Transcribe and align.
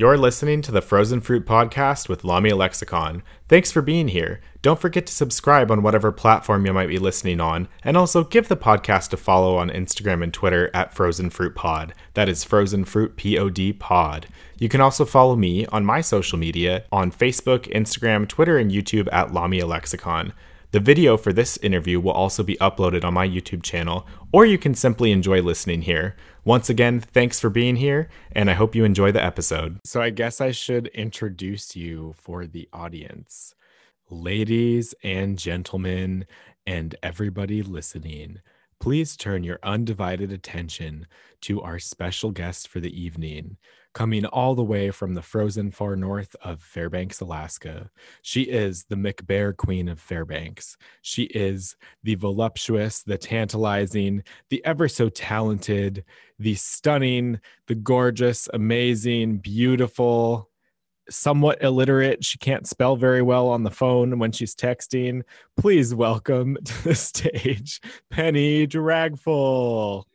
You're 0.00 0.16
listening 0.16 0.62
to 0.62 0.72
the 0.72 0.80
Frozen 0.80 1.20
Fruit 1.20 1.44
Podcast 1.44 2.08
with 2.08 2.24
Lamia 2.24 2.56
Lexicon. 2.56 3.22
Thanks 3.48 3.70
for 3.70 3.82
being 3.82 4.08
here. 4.08 4.40
Don't 4.62 4.80
forget 4.80 5.04
to 5.04 5.12
subscribe 5.12 5.70
on 5.70 5.82
whatever 5.82 6.10
platform 6.10 6.64
you 6.64 6.72
might 6.72 6.88
be 6.88 6.98
listening 6.98 7.38
on, 7.38 7.68
and 7.84 7.98
also 7.98 8.24
give 8.24 8.48
the 8.48 8.56
podcast 8.56 9.12
a 9.12 9.18
follow 9.18 9.58
on 9.58 9.68
Instagram 9.68 10.22
and 10.22 10.32
Twitter 10.32 10.70
at 10.72 10.94
Frozen 10.94 11.28
Fruit 11.28 11.54
Pod. 11.54 11.92
That 12.14 12.30
is 12.30 12.44
Frozen 12.44 12.86
Fruit 12.86 13.14
Pod 13.14 13.78
Pod. 13.78 14.26
You 14.58 14.70
can 14.70 14.80
also 14.80 15.04
follow 15.04 15.36
me 15.36 15.66
on 15.66 15.84
my 15.84 16.00
social 16.00 16.38
media 16.38 16.84
on 16.90 17.12
Facebook, 17.12 17.70
Instagram, 17.70 18.26
Twitter, 18.26 18.56
and 18.56 18.70
YouTube 18.70 19.06
at 19.12 19.34
Lamia 19.34 19.66
Lexicon. 19.66 20.32
The 20.72 20.78
video 20.78 21.16
for 21.16 21.32
this 21.32 21.56
interview 21.56 21.98
will 21.98 22.12
also 22.12 22.44
be 22.44 22.56
uploaded 22.58 23.02
on 23.02 23.14
my 23.14 23.26
YouTube 23.26 23.64
channel, 23.64 24.06
or 24.32 24.46
you 24.46 24.56
can 24.56 24.74
simply 24.74 25.10
enjoy 25.10 25.42
listening 25.42 25.82
here. 25.82 26.14
Once 26.44 26.70
again, 26.70 27.00
thanks 27.00 27.40
for 27.40 27.50
being 27.50 27.74
here, 27.74 28.08
and 28.30 28.48
I 28.48 28.54
hope 28.54 28.76
you 28.76 28.84
enjoy 28.84 29.10
the 29.10 29.22
episode. 29.22 29.80
So, 29.84 30.00
I 30.00 30.10
guess 30.10 30.40
I 30.40 30.52
should 30.52 30.86
introduce 30.88 31.74
you 31.74 32.14
for 32.16 32.46
the 32.46 32.68
audience. 32.72 33.56
Ladies 34.10 34.94
and 35.02 35.36
gentlemen, 35.36 36.24
and 36.64 36.94
everybody 37.02 37.62
listening, 37.62 38.38
please 38.78 39.16
turn 39.16 39.42
your 39.42 39.58
undivided 39.64 40.30
attention 40.30 41.08
to 41.40 41.60
our 41.62 41.80
special 41.80 42.30
guest 42.30 42.68
for 42.68 42.78
the 42.78 42.96
evening 43.00 43.56
coming 43.92 44.24
all 44.26 44.54
the 44.54 44.62
way 44.62 44.90
from 44.90 45.14
the 45.14 45.22
frozen 45.22 45.70
far 45.70 45.96
north 45.96 46.36
of 46.42 46.62
Fairbanks, 46.62 47.20
Alaska. 47.20 47.90
She 48.22 48.42
is 48.42 48.84
the 48.84 48.96
McBear 48.96 49.56
Queen 49.56 49.88
of 49.88 50.00
Fairbanks. 50.00 50.76
She 51.02 51.24
is 51.24 51.76
the 52.02 52.14
voluptuous, 52.14 53.02
the 53.02 53.18
tantalizing, 53.18 54.22
the 54.48 54.64
ever 54.64 54.88
so 54.88 55.08
talented, 55.08 56.04
the 56.38 56.54
stunning, 56.54 57.40
the 57.66 57.74
gorgeous, 57.74 58.48
amazing, 58.52 59.38
beautiful, 59.38 60.50
somewhat 61.08 61.62
illiterate. 61.62 62.24
She 62.24 62.38
can't 62.38 62.66
spell 62.66 62.96
very 62.96 63.22
well 63.22 63.48
on 63.48 63.64
the 63.64 63.70
phone 63.70 64.18
when 64.18 64.32
she's 64.32 64.54
texting. 64.54 65.22
Please 65.56 65.94
welcome 65.94 66.56
to 66.64 66.84
the 66.84 66.94
stage 66.94 67.80
Penny 68.10 68.66
Dragful. 68.66 70.06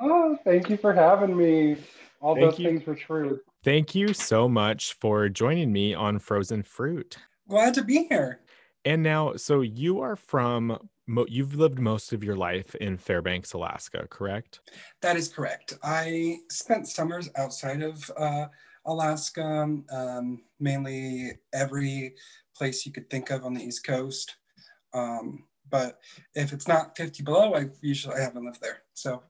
Oh, 0.00 0.38
thank 0.44 0.70
you 0.70 0.76
for 0.76 0.92
having 0.92 1.36
me. 1.36 1.76
All 2.20 2.34
Thank 2.34 2.50
those 2.50 2.58
you. 2.58 2.68
things 2.68 2.86
were 2.86 2.94
true. 2.94 3.40
Thank 3.64 3.94
you 3.94 4.12
so 4.12 4.48
much 4.48 4.94
for 4.94 5.28
joining 5.28 5.72
me 5.72 5.94
on 5.94 6.18
Frozen 6.18 6.64
Fruit. 6.64 7.16
Glad 7.48 7.74
to 7.74 7.82
be 7.82 8.06
here. 8.08 8.40
And 8.84 9.02
now, 9.02 9.36
so 9.36 9.60
you 9.60 10.00
are 10.00 10.16
from, 10.16 10.88
you've 11.26 11.54
lived 11.54 11.78
most 11.78 12.12
of 12.12 12.24
your 12.24 12.36
life 12.36 12.74
in 12.76 12.96
Fairbanks, 12.96 13.52
Alaska, 13.52 14.06
correct? 14.08 14.60
That 15.02 15.16
is 15.16 15.28
correct. 15.28 15.74
I 15.82 16.38
spent 16.50 16.88
summers 16.88 17.28
outside 17.36 17.82
of 17.82 18.10
uh, 18.16 18.46
Alaska, 18.86 19.68
um, 19.90 20.42
mainly 20.58 21.32
every 21.52 22.14
place 22.56 22.86
you 22.86 22.92
could 22.92 23.10
think 23.10 23.30
of 23.30 23.44
on 23.44 23.54
the 23.54 23.62
East 23.62 23.84
Coast. 23.84 24.36
Um, 24.94 25.44
but 25.70 25.98
if 26.34 26.52
it's 26.52 26.66
not 26.66 26.96
50 26.96 27.22
below, 27.22 27.54
I 27.54 27.66
usually 27.82 28.16
I 28.16 28.20
haven't 28.20 28.44
lived 28.44 28.60
there. 28.62 28.82
So 28.94 29.22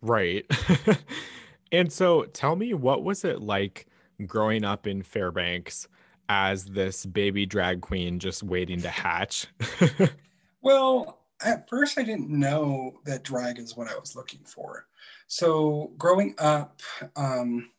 Right. 0.00 0.46
and 1.74 1.92
so 1.92 2.24
tell 2.24 2.56
me, 2.56 2.74
what 2.74 3.04
was 3.04 3.24
it 3.24 3.40
like 3.40 3.86
growing 4.26 4.64
up 4.64 4.86
in 4.86 5.02
Fairbanks 5.02 5.88
as 6.28 6.64
this 6.64 7.04
baby 7.04 7.46
drag 7.46 7.80
queen 7.80 8.18
just 8.18 8.42
waiting 8.42 8.80
to 8.82 8.88
hatch? 8.88 9.46
Well, 10.64 11.20
at 11.44 11.68
first, 11.68 11.98
I 11.98 12.02
didn't 12.02 12.30
know 12.30 12.94
that 13.04 13.22
drag 13.22 13.58
is 13.58 13.76
what 13.76 13.90
I 13.90 13.98
was 13.98 14.16
looking 14.16 14.40
for. 14.46 14.86
So, 15.26 15.92
growing 15.98 16.34
up, 16.38 16.80
um, 17.16 17.70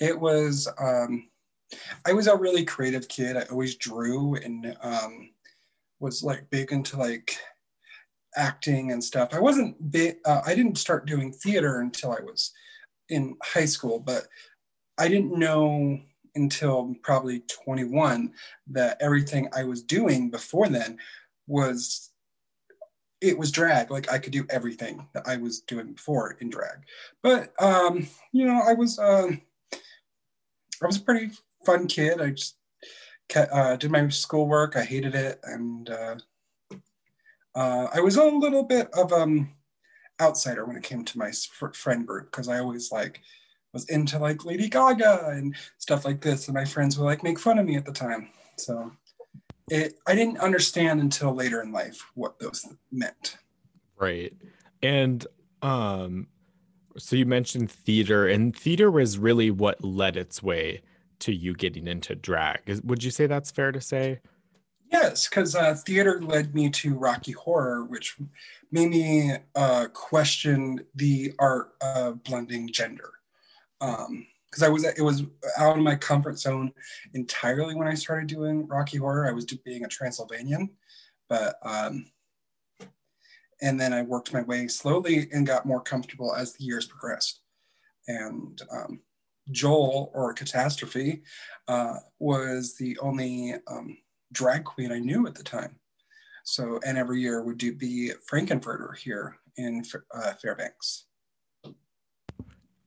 it 0.00 0.18
was, 0.18 0.66
um, 0.76 1.28
I 2.04 2.12
was 2.12 2.26
a 2.26 2.36
really 2.36 2.64
creative 2.64 3.06
kid. 3.06 3.36
I 3.36 3.42
always 3.52 3.76
drew 3.76 4.34
and 4.34 4.76
um, 4.82 5.30
was 6.00 6.24
like 6.24 6.50
big 6.50 6.72
into 6.72 6.96
like 6.96 7.36
acting 8.34 8.90
and 8.90 9.02
stuff. 9.02 9.28
I 9.32 9.38
wasn't 9.38 9.92
big, 9.92 10.16
uh, 10.24 10.40
I 10.44 10.56
didn't 10.56 10.76
start 10.76 11.06
doing 11.06 11.32
theater 11.32 11.78
until 11.78 12.10
I 12.10 12.20
was 12.20 12.52
in 13.10 13.36
high 13.42 13.66
school, 13.66 13.98
but 13.98 14.26
I 14.98 15.08
didn't 15.08 15.38
know 15.38 16.00
until 16.34 16.94
probably 17.02 17.40
21 17.64 18.32
that 18.68 18.96
everything 19.00 19.48
I 19.54 19.64
was 19.64 19.82
doing 19.82 20.30
before 20.30 20.68
then 20.68 20.98
was 21.46 22.10
it 23.20 23.38
was 23.38 23.50
drag. 23.50 23.90
Like 23.90 24.10
i 24.10 24.18
could 24.18 24.32
do 24.32 24.46
everything 24.48 25.06
that 25.12 25.26
i 25.26 25.36
was 25.36 25.60
doing 25.60 25.92
before 25.92 26.36
in 26.40 26.50
drag. 26.50 26.84
But 27.22 27.52
um 27.60 28.06
you 28.32 28.46
know 28.46 28.62
i 28.66 28.72
was 28.72 28.98
um 28.98 29.42
i 30.82 30.86
was 30.86 30.96
a 30.96 31.02
pretty 31.02 31.32
fun 31.66 31.86
kid. 31.86 32.20
I 32.20 32.30
just 32.30 32.56
ca- 33.28 33.48
uh, 33.52 33.76
did 33.76 33.90
my 33.90 34.08
schoolwork. 34.08 34.76
I 34.76 34.84
hated 34.84 35.14
it. 35.14 35.40
And 35.44 35.90
uh, 35.90 36.16
uh, 37.54 37.88
i 37.92 38.00
was 38.00 38.16
a 38.16 38.24
little 38.24 38.62
bit 38.62 38.88
of 38.94 39.12
um 39.12 39.50
outsider 40.20 40.64
when 40.64 40.76
it 40.76 40.82
came 40.82 41.04
to 41.04 41.18
my 41.18 41.30
fr- 41.30 41.72
friend 41.72 42.06
group 42.06 42.30
because 42.30 42.48
i 42.48 42.58
always 42.58 42.92
like 42.92 43.20
was 43.72 43.88
into 43.88 44.18
like 44.18 44.44
lady 44.44 44.68
gaga 44.68 45.28
and 45.28 45.54
stuff 45.78 46.04
like 46.04 46.20
this 46.20 46.48
and 46.48 46.54
my 46.54 46.64
friends 46.64 46.98
would 46.98 47.04
like 47.04 47.22
make 47.22 47.38
fun 47.38 47.58
of 47.58 47.66
me 47.66 47.76
at 47.76 47.84
the 47.84 47.92
time 47.92 48.28
so 48.56 48.90
it 49.70 49.98
I 50.06 50.14
didn't 50.14 50.38
understand 50.38 51.00
until 51.00 51.32
later 51.32 51.62
in 51.62 51.72
life 51.72 52.04
what 52.14 52.38
those 52.38 52.66
meant. 52.90 53.38
right. 53.96 54.34
And 54.82 55.26
um 55.62 56.26
so 56.98 57.16
you 57.16 57.24
mentioned 57.24 57.70
theater 57.70 58.26
and 58.26 58.54
theater 58.54 58.90
was 58.90 59.16
really 59.16 59.50
what 59.50 59.82
led 59.82 60.16
its 60.16 60.42
way 60.42 60.82
to 61.20 61.32
you 61.32 61.54
getting 61.54 61.86
into 61.86 62.14
drag. 62.14 62.60
Would 62.84 63.04
you 63.04 63.10
say 63.10 63.26
that's 63.26 63.50
fair 63.50 63.70
to 63.72 63.80
say? 63.80 64.20
Yes, 64.90 65.28
because 65.28 65.54
uh, 65.54 65.74
theater 65.74 66.20
led 66.20 66.52
me 66.52 66.68
to 66.70 66.94
Rocky 66.94 67.32
Horror, 67.32 67.84
which 67.84 68.16
made 68.72 68.90
me 68.90 69.32
uh, 69.54 69.86
question 69.92 70.84
the 70.96 71.32
art 71.38 71.74
of 71.80 72.24
blending 72.24 72.72
gender. 72.72 73.10
Because 73.78 74.62
I 74.64 74.68
was 74.68 74.84
it 74.84 75.00
was 75.00 75.22
out 75.56 75.76
of 75.76 75.84
my 75.84 75.94
comfort 75.94 76.40
zone 76.40 76.72
entirely 77.14 77.76
when 77.76 77.86
I 77.86 77.94
started 77.94 78.26
doing 78.26 78.66
Rocky 78.66 78.98
Horror. 78.98 79.28
I 79.28 79.32
was 79.32 79.44
being 79.44 79.84
a 79.84 79.88
Transylvanian, 79.88 80.70
but 81.28 81.54
um, 81.62 82.06
and 83.62 83.80
then 83.80 83.92
I 83.92 84.02
worked 84.02 84.32
my 84.32 84.42
way 84.42 84.66
slowly 84.66 85.28
and 85.32 85.46
got 85.46 85.66
more 85.66 85.80
comfortable 85.80 86.34
as 86.34 86.54
the 86.54 86.64
years 86.64 86.86
progressed. 86.86 87.40
And 88.08 88.60
um, 88.72 89.00
Joel 89.52 90.10
or 90.14 90.32
Catastrophe 90.32 91.22
uh, 91.68 91.96
was 92.18 92.76
the 92.76 92.98
only 92.98 93.54
um, 93.68 93.96
drag 94.32 94.64
queen 94.64 94.92
I 94.92 94.98
knew 94.98 95.26
at 95.26 95.34
the 95.34 95.42
time. 95.42 95.76
So, 96.44 96.80
and 96.86 96.96
every 96.96 97.20
year 97.20 97.42
would 97.42 97.58
do 97.58 97.74
be 97.74 98.12
Frank-N-Furter 98.26 98.96
here 98.96 99.36
in 99.56 99.84
uh, 100.14 100.32
Fairbanks. 100.40 101.06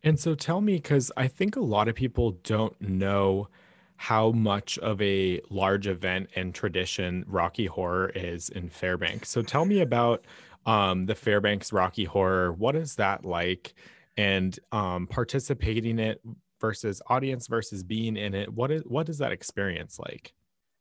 And 0.04 0.20
so 0.20 0.36
tell 0.36 0.60
me, 0.60 0.76
because 0.76 1.12
I 1.16 1.28
think 1.28 1.56
a 1.56 1.62
lot 1.62 1.88
of 1.88 1.96
people 1.96 2.32
don't 2.44 2.80
know 2.82 3.48
how 3.96 4.32
much 4.32 4.78
of 4.80 5.02
a 5.02 5.40
large 5.50 5.88
event 5.88 6.30
and 6.36 6.54
tradition 6.54 7.24
Rocky 7.28 7.68
Horror 7.68 8.10
is 8.10 8.50
in 8.50 8.70
Fairbanks. 8.70 9.30
So 9.30 9.42
tell 9.42 9.64
me 9.64 9.80
about 9.80 10.26
um, 10.66 11.06
the 11.06 11.16
Fairbanks 11.16 11.72
Rocky 11.72 12.04
Horror. 12.04 12.52
What 12.52 12.76
is 12.76 12.96
that 12.96 13.24
like? 13.24 13.76
And 14.18 14.60
um, 14.72 15.08
participating 15.08 16.00
in 16.00 16.00
it 16.00 16.22
versus 16.60 17.02
audience 17.08 17.48
versus 17.48 17.84
being 17.84 18.18
in 18.18 18.34
it. 18.34 18.52
What 18.52 18.72
is 18.72 18.84
what 18.86 19.10
is 19.10 19.20
that 19.20 19.32
experience 19.32 20.00
like? 20.00 20.34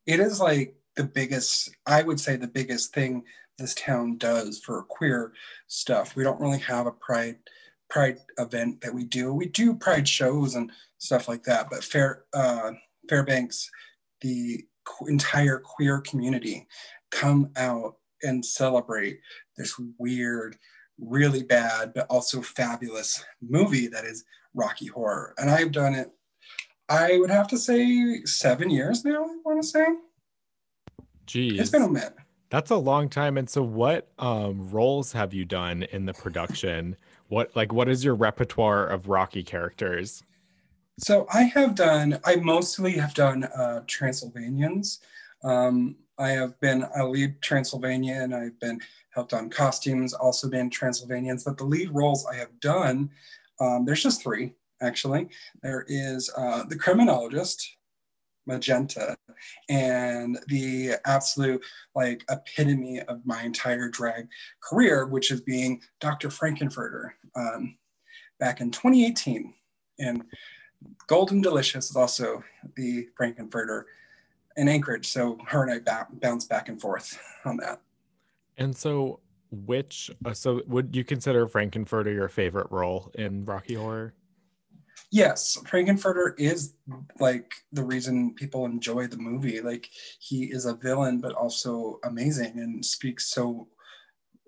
It 0.05 0.19
is 0.19 0.39
like 0.39 0.75
the 0.95 1.03
biggest, 1.03 1.75
I 1.85 2.03
would 2.03 2.19
say, 2.19 2.35
the 2.35 2.47
biggest 2.47 2.93
thing 2.93 3.23
this 3.57 3.73
town 3.75 4.17
does 4.17 4.59
for 4.59 4.83
queer 4.83 5.33
stuff. 5.67 6.15
We 6.15 6.23
don't 6.23 6.39
really 6.39 6.59
have 6.59 6.87
a 6.87 6.91
pride 6.91 7.37
pride 7.89 8.17
event 8.39 8.81
that 8.81 8.93
we 8.93 9.05
do. 9.05 9.33
We 9.33 9.47
do 9.47 9.75
pride 9.75 10.07
shows 10.07 10.55
and 10.55 10.71
stuff 10.97 11.27
like 11.27 11.43
that, 11.43 11.69
but 11.69 11.83
Fair 11.83 12.23
uh, 12.33 12.71
Fairbanks, 13.07 13.69
the 14.21 14.65
entire 15.07 15.59
queer 15.59 16.01
community 16.01 16.67
come 17.11 17.51
out 17.55 17.97
and 18.23 18.43
celebrate 18.43 19.19
this 19.57 19.79
weird, 19.99 20.57
really 20.97 21.43
bad, 21.43 21.93
but 21.93 22.07
also 22.09 22.41
fabulous 22.41 23.23
movie 23.41 23.87
that 23.87 24.05
is 24.05 24.23
Rocky 24.55 24.87
Horror. 24.87 25.35
And 25.37 25.49
I've 25.49 25.71
done 25.71 25.93
it, 25.93 26.09
I 26.89 27.17
would 27.17 27.29
have 27.29 27.47
to 27.49 27.57
say, 27.57 28.23
seven 28.25 28.69
years 28.69 29.05
now, 29.05 29.23
I 29.23 29.35
want 29.45 29.61
to 29.61 29.67
say. 29.67 29.85
Geez, 31.25 31.59
It's 31.59 31.69
been 31.69 31.83
a 31.83 31.89
minute. 31.89 32.15
that's 32.49 32.71
a 32.71 32.75
long 32.75 33.09
time. 33.09 33.37
And 33.37 33.49
so, 33.49 33.63
what 33.63 34.11
um, 34.19 34.69
roles 34.69 35.13
have 35.13 35.33
you 35.33 35.45
done 35.45 35.83
in 35.83 36.05
the 36.05 36.13
production? 36.13 36.95
What 37.29 37.55
like 37.55 37.71
what 37.71 37.87
is 37.89 38.03
your 38.03 38.15
repertoire 38.15 38.85
of 38.85 39.07
Rocky 39.07 39.43
characters? 39.43 40.23
So 40.99 41.25
I 41.33 41.43
have 41.43 41.73
done, 41.73 42.19
I 42.23 42.35
mostly 42.35 42.91
have 42.93 43.15
done 43.15 43.45
uh, 43.45 43.81
Transylvanians. 43.87 44.99
Um, 45.43 45.95
I 46.19 46.29
have 46.29 46.59
been 46.59 46.85
a 46.95 47.07
lead 47.07 47.41
Transylvanian. 47.41 48.31
I've 48.33 48.59
been 48.59 48.79
helped 49.09 49.33
on 49.33 49.49
costumes, 49.49 50.13
also 50.13 50.47
been 50.49 50.69
Transylvanians. 50.69 51.45
But 51.45 51.57
the 51.57 51.63
lead 51.63 51.89
roles 51.91 52.27
I 52.27 52.35
have 52.35 52.59
done, 52.59 53.09
um, 53.59 53.85
there's 53.85 54.03
just 54.03 54.21
three. 54.21 54.53
Actually. 54.81 55.29
There 55.61 55.85
is 55.87 56.29
uh, 56.35 56.63
the 56.63 56.77
criminologist, 56.77 57.77
magenta 58.45 59.15
and 59.69 60.37
the 60.49 60.95
absolute 61.05 61.63
like 61.95 62.25
epitome 62.29 62.99
of 63.07 63.25
my 63.25 63.41
entire 63.43 63.87
drag 63.87 64.27
career 64.61 65.05
which 65.05 65.31
is 65.31 65.39
being 65.39 65.81
dr 66.01 66.29
frank-n-furter 66.29 67.11
um, 67.37 67.77
back 68.41 68.59
in 68.59 68.69
2018 68.69 69.53
and 69.99 70.25
golden 71.07 71.41
delicious 71.41 71.89
is 71.89 71.95
also 71.95 72.43
the 72.75 73.07
frank-n-furter 73.15 73.83
in 74.57 74.67
anchorage. 74.67 75.07
So 75.07 75.37
her 75.47 75.63
and 75.67 75.83
i 75.89 76.03
bounce 76.13 76.45
back 76.45 76.69
and 76.69 76.79
forth 76.79 77.19
on 77.45 77.57
that. 77.57 77.81
And 78.57 78.75
so 78.75 79.19
which 79.51 80.09
uh, 80.25 80.33
so 80.33 80.61
would 80.67 80.95
you 80.95 81.03
consider 81.03 81.47
frank-n-furter 81.47 82.13
your 82.13 82.29
favorite 82.29 82.67
role 82.71 83.11
in 83.15 83.45
rocky 83.45 83.75
horror 83.75 84.13
yes, 85.11 85.57
Frank-N-Furter 85.67 86.33
is 86.37 86.73
like 87.19 87.53
the 87.71 87.83
reason 87.83 88.33
people 88.33 88.65
enjoy 88.65 89.07
the 89.07 89.17
movie. 89.17 89.61
Like 89.61 89.89
he 90.19 90.45
is 90.45 90.65
a 90.65 90.75
villain, 90.75 91.19
but 91.19 91.33
also 91.33 91.99
amazing 92.03 92.59
and 92.59 92.83
speaks 92.83 93.29
so 93.29 93.67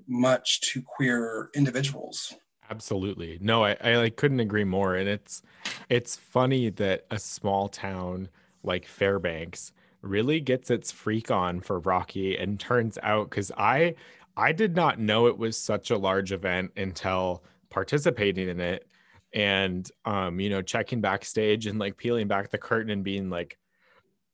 much 0.07 0.62
to 0.62 0.81
queer 0.81 1.50
individuals. 1.56 2.33
Absolutely. 2.69 3.38
No, 3.42 3.63
I, 3.63 3.77
I 3.83 3.95
like 3.97 4.15
couldn't 4.15 4.39
agree 4.39 4.63
more. 4.63 4.95
And 4.95 5.07
it's 5.07 5.42
it's 5.89 6.15
funny 6.15 6.69
that 6.71 7.06
a 7.12 7.19
small 7.19 7.69
town 7.69 8.30
like 8.63 8.88
Fairbanks 8.88 9.71
really 10.01 10.39
gets 10.39 10.69
its 10.69 10.91
freak 10.91 11.31
on 11.31 11.62
for 11.62 11.80
Rocky 11.80 12.38
and 12.38 12.59
turns 12.59 12.98
out 13.03 13.30
because 13.30 13.51
I 13.57 13.95
I 14.38 14.51
did 14.51 14.75
not 14.75 15.00
know 15.00 15.27
it 15.27 15.38
was 15.38 15.57
such 15.57 15.91
a 15.91 15.98
large 15.98 16.31
event 16.31 16.71
until 16.75 17.44
participating 17.69 18.50
in 18.50 18.59
it 18.59 18.88
and 19.36 19.92
um 20.06 20.40
you 20.40 20.50
know 20.50 20.62
checking 20.62 21.02
backstage 21.02 21.68
and 21.68 21.78
like 21.78 21.98
peeling 21.98 22.28
back 22.28 22.50
the 22.50 22.58
curtain 22.58 22.90
and 22.90 23.04
being 23.04 23.30
like 23.30 23.58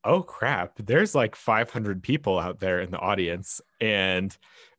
oh 0.04 0.22
crap 0.22 0.76
there's 0.78 1.14
like 1.14 1.36
500 1.36 2.02
people 2.02 2.38
out 2.38 2.60
there 2.60 2.80
in 2.80 2.90
the 2.90 2.98
audience. 2.98 3.60
And 3.80 4.34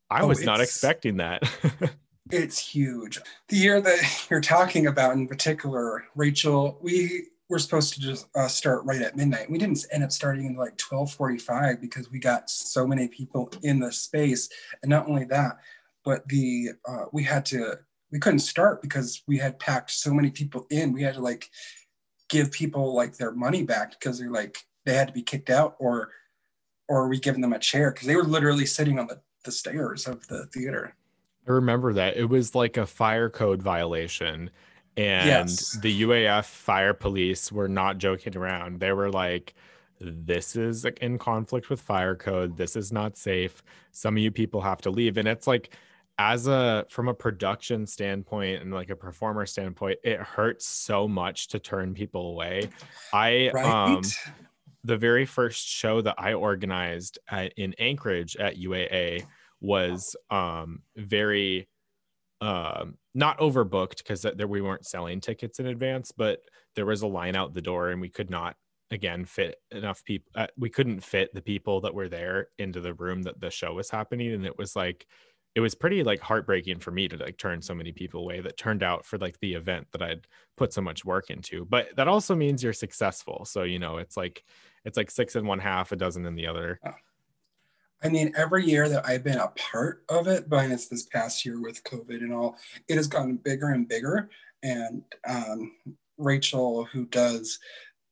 i 0.10 0.22
oh, 0.22 0.28
was 0.28 0.44
not 0.44 0.62
expecting 0.62 1.18
that. 1.18 1.44
It's 2.32 2.58
huge. 2.58 3.20
The 3.50 3.58
year 3.58 3.82
that 3.82 4.28
you're 4.30 4.40
talking 4.40 4.88
about 4.88 5.14
in 5.14 5.28
particular 5.28 6.06
rachel 6.16 6.80
we 6.82 7.28
were 7.50 7.60
supposed 7.60 7.94
to 7.94 8.00
just 8.00 8.28
uh, 8.34 8.48
start 8.48 8.86
right 8.86 9.02
at 9.02 9.18
midnight. 9.18 9.52
We 9.52 9.58
didn't 9.58 9.86
end 9.92 10.06
up 10.06 10.12
starting 10.12 10.46
in 10.46 10.56
like 10.56 10.78
12:45 10.78 11.82
because 11.82 12.10
we 12.10 12.20
got 12.20 12.50
so 12.50 12.88
many 12.88 13.10
people 13.10 13.52
in 13.62 13.82
the 13.82 13.92
space. 13.92 14.48
And 14.82 14.90
not 14.90 15.08
only 15.08 15.26
that 15.26 15.58
but 16.04 16.28
the 16.28 16.70
uh, 16.88 17.06
we 17.12 17.24
had 17.24 17.46
to 17.48 17.80
we 18.14 18.20
couldn't 18.20 18.40
start 18.40 18.80
because 18.80 19.24
we 19.28 19.40
had 19.40 19.60
packed 19.60 19.90
so 19.90 20.14
many 20.14 20.30
people 20.30 20.68
in. 20.70 20.94
We 20.94 21.02
had 21.02 21.16
to 21.16 21.20
like 21.20 21.50
give 22.30 22.52
people 22.52 22.96
like 22.96 23.18
their 23.18 23.32
money 23.32 23.64
back 23.64 23.92
because 23.92 24.20
they're 24.20 24.30
like 24.30 24.60
they 24.86 24.94
had 24.94 25.08
to 25.08 25.14
be 25.14 25.24
kicked 25.24 25.50
out 25.50 25.76
or 25.80 26.12
or 26.88 27.10
we 27.10 27.20
given 27.20 27.42
them 27.42 27.54
a 27.54 27.60
chair 27.60 27.92
because 27.92 28.06
they 28.06 28.16
were 28.16 28.24
literally 28.24 28.68
sitting 28.68 29.00
on 29.00 29.08
the, 29.08 29.20
the 29.46 29.52
stairs 29.52 30.08
of 30.08 30.28
the 30.28 30.46
theater. 30.48 30.96
I 31.48 31.52
remember 31.52 31.92
that. 31.94 32.16
It 32.16 32.30
was 32.30 32.54
like 32.54 32.78
a 32.78 32.86
fire 32.86 33.30
code 33.30 33.64
violation. 33.64 34.52
And 34.96 35.50
yes. 35.50 35.72
the 35.82 36.04
UAF 36.04 36.46
fire 36.46 36.94
police 36.94 37.52
were 37.52 37.68
not 37.68 37.98
joking 37.98 38.38
around. 38.38 38.80
They 38.80 38.92
were 38.92 39.10
like, 39.10 39.56
this 40.00 40.56
is 40.56 40.86
in 40.86 41.18
conflict 41.18 41.72
with 41.72 41.82
fire 41.82 42.16
code. 42.16 42.58
This 42.58 42.76
is 42.76 42.92
not 42.92 43.18
safe. 43.18 43.64
Some 43.92 44.18
of 44.18 44.22
you 44.22 44.30
people 44.30 44.62
have 44.62 44.82
to 44.82 44.92
leave. 44.92 45.18
And 45.18 45.28
it's 45.28 45.48
like, 45.48 45.76
as 46.24 46.48
a 46.48 46.86
from 46.90 47.10
a 47.10 47.14
production 47.14 47.86
standpoint 47.86 48.62
and 48.62 48.74
like 48.74 48.90
a 48.90 48.96
performer 48.96 49.46
standpoint 49.46 50.00
it 50.06 50.20
hurts 50.20 50.66
so 50.66 51.06
much 51.06 51.50
to 51.50 51.60
turn 51.60 51.94
people 51.94 52.30
away 52.30 52.70
i 53.12 53.52
right? 53.54 53.66
um 53.66 54.02
the 54.86 54.96
very 54.96 55.26
first 55.26 55.68
show 55.68 56.02
that 56.02 56.16
i 56.18 56.32
organized 56.34 57.20
at, 57.30 57.52
in 57.58 57.74
anchorage 57.78 58.38
at 58.38 58.56
uaa 58.56 59.26
was 59.60 60.16
um 60.30 60.82
very 60.96 61.68
um 62.40 62.98
not 63.14 63.38
overbooked 63.40 63.98
because 63.98 64.22
there 64.22 64.48
we 64.48 64.62
weren't 64.62 64.86
selling 64.86 65.20
tickets 65.20 65.60
in 65.60 65.66
advance 65.66 66.14
but 66.14 66.40
there 66.76 66.86
was 66.86 67.02
a 67.02 67.08
line 67.08 67.36
out 67.36 67.54
the 67.54 67.62
door 67.62 67.90
and 67.90 68.00
we 68.00 68.10
could 68.10 68.30
not 68.30 68.56
again 68.92 69.26
fit 69.26 69.56
enough 69.72 70.04
people 70.06 70.32
uh, 70.36 70.48
we 70.58 70.70
couldn't 70.70 71.02
fit 71.02 71.34
the 71.34 71.42
people 71.42 71.82
that 71.82 71.94
were 71.94 72.08
there 72.08 72.48
into 72.60 72.80
the 72.80 72.94
room 72.94 73.24
that 73.24 73.42
the 73.42 73.50
show 73.50 73.74
was 73.74 73.90
happening 73.90 74.32
and 74.32 74.46
it 74.46 74.58
was 74.58 74.74
like 74.76 75.06
it 75.56 75.60
was 75.60 75.76
pretty 75.76 76.04
like 76.04 76.20
heartbreaking 76.20 76.80
for 76.80 76.92
me 76.92 77.08
to 77.08 77.18
like 77.18 77.38
turn 77.38 77.62
so 77.62 77.76
many 77.76 77.92
people 77.92 78.22
away 78.22 78.40
that 78.42 78.58
turned 78.58 78.82
out 78.82 79.06
for 79.06 79.18
like 79.20 79.40
the 79.40 79.54
event 79.54 79.88
that 79.92 80.02
I'd 80.02 80.28
put 80.58 80.74
so 80.74 80.82
much 80.82 81.06
work 81.06 81.30
into. 81.30 81.66
But 81.66 81.96
that 81.96 82.08
also 82.08 82.36
means 82.36 82.64
you're 82.64 82.74
successful. 82.74 83.46
So, 83.46 83.64
you 83.64 83.78
know, 83.78 83.98
it's 83.98 84.18
like 84.18 84.44
it's 84.84 84.98
like 84.98 85.12
six 85.12 85.36
in 85.36 85.46
one 85.46 85.60
half, 85.60 85.92
a 85.92 85.96
dozen 85.96 86.26
in 86.26 86.36
the 86.36 86.48
other. 86.48 86.80
I 88.04 88.10
mean, 88.10 88.34
every 88.36 88.66
year 88.66 88.90
that 88.90 89.06
I've 89.08 89.24
been 89.24 89.38
a 89.38 89.48
part 89.50 90.04
of 90.10 90.28
it, 90.28 90.50
but 90.50 90.70
it's 90.70 90.88
this 90.88 91.04
past 91.04 91.46
year 91.46 91.62
with 91.62 91.84
COVID 91.86 92.18
and 92.18 92.34
all, 92.34 92.58
it 92.90 92.98
has 92.98 93.08
gotten 93.08 93.38
bigger 93.38 93.70
and 93.70 93.88
bigger. 93.88 94.30
And 94.62 95.04
um, 95.28 95.72
Rachel, 96.18 96.84
who 96.86 97.06
does 97.06 97.60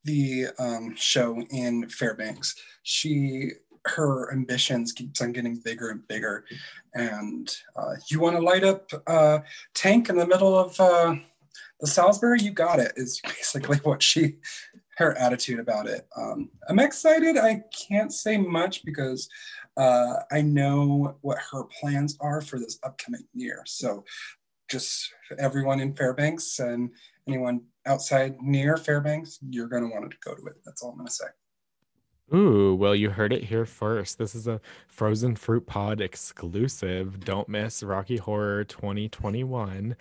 the 0.05 0.47
um, 0.59 0.95
show 0.95 1.41
in 1.49 1.89
Fairbanks, 1.89 2.55
she 2.83 3.51
her 3.85 4.31
ambitions 4.31 4.91
keeps 4.91 5.21
on 5.21 5.31
getting 5.31 5.57
bigger 5.57 5.89
and 5.89 6.07
bigger. 6.07 6.45
And 6.93 7.53
uh, 7.75 7.95
you 8.07 8.19
want 8.19 8.35
to 8.35 8.41
light 8.41 8.63
up 8.63 8.91
a 9.07 9.43
tank 9.73 10.09
in 10.09 10.17
the 10.17 10.27
middle 10.27 10.57
of 10.57 10.79
uh, 10.79 11.15
the 11.79 11.87
Salisbury? 11.87 12.41
You 12.41 12.51
got 12.51 12.79
it. 12.79 12.93
Is 12.95 13.21
basically 13.21 13.77
what 13.83 14.03
she 14.03 14.37
her 14.97 15.17
attitude 15.17 15.59
about 15.59 15.87
it. 15.87 16.07
Um, 16.15 16.49
I'm 16.69 16.79
excited. 16.79 17.37
I 17.37 17.63
can't 17.87 18.13
say 18.13 18.37
much 18.37 18.85
because 18.85 19.27
uh, 19.77 20.17
I 20.31 20.41
know 20.41 21.15
what 21.21 21.39
her 21.51 21.63
plans 21.79 22.17
are 22.19 22.41
for 22.41 22.59
this 22.59 22.77
upcoming 22.83 23.25
year. 23.33 23.63
So 23.65 24.03
just 24.69 25.11
everyone 25.39 25.79
in 25.79 25.95
Fairbanks 25.95 26.59
and 26.59 26.91
anyone 27.27 27.61
outside 27.85 28.41
near 28.41 28.77
Fairbanks, 28.77 29.39
you're 29.49 29.67
going 29.67 29.83
to 29.83 29.89
want 29.89 30.09
to 30.11 30.17
go 30.23 30.35
to 30.35 30.45
it. 30.45 30.57
That's 30.65 30.81
all 30.81 30.91
I'm 30.91 30.97
going 30.97 31.07
to 31.07 31.13
say. 31.13 31.25
Ooh, 32.33 32.75
well, 32.75 32.95
you 32.95 33.09
heard 33.09 33.33
it 33.33 33.43
here 33.43 33.65
first. 33.65 34.17
This 34.17 34.35
is 34.35 34.47
a 34.47 34.61
Frozen 34.87 35.35
Fruit 35.35 35.67
Pod 35.67 35.99
exclusive. 35.99 37.25
Don't 37.25 37.49
miss 37.49 37.83
Rocky 37.83 38.15
Horror 38.15 38.63
2021. 38.63 39.97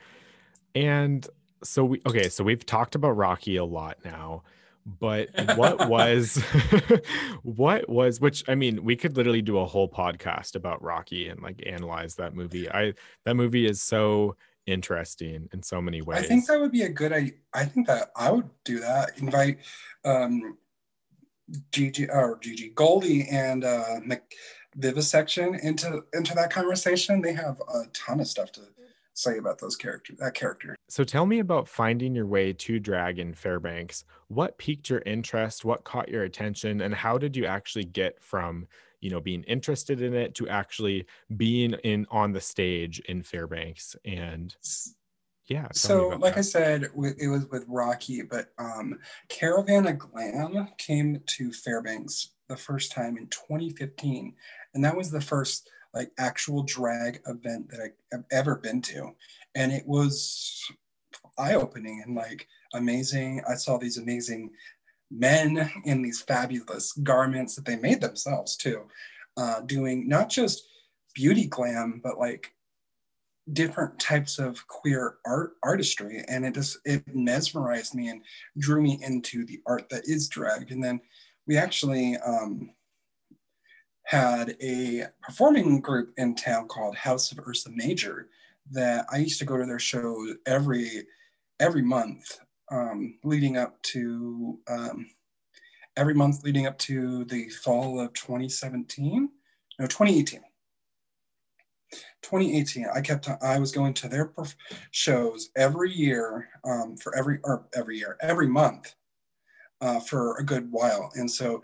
And 0.76 1.26
so 1.64 1.84
we 1.84 2.00
okay, 2.06 2.28
so 2.28 2.44
we've 2.44 2.64
talked 2.64 2.94
about 2.94 3.16
Rocky 3.16 3.56
a 3.56 3.64
lot 3.64 3.98
now, 4.04 4.44
but 4.86 5.28
what 5.56 5.88
was 5.88 6.36
what 7.42 7.88
was 7.88 8.20
which 8.20 8.48
I 8.48 8.54
mean, 8.54 8.84
we 8.84 8.94
could 8.94 9.16
literally 9.16 9.42
do 9.42 9.58
a 9.58 9.66
whole 9.66 9.88
podcast 9.88 10.54
about 10.54 10.80
Rocky 10.82 11.28
and 11.28 11.42
like 11.42 11.60
analyze 11.66 12.14
that 12.14 12.36
movie. 12.36 12.70
I 12.70 12.94
that 13.24 13.34
movie 13.34 13.66
is 13.66 13.82
so 13.82 14.36
interesting 14.66 15.48
in 15.52 15.64
so 15.64 15.82
many 15.82 16.00
ways. 16.00 16.20
I 16.20 16.28
think 16.28 16.46
that 16.46 16.60
would 16.60 16.70
be 16.70 16.82
a 16.82 16.88
good 16.88 17.12
I 17.12 17.32
I 17.52 17.64
think 17.64 17.88
that 17.88 18.12
I 18.14 18.30
would 18.30 18.48
do 18.64 18.78
that. 18.78 19.18
Invite 19.18 19.58
um 20.04 20.56
Gigi 21.72 22.08
or 22.08 22.38
Gigi 22.40 22.70
Goldie 22.70 23.28
and 23.28 23.64
uh, 23.64 24.00
Vivisection 24.76 25.56
into 25.56 26.04
into 26.12 26.34
that 26.34 26.50
conversation. 26.50 27.20
They 27.20 27.32
have 27.32 27.60
a 27.72 27.86
ton 27.92 28.20
of 28.20 28.28
stuff 28.28 28.52
to 28.52 28.60
say 29.14 29.36
about 29.36 29.58
those 29.58 29.76
characters. 29.76 30.18
That 30.18 30.34
character. 30.34 30.76
So 30.88 31.02
tell 31.02 31.26
me 31.26 31.40
about 31.40 31.68
finding 31.68 32.14
your 32.14 32.26
way 32.26 32.52
to 32.52 32.78
drag 32.78 33.18
in 33.18 33.34
Fairbanks. 33.34 34.04
What 34.28 34.58
piqued 34.58 34.88
your 34.88 35.02
interest? 35.04 35.64
What 35.64 35.84
caught 35.84 36.08
your 36.08 36.22
attention? 36.22 36.80
And 36.80 36.94
how 36.94 37.18
did 37.18 37.36
you 37.36 37.46
actually 37.46 37.84
get 37.84 38.22
from 38.22 38.68
you 39.00 39.10
know 39.10 39.20
being 39.20 39.42
interested 39.44 40.00
in 40.02 40.14
it 40.14 40.36
to 40.36 40.48
actually 40.48 41.06
being 41.36 41.72
in 41.84 42.06
on 42.10 42.32
the 42.32 42.40
stage 42.40 43.00
in 43.00 43.22
Fairbanks 43.22 43.96
and 44.04 44.54
yeah. 45.50 45.66
So, 45.72 46.10
like 46.20 46.34
that. 46.34 46.38
I 46.38 46.42
said, 46.42 46.84
it 46.84 47.28
was 47.28 47.46
with 47.50 47.64
Rocky, 47.66 48.22
but 48.22 48.52
um, 48.56 49.00
Caravan 49.28 49.88
of 49.88 49.98
Glam 49.98 50.68
came 50.78 51.20
to 51.26 51.52
Fairbanks 51.52 52.30
the 52.48 52.56
first 52.56 52.92
time 52.92 53.18
in 53.18 53.26
2015, 53.26 54.32
and 54.74 54.84
that 54.84 54.96
was 54.96 55.10
the 55.10 55.20
first 55.20 55.68
like 55.92 56.12
actual 56.18 56.62
drag 56.62 57.20
event 57.26 57.68
that 57.68 57.80
I 57.80 58.14
have 58.14 58.24
ever 58.30 58.56
been 58.56 58.80
to, 58.82 59.10
and 59.56 59.72
it 59.72 59.84
was 59.88 60.62
eye-opening 61.36 62.00
and 62.06 62.14
like 62.14 62.46
amazing. 62.72 63.42
I 63.50 63.56
saw 63.56 63.76
these 63.76 63.98
amazing 63.98 64.50
men 65.10 65.68
in 65.84 66.00
these 66.00 66.22
fabulous 66.22 66.92
garments 66.92 67.56
that 67.56 67.64
they 67.64 67.74
made 67.74 68.00
themselves 68.00 68.56
too, 68.56 68.82
uh, 69.36 69.62
doing 69.62 70.08
not 70.08 70.28
just 70.30 70.68
beauty 71.12 71.46
glam, 71.46 72.00
but 72.04 72.20
like 72.20 72.54
different 73.52 73.98
types 73.98 74.38
of 74.38 74.66
queer 74.68 75.16
art 75.26 75.52
artistry 75.62 76.22
and 76.28 76.44
it 76.44 76.54
just 76.54 76.78
it 76.84 77.02
mesmerized 77.14 77.94
me 77.94 78.08
and 78.08 78.22
drew 78.58 78.80
me 78.82 78.98
into 79.02 79.44
the 79.44 79.60
art 79.66 79.88
that 79.88 80.02
is 80.04 80.28
drag. 80.28 80.70
And 80.70 80.82
then 80.82 81.00
we 81.46 81.56
actually 81.56 82.16
um, 82.18 82.70
had 84.10 84.56
a 84.60 85.04
performing 85.22 85.80
group 85.80 86.12
in 86.16 86.34
town 86.34 86.66
called 86.66 86.96
house 86.96 87.30
of 87.30 87.38
ursa 87.46 87.70
major 87.72 88.28
that 88.70 89.06
i 89.12 89.18
used 89.18 89.38
to 89.38 89.44
go 89.44 89.56
to 89.56 89.66
their 89.66 89.78
shows 89.78 90.34
every 90.46 91.06
every 91.60 91.82
month 91.82 92.38
um, 92.72 93.18
leading 93.24 93.56
up 93.56 93.80
to 93.82 94.58
um, 94.68 95.06
every 95.96 96.14
month 96.14 96.42
leading 96.42 96.66
up 96.66 96.78
to 96.78 97.24
the 97.26 97.48
fall 97.50 98.00
of 98.00 98.12
2017 98.14 99.28
no 99.78 99.86
2018 99.86 100.40
2018 102.22 102.86
i 102.94 103.00
kept 103.00 103.28
i 103.42 103.58
was 103.58 103.72
going 103.72 103.92
to 103.92 104.08
their 104.08 104.32
shows 104.90 105.50
every 105.56 105.90
year 105.90 106.48
um, 106.64 106.96
for 106.96 107.16
every 107.16 107.38
or 107.44 107.66
every 107.74 107.98
year 107.98 108.16
every 108.20 108.46
month 108.46 108.94
uh, 109.80 110.00
for 110.00 110.36
a 110.36 110.44
good 110.44 110.70
while. 110.70 111.10
And 111.14 111.30
so 111.30 111.62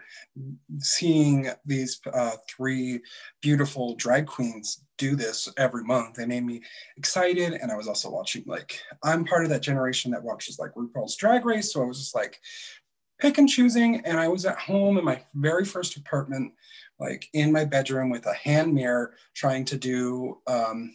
seeing 0.78 1.50
these 1.64 2.00
uh, 2.12 2.32
three 2.48 3.00
beautiful 3.42 3.94
drag 3.96 4.26
queens 4.26 4.82
do 4.98 5.14
this 5.14 5.48
every 5.58 5.84
month 5.84 6.14
they 6.14 6.24
made 6.24 6.44
me 6.44 6.62
excited. 6.96 7.52
And 7.52 7.70
i 7.70 7.76
was 7.76 7.86
also 7.86 8.10
watching 8.10 8.42
like 8.46 8.80
i'm 9.02 9.26
part 9.26 9.44
of 9.44 9.50
that 9.50 9.60
generation 9.60 10.10
that 10.12 10.22
watches 10.22 10.58
like 10.58 10.72
rupaul's 10.74 11.16
drag 11.16 11.44
race. 11.44 11.72
So 11.72 11.82
i 11.82 11.86
was 11.86 11.98
just 11.98 12.14
like 12.14 12.40
pick 13.18 13.36
and 13.36 13.48
choosing. 13.48 14.00
And 14.06 14.18
i 14.18 14.28
was 14.28 14.46
at 14.46 14.58
home 14.58 14.96
in 14.96 15.04
my 15.04 15.20
very 15.34 15.66
first 15.66 15.96
apartment 15.96 16.52
like 16.98 17.28
in 17.32 17.52
my 17.52 17.64
bedroom 17.64 18.10
with 18.10 18.26
a 18.26 18.34
hand 18.34 18.74
mirror 18.74 19.14
trying 19.34 19.64
to 19.66 19.76
do 19.76 20.38
um, 20.46 20.92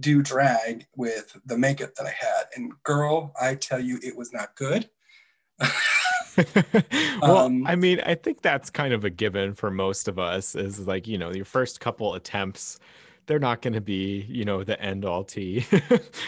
do 0.00 0.22
drag 0.22 0.86
with 0.96 1.36
the 1.46 1.58
makeup 1.58 1.94
that 1.96 2.06
I 2.06 2.10
had. 2.10 2.44
And 2.54 2.72
girl, 2.84 3.32
I 3.40 3.54
tell 3.54 3.80
you, 3.80 3.98
it 4.02 4.16
was 4.16 4.32
not 4.32 4.54
good. 4.54 4.88
well, 7.20 7.38
um, 7.38 7.66
I 7.66 7.74
mean, 7.74 8.00
I 8.06 8.14
think 8.14 8.42
that's 8.42 8.70
kind 8.70 8.94
of 8.94 9.04
a 9.04 9.10
given 9.10 9.54
for 9.54 9.70
most 9.70 10.06
of 10.06 10.18
us 10.18 10.54
is 10.54 10.86
like, 10.86 11.08
you 11.08 11.18
know, 11.18 11.32
your 11.32 11.44
first 11.44 11.80
couple 11.80 12.14
attempts, 12.14 12.78
they're 13.26 13.40
not 13.40 13.60
going 13.60 13.74
to 13.74 13.80
be, 13.80 14.24
you 14.28 14.44
know, 14.44 14.62
the 14.62 14.80
end 14.80 15.04
all 15.04 15.24
tea. 15.24 15.66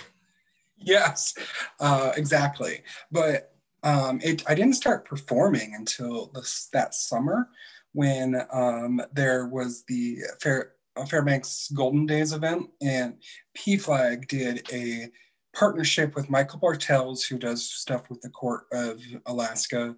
yes, 0.76 1.34
uh, 1.78 2.12
exactly. 2.16 2.82
But 3.12 3.54
um, 3.84 4.20
it, 4.22 4.42
I 4.48 4.54
didn't 4.54 4.74
start 4.74 5.04
performing 5.04 5.74
until 5.74 6.30
this, 6.34 6.68
that 6.72 6.94
summer 6.94 7.48
when 7.92 8.40
um, 8.52 9.02
there 9.12 9.46
was 9.46 9.84
the 9.88 10.18
Fair, 10.40 10.72
uh, 10.96 11.04
Fairbanks 11.04 11.70
Golden 11.74 12.06
Days 12.06 12.32
event, 12.32 12.68
and 12.80 13.14
PFLAG 13.56 14.28
did 14.28 14.66
a 14.72 15.08
partnership 15.54 16.14
with 16.14 16.30
Michael 16.30 16.58
Bartels, 16.58 17.24
who 17.24 17.38
does 17.38 17.64
stuff 17.64 18.08
with 18.08 18.20
the 18.20 18.30
Court 18.30 18.64
of 18.72 19.00
Alaska, 19.26 19.96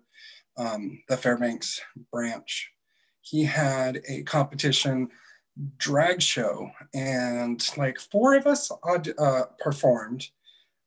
um, 0.57 1.03
the 1.09 1.17
Fairbanks 1.17 1.81
branch. 2.11 2.71
He 3.21 3.45
had 3.45 4.01
a 4.09 4.23
competition 4.23 5.09
drag 5.77 6.23
show, 6.23 6.71
and 6.95 7.65
like 7.77 7.99
four 8.01 8.35
of 8.35 8.47
us 8.47 8.71
uh, 9.19 9.43
performed, 9.59 10.29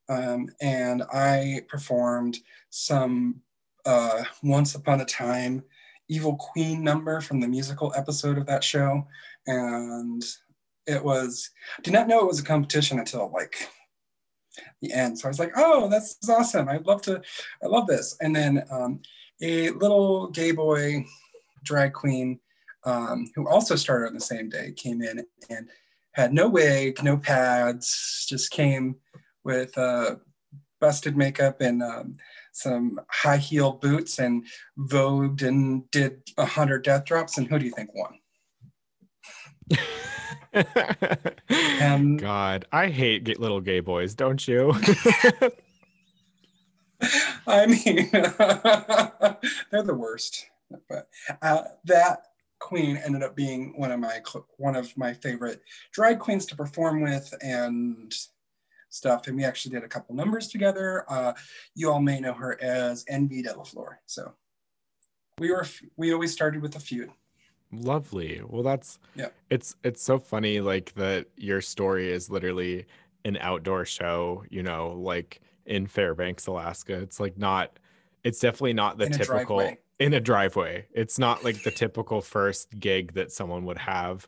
um, 0.10 0.50
and 0.62 1.04
I 1.14 1.62
performed 1.68 2.38
some 2.70 3.42
uh, 3.86 4.24
Once 4.42 4.76
Upon 4.76 5.02
a 5.02 5.06
Time 5.06 5.64
evil 6.10 6.36
queen 6.36 6.84
number 6.84 7.22
from 7.22 7.40
the 7.40 7.48
musical 7.48 7.94
episode 7.96 8.38
of 8.38 8.46
that 8.46 8.64
show. 8.64 9.08
And 9.48 10.24
it 10.88 11.04
was 11.04 11.50
did 11.84 11.94
not 11.94 12.08
know 12.08 12.20
it 12.20 12.28
was 12.28 12.40
a 12.40 12.44
competition 12.44 13.00
until 13.00 13.32
like 13.34 13.70
the 14.82 14.94
end. 14.94 15.20
So 15.20 15.28
i 15.28 15.30
was 15.30 15.40
like 15.40 15.54
oh 15.56 15.90
that's 15.90 16.18
awesome. 16.30 16.70
I'd 16.70 16.86
love 16.86 17.02
to 17.04 17.22
i 17.64 17.68
love 17.68 17.88
this. 17.88 18.16
And 18.22 18.36
then 18.36 18.64
um, 18.72 19.02
a 19.42 19.72
little 19.72 20.28
gay 20.28 20.52
boy 20.52 21.06
drag 21.64 21.94
queen 21.94 22.40
um, 22.86 23.32
who 23.36 23.48
also 23.48 23.76
started 23.76 24.08
on 24.08 24.14
the 24.14 24.20
same 24.20 24.50
day 24.50 24.72
came 24.74 25.02
in 25.02 25.26
and 25.50 25.70
had 26.12 26.34
no 26.34 26.48
wig 26.48 27.04
no 27.04 27.18
pads 27.18 28.26
just 28.30 28.52
came 28.52 28.96
with 29.44 29.76
uh, 29.78 30.16
busted 30.80 31.18
makeup 31.18 31.62
and 31.62 31.82
um, 31.82 32.16
some 32.56 33.00
high 33.10 33.38
heel 33.38 33.74
boots 33.74 34.18
and 34.18 34.46
vogued 34.80 35.42
and 35.46 35.90
did 35.92 36.22
a 36.38 36.46
hundred 36.46 36.84
death 36.84 37.04
drops. 37.06 37.38
And 37.38 37.48
who 37.48 37.60
do 37.60 37.66
you 37.66 37.72
think 37.72 37.90
won? 37.94 38.20
um, 41.82 42.18
God, 42.18 42.66
I 42.72 42.88
hate 42.88 43.40
little 43.40 43.60
gay 43.60 43.82
boys, 43.82 44.16
don't 44.16 44.48
you? 44.48 44.74
I 47.48 47.66
mean, 47.66 48.10
they're 48.12 49.84
the 49.84 49.96
worst. 49.96 50.50
But 50.90 51.10
uh, 51.42 51.64
that 51.84 52.20
queen 52.60 52.98
ended 52.98 53.22
up 53.22 53.36
being 53.36 53.74
one 53.78 53.92
of 53.92 54.00
my 54.00 54.22
one 54.58 54.78
of 54.78 54.96
my 54.98 55.14
favorite 55.14 55.62
drag 55.92 56.20
queens 56.20 56.46
to 56.48 56.56
perform 56.56 57.02
with, 57.02 57.34
and 57.42 58.16
stuff. 58.96 59.28
And 59.28 59.36
we 59.36 59.44
actually 59.44 59.76
did 59.76 59.84
a 59.84 59.88
couple 59.88 60.16
numbers 60.16 60.48
together. 60.48 61.06
Uh, 61.10 61.34
you 61.76 61.92
all 61.92 62.02
may 62.02 62.20
know 62.20 62.34
her 62.34 62.62
as 62.62 63.06
Envy 63.08 63.42
de 63.42 63.56
la 63.56 63.64
Flor. 63.64 64.00
So 64.06 64.34
we 65.38 65.52
were, 65.52 65.68
we 65.98 66.14
always 66.14 66.32
started 66.32 66.62
with 66.62 66.76
a 66.76 66.80
feud. 66.80 67.12
Lovely. 67.72 68.42
Well, 68.48 68.64
that's, 68.64 69.00
yeah, 69.16 69.30
it's, 69.50 69.76
it's 69.84 70.02
so 70.02 70.18
funny. 70.18 70.62
Like 70.62 70.94
that 70.96 71.28
your 71.36 71.62
story 71.62 72.12
is 72.12 72.30
literally 72.30 72.86
an 73.26 73.38
outdoor 73.42 73.86
show, 73.86 74.44
you 74.50 74.64
know, 74.64 74.94
like 74.98 75.42
in 75.66 75.88
Fairbanks, 75.88 76.48
Alaska. 76.48 76.94
It's 76.94 77.20
like 77.20 77.38
not, 77.38 77.78
it's 78.24 78.40
definitely 78.40 78.74
not 78.74 78.98
the 78.98 79.06
in 79.06 79.12
typical 79.12 79.62
a 79.62 79.78
in 80.00 80.14
a 80.14 80.20
driveway. 80.20 80.86
It's 80.94 81.18
not 81.18 81.44
like 81.44 81.64
the 81.64 81.72
typical 81.72 82.22
first 82.22 82.80
gig 82.80 83.14
that 83.14 83.32
someone 83.32 83.66
would 83.66 83.78
have. 83.78 84.28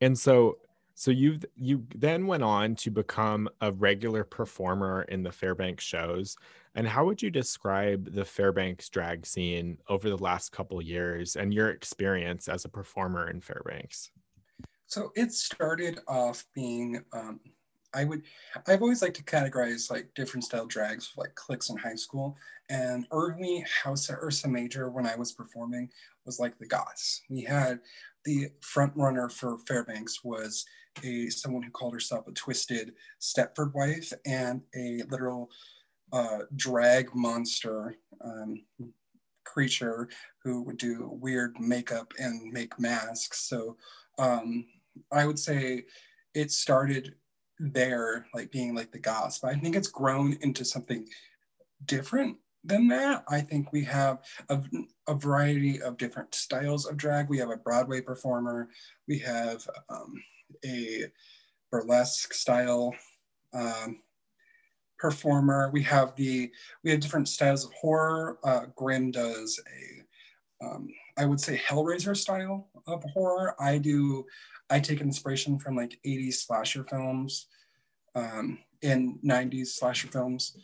And 0.00 0.18
so 0.18 0.58
so 0.98 1.10
you 1.10 1.38
you 1.54 1.86
then 1.94 2.26
went 2.26 2.42
on 2.42 2.74
to 2.76 2.90
become 2.90 3.50
a 3.60 3.70
regular 3.70 4.24
performer 4.24 5.02
in 5.02 5.22
the 5.22 5.30
Fairbanks 5.30 5.84
shows. 5.84 6.38
And 6.74 6.88
how 6.88 7.04
would 7.04 7.20
you 7.20 7.30
describe 7.30 8.14
the 8.14 8.24
Fairbanks 8.24 8.88
drag 8.88 9.26
scene 9.26 9.76
over 9.88 10.08
the 10.08 10.16
last 10.16 10.52
couple 10.52 10.80
years 10.80 11.36
and 11.36 11.52
your 11.52 11.68
experience 11.68 12.48
as 12.48 12.64
a 12.64 12.70
performer 12.70 13.28
in 13.28 13.42
Fairbanks? 13.42 14.10
So 14.86 15.12
it 15.14 15.32
started 15.32 16.00
off 16.08 16.46
being 16.54 17.04
um, 17.12 17.40
I 17.92 18.04
would 18.04 18.22
I've 18.66 18.80
always 18.80 19.02
liked 19.02 19.16
to 19.16 19.22
categorize 19.22 19.90
like 19.90 20.08
different 20.14 20.44
style 20.44 20.66
drags 20.66 21.12
like 21.18 21.34
cliques 21.34 21.68
in 21.68 21.76
high 21.76 21.94
school. 21.94 22.38
And 22.70 23.06
early 23.12 23.66
House 23.82 24.08
at 24.08 24.18
Ursa 24.22 24.48
Major 24.48 24.88
when 24.88 25.06
I 25.06 25.14
was 25.14 25.30
performing 25.30 25.90
was 26.24 26.40
like 26.40 26.58
the 26.58 26.66
goths. 26.66 27.20
We 27.28 27.42
had 27.42 27.80
the 28.24 28.48
front 28.62 28.92
runner 28.96 29.28
for 29.28 29.58
Fairbanks 29.66 30.24
was 30.24 30.64
a 31.04 31.28
someone 31.30 31.62
who 31.62 31.70
called 31.70 31.94
herself 31.94 32.26
a 32.26 32.32
twisted 32.32 32.92
Stepford 33.20 33.74
wife 33.74 34.12
and 34.24 34.62
a 34.74 35.02
literal 35.10 35.50
uh, 36.12 36.40
drag 36.54 37.14
monster 37.14 37.96
um, 38.24 38.62
creature 39.44 40.08
who 40.42 40.62
would 40.62 40.76
do 40.76 41.08
weird 41.20 41.58
makeup 41.58 42.12
and 42.18 42.52
make 42.52 42.78
masks. 42.78 43.40
So 43.40 43.76
um, 44.18 44.66
I 45.12 45.26
would 45.26 45.38
say 45.38 45.84
it 46.34 46.50
started 46.50 47.14
there, 47.58 48.26
like 48.34 48.50
being 48.50 48.74
like 48.74 48.92
the 48.92 48.98
goth, 48.98 49.40
but 49.42 49.54
I 49.54 49.58
think 49.58 49.76
it's 49.76 49.88
grown 49.88 50.36
into 50.42 50.64
something 50.64 51.08
different 51.86 52.36
than 52.64 52.88
that. 52.88 53.24
I 53.28 53.40
think 53.40 53.72
we 53.72 53.84
have 53.84 54.18
a, 54.48 54.60
a 55.08 55.14
variety 55.14 55.80
of 55.80 55.96
different 55.96 56.34
styles 56.34 56.86
of 56.86 56.96
drag. 56.96 57.28
We 57.28 57.38
have 57.38 57.50
a 57.50 57.56
Broadway 57.56 58.00
performer, 58.00 58.68
we 59.08 59.18
have 59.20 59.66
um, 59.88 60.14
a 60.64 61.04
burlesque 61.70 62.32
style 62.32 62.94
um, 63.52 64.00
performer. 64.98 65.70
We 65.72 65.82
have 65.84 66.14
the 66.16 66.50
we 66.82 66.90
have 66.90 67.00
different 67.00 67.28
styles 67.28 67.64
of 67.64 67.72
horror. 67.74 68.38
Uh, 68.44 68.66
Grimm 68.74 69.10
does 69.10 69.60
a 69.66 70.64
um, 70.64 70.88
I 71.18 71.26
would 71.26 71.40
say 71.40 71.58
Hellraiser 71.58 72.16
style 72.16 72.68
of 72.86 73.02
horror. 73.04 73.54
I 73.60 73.78
do 73.78 74.24
I 74.70 74.80
take 74.80 75.00
inspiration 75.00 75.58
from 75.58 75.76
like 75.76 75.98
80s 76.04 76.34
slasher 76.34 76.84
films 76.84 77.46
um, 78.14 78.58
and 78.82 79.18
90s 79.24 79.68
slasher 79.68 80.08
films. 80.08 80.56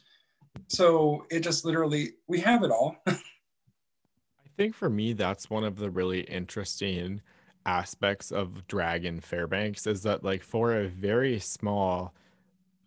So 0.68 1.26
it 1.30 1.40
just 1.40 1.64
literally 1.64 2.12
we 2.26 2.40
have 2.40 2.62
it 2.62 2.70
all. 2.70 2.96
I 3.06 4.54
think 4.56 4.74
for 4.74 4.90
me 4.90 5.12
that's 5.12 5.50
one 5.50 5.64
of 5.64 5.76
the 5.76 5.90
really 5.90 6.20
interesting 6.22 7.22
aspects 7.66 8.30
of 8.30 8.66
drag 8.66 9.04
in 9.04 9.20
Fairbanks 9.20 9.86
is 9.86 10.02
that 10.02 10.24
like 10.24 10.42
for 10.42 10.74
a 10.74 10.88
very 10.88 11.38
small 11.38 12.14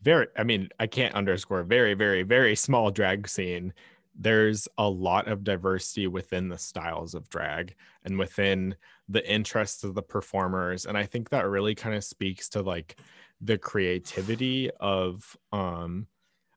very 0.02 0.28
I 0.38 0.44
mean 0.44 0.70
I 0.80 0.88
can't 0.88 1.16
underscore 1.16 1.64
very 1.64 1.94
very 1.94 2.24
very 2.24 2.56
small 2.56 2.92
drag 2.92 3.28
scene 3.28 3.74
there's 4.18 4.68
a 4.78 4.88
lot 4.88 5.28
of 5.28 5.44
diversity 5.44 6.08
within 6.08 6.48
the 6.48 6.58
styles 6.58 7.16
of 7.16 7.30
drag 7.30 7.76
and 8.06 8.18
within 8.18 8.76
the 9.10 9.30
interests 9.30 9.84
of 9.84 9.94
the 9.94 10.02
performers 10.02 10.86
and 10.86 10.98
I 10.98 11.04
think 11.04 11.30
that 11.30 11.48
really 11.48 11.76
kind 11.76 11.96
of 11.96 12.04
speaks 12.04 12.50
to 12.50 12.62
like 12.62 12.98
the 13.42 13.58
creativity 13.58 14.72
of 14.80 15.38
um 15.52 16.08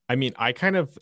I 0.08 0.16
mean 0.16 0.34
I 0.36 0.52
kind 0.52 0.76
of 0.76 0.96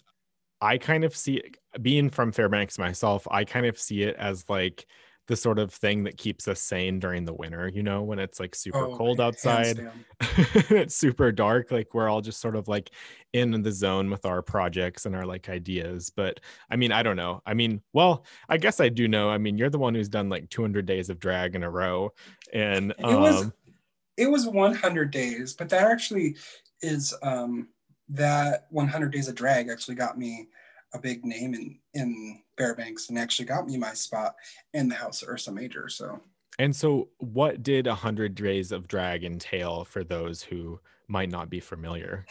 I 0.60 0.78
kind 0.78 1.04
of 1.04 1.14
see 1.14 1.42
being 1.80 2.10
from 2.10 2.32
Fairbanks 2.32 2.78
myself 2.78 3.26
I 3.30 3.44
kind 3.44 3.66
of 3.66 3.78
see 3.78 4.02
it 4.02 4.16
as 4.16 4.44
like 4.48 4.86
the 5.26 5.36
sort 5.36 5.58
of 5.58 5.72
thing 5.72 6.04
that 6.04 6.16
keeps 6.16 6.46
us 6.46 6.60
sane 6.60 7.00
during 7.00 7.24
the 7.24 7.34
winter, 7.34 7.68
you 7.68 7.82
know, 7.82 8.02
when 8.02 8.18
it's 8.18 8.38
like 8.38 8.54
super 8.54 8.86
Oh, 8.86 8.96
cold 8.96 9.20
outside. 9.20 9.90
it's 10.20 10.94
super 10.94 11.32
dark. 11.32 11.70
Like 11.70 11.94
we're 11.94 12.08
all 12.08 12.20
just 12.20 12.40
sort 12.40 12.54
of 12.54 12.68
like 12.68 12.90
in 13.32 13.62
the 13.62 13.72
zone 13.72 14.08
with 14.08 14.24
our 14.24 14.40
projects 14.40 15.04
and 15.04 15.16
our 15.16 15.26
like 15.26 15.48
ideas. 15.48 16.10
But 16.14 16.40
I 16.70 16.76
mean, 16.76 16.92
I 16.92 17.02
don't 17.02 17.16
know. 17.16 17.42
I 17.44 17.54
mean, 17.54 17.82
well, 17.92 18.24
I 18.48 18.56
guess 18.56 18.80
I 18.80 18.88
do 18.88 19.08
know. 19.08 19.28
I 19.28 19.38
mean, 19.38 19.58
you're 19.58 19.70
the 19.70 19.78
one 19.78 19.94
who's 19.94 20.08
done 20.08 20.28
like 20.28 20.48
200 20.50 20.86
days 20.86 21.10
of 21.10 21.18
drag 21.18 21.56
in 21.56 21.64
a 21.64 21.70
row. 21.70 22.12
And 22.52 22.94
It 22.98 23.04
was 23.04 23.42
um, 23.42 23.52
it 24.16 24.30
was 24.30 24.46
100 24.46 25.10
days, 25.10 25.54
but 25.54 25.68
that 25.70 25.90
actually 25.90 26.36
is 26.82 27.14
um, 27.22 27.68
that 28.08 28.66
100 28.70 29.12
days 29.12 29.28
of 29.28 29.34
drag 29.34 29.68
actually 29.68 29.96
got 29.96 30.18
me 30.18 30.48
a 30.96 31.00
big 31.00 31.24
name 31.24 31.54
in 31.54 31.78
in 31.94 32.42
Fairbanks 32.58 33.08
and 33.08 33.18
actually 33.18 33.46
got 33.46 33.66
me 33.66 33.76
my 33.76 33.94
spot 33.94 34.34
in 34.74 34.88
the 34.88 34.94
House 34.94 35.22
of 35.22 35.28
Ursa 35.28 35.52
Major. 35.52 35.88
So 35.88 36.20
and 36.58 36.74
so 36.74 37.08
what 37.18 37.62
did 37.62 37.86
a 37.86 37.90
100 37.90 38.34
days 38.34 38.72
of 38.72 38.88
drag 38.88 39.24
entail 39.24 39.84
for 39.84 40.02
those 40.02 40.42
who 40.42 40.80
might 41.06 41.30
not 41.30 41.50
be 41.50 41.60
familiar? 41.60 42.24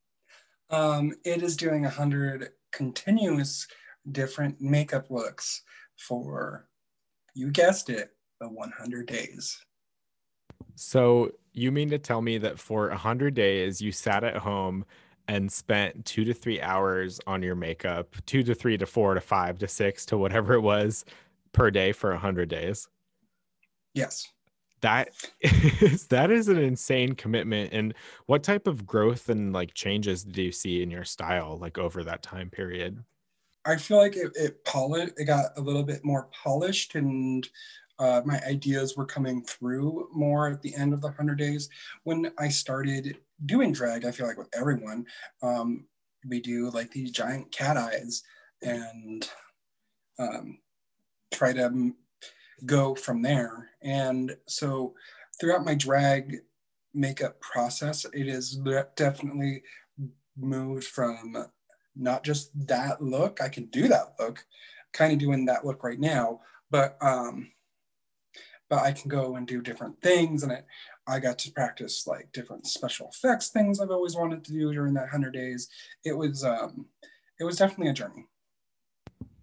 um, 0.70 1.12
it 1.24 1.42
is 1.42 1.56
doing 1.56 1.84
a 1.84 1.88
100 1.88 2.50
continuous 2.72 3.66
different 4.10 4.60
makeup 4.60 5.10
looks 5.10 5.62
for 5.96 6.66
you 7.34 7.50
guessed 7.50 7.88
it, 7.88 8.10
the 8.40 8.48
100 8.48 9.06
days. 9.06 9.58
So 10.74 11.30
you 11.52 11.70
mean 11.70 11.90
to 11.90 11.98
tell 11.98 12.20
me 12.20 12.38
that 12.38 12.58
for 12.58 12.88
100 12.88 13.34
days 13.34 13.80
you 13.80 13.92
sat 13.92 14.24
at 14.24 14.36
home 14.36 14.84
and 15.32 15.50
spent 15.50 16.04
two 16.04 16.26
to 16.26 16.34
three 16.34 16.60
hours 16.60 17.18
on 17.26 17.42
your 17.42 17.54
makeup, 17.54 18.14
two 18.26 18.42
to 18.42 18.54
three 18.54 18.76
to 18.76 18.84
four 18.84 19.14
to 19.14 19.20
five 19.20 19.58
to 19.58 19.66
six 19.66 20.04
to 20.04 20.18
whatever 20.18 20.52
it 20.52 20.60
was 20.60 21.06
per 21.52 21.70
day 21.70 21.92
for 21.92 22.10
100 22.10 22.50
days? 22.50 22.86
Yes. 23.94 24.28
That 24.82 25.08
is 25.40 26.08
that 26.08 26.30
is 26.30 26.48
an 26.48 26.58
insane 26.58 27.14
commitment. 27.14 27.72
And 27.72 27.94
what 28.26 28.42
type 28.42 28.66
of 28.66 28.86
growth 28.86 29.30
and 29.30 29.54
like 29.54 29.72
changes 29.72 30.22
did 30.22 30.36
you 30.36 30.52
see 30.52 30.82
in 30.82 30.90
your 30.90 31.04
style 31.04 31.56
like 31.58 31.78
over 31.78 32.04
that 32.04 32.22
time 32.22 32.50
period? 32.50 33.02
I 33.64 33.76
feel 33.76 33.96
like 33.96 34.16
it, 34.16 34.32
it 34.34 34.62
polished, 34.66 35.14
it 35.16 35.24
got 35.24 35.56
a 35.56 35.62
little 35.62 35.84
bit 35.84 36.04
more 36.04 36.28
polished 36.30 36.94
and 36.94 37.48
uh, 37.98 38.22
my 38.24 38.40
ideas 38.40 38.96
were 38.96 39.06
coming 39.06 39.42
through 39.44 40.08
more 40.12 40.48
at 40.48 40.62
the 40.62 40.74
end 40.74 40.92
of 40.92 41.00
the 41.00 41.08
100 41.08 41.38
days. 41.38 41.68
When 42.04 42.32
I 42.38 42.48
started 42.48 43.18
doing 43.46 43.72
drag, 43.72 44.04
I 44.04 44.10
feel 44.10 44.26
like 44.26 44.38
with 44.38 44.48
everyone, 44.54 45.06
um, 45.42 45.84
we 46.28 46.40
do 46.40 46.70
like 46.70 46.90
these 46.90 47.10
giant 47.10 47.50
cat 47.52 47.76
eyes 47.76 48.22
and 48.62 49.28
um, 50.18 50.58
try 51.32 51.52
to 51.52 51.92
go 52.64 52.94
from 52.94 53.22
there. 53.22 53.70
And 53.82 54.36
so 54.46 54.94
throughout 55.40 55.64
my 55.64 55.74
drag 55.74 56.38
makeup 56.94 57.40
process, 57.40 58.04
it 58.12 58.28
is 58.28 58.56
de- 58.56 58.86
definitely 58.96 59.62
moved 60.36 60.84
from 60.84 61.46
not 61.96 62.24
just 62.24 62.50
that 62.66 63.02
look. 63.02 63.40
I 63.42 63.48
can 63.48 63.66
do 63.66 63.88
that 63.88 64.14
look, 64.18 64.44
kind 64.92 65.12
of 65.12 65.18
doing 65.18 65.46
that 65.46 65.64
look 65.64 65.82
right 65.82 66.00
now, 66.00 66.40
but 66.70 66.96
um, 67.00 67.50
but 68.72 68.84
I 68.84 68.92
can 68.92 69.10
go 69.10 69.36
and 69.36 69.46
do 69.46 69.60
different 69.60 70.00
things, 70.00 70.44
and 70.44 70.50
it, 70.50 70.64
I 71.06 71.18
got 71.18 71.38
to 71.40 71.52
practice 71.52 72.06
like 72.06 72.32
different 72.32 72.66
special 72.66 73.10
effects 73.12 73.50
things 73.50 73.78
I've 73.78 73.90
always 73.90 74.16
wanted 74.16 74.42
to 74.44 74.52
do 74.52 74.72
during 74.72 74.94
that 74.94 75.10
hundred 75.10 75.34
days. 75.34 75.68
It 76.06 76.16
was 76.16 76.42
um, 76.42 76.86
it 77.38 77.44
was 77.44 77.58
definitely 77.58 77.88
a 77.88 77.92
journey. 77.92 78.24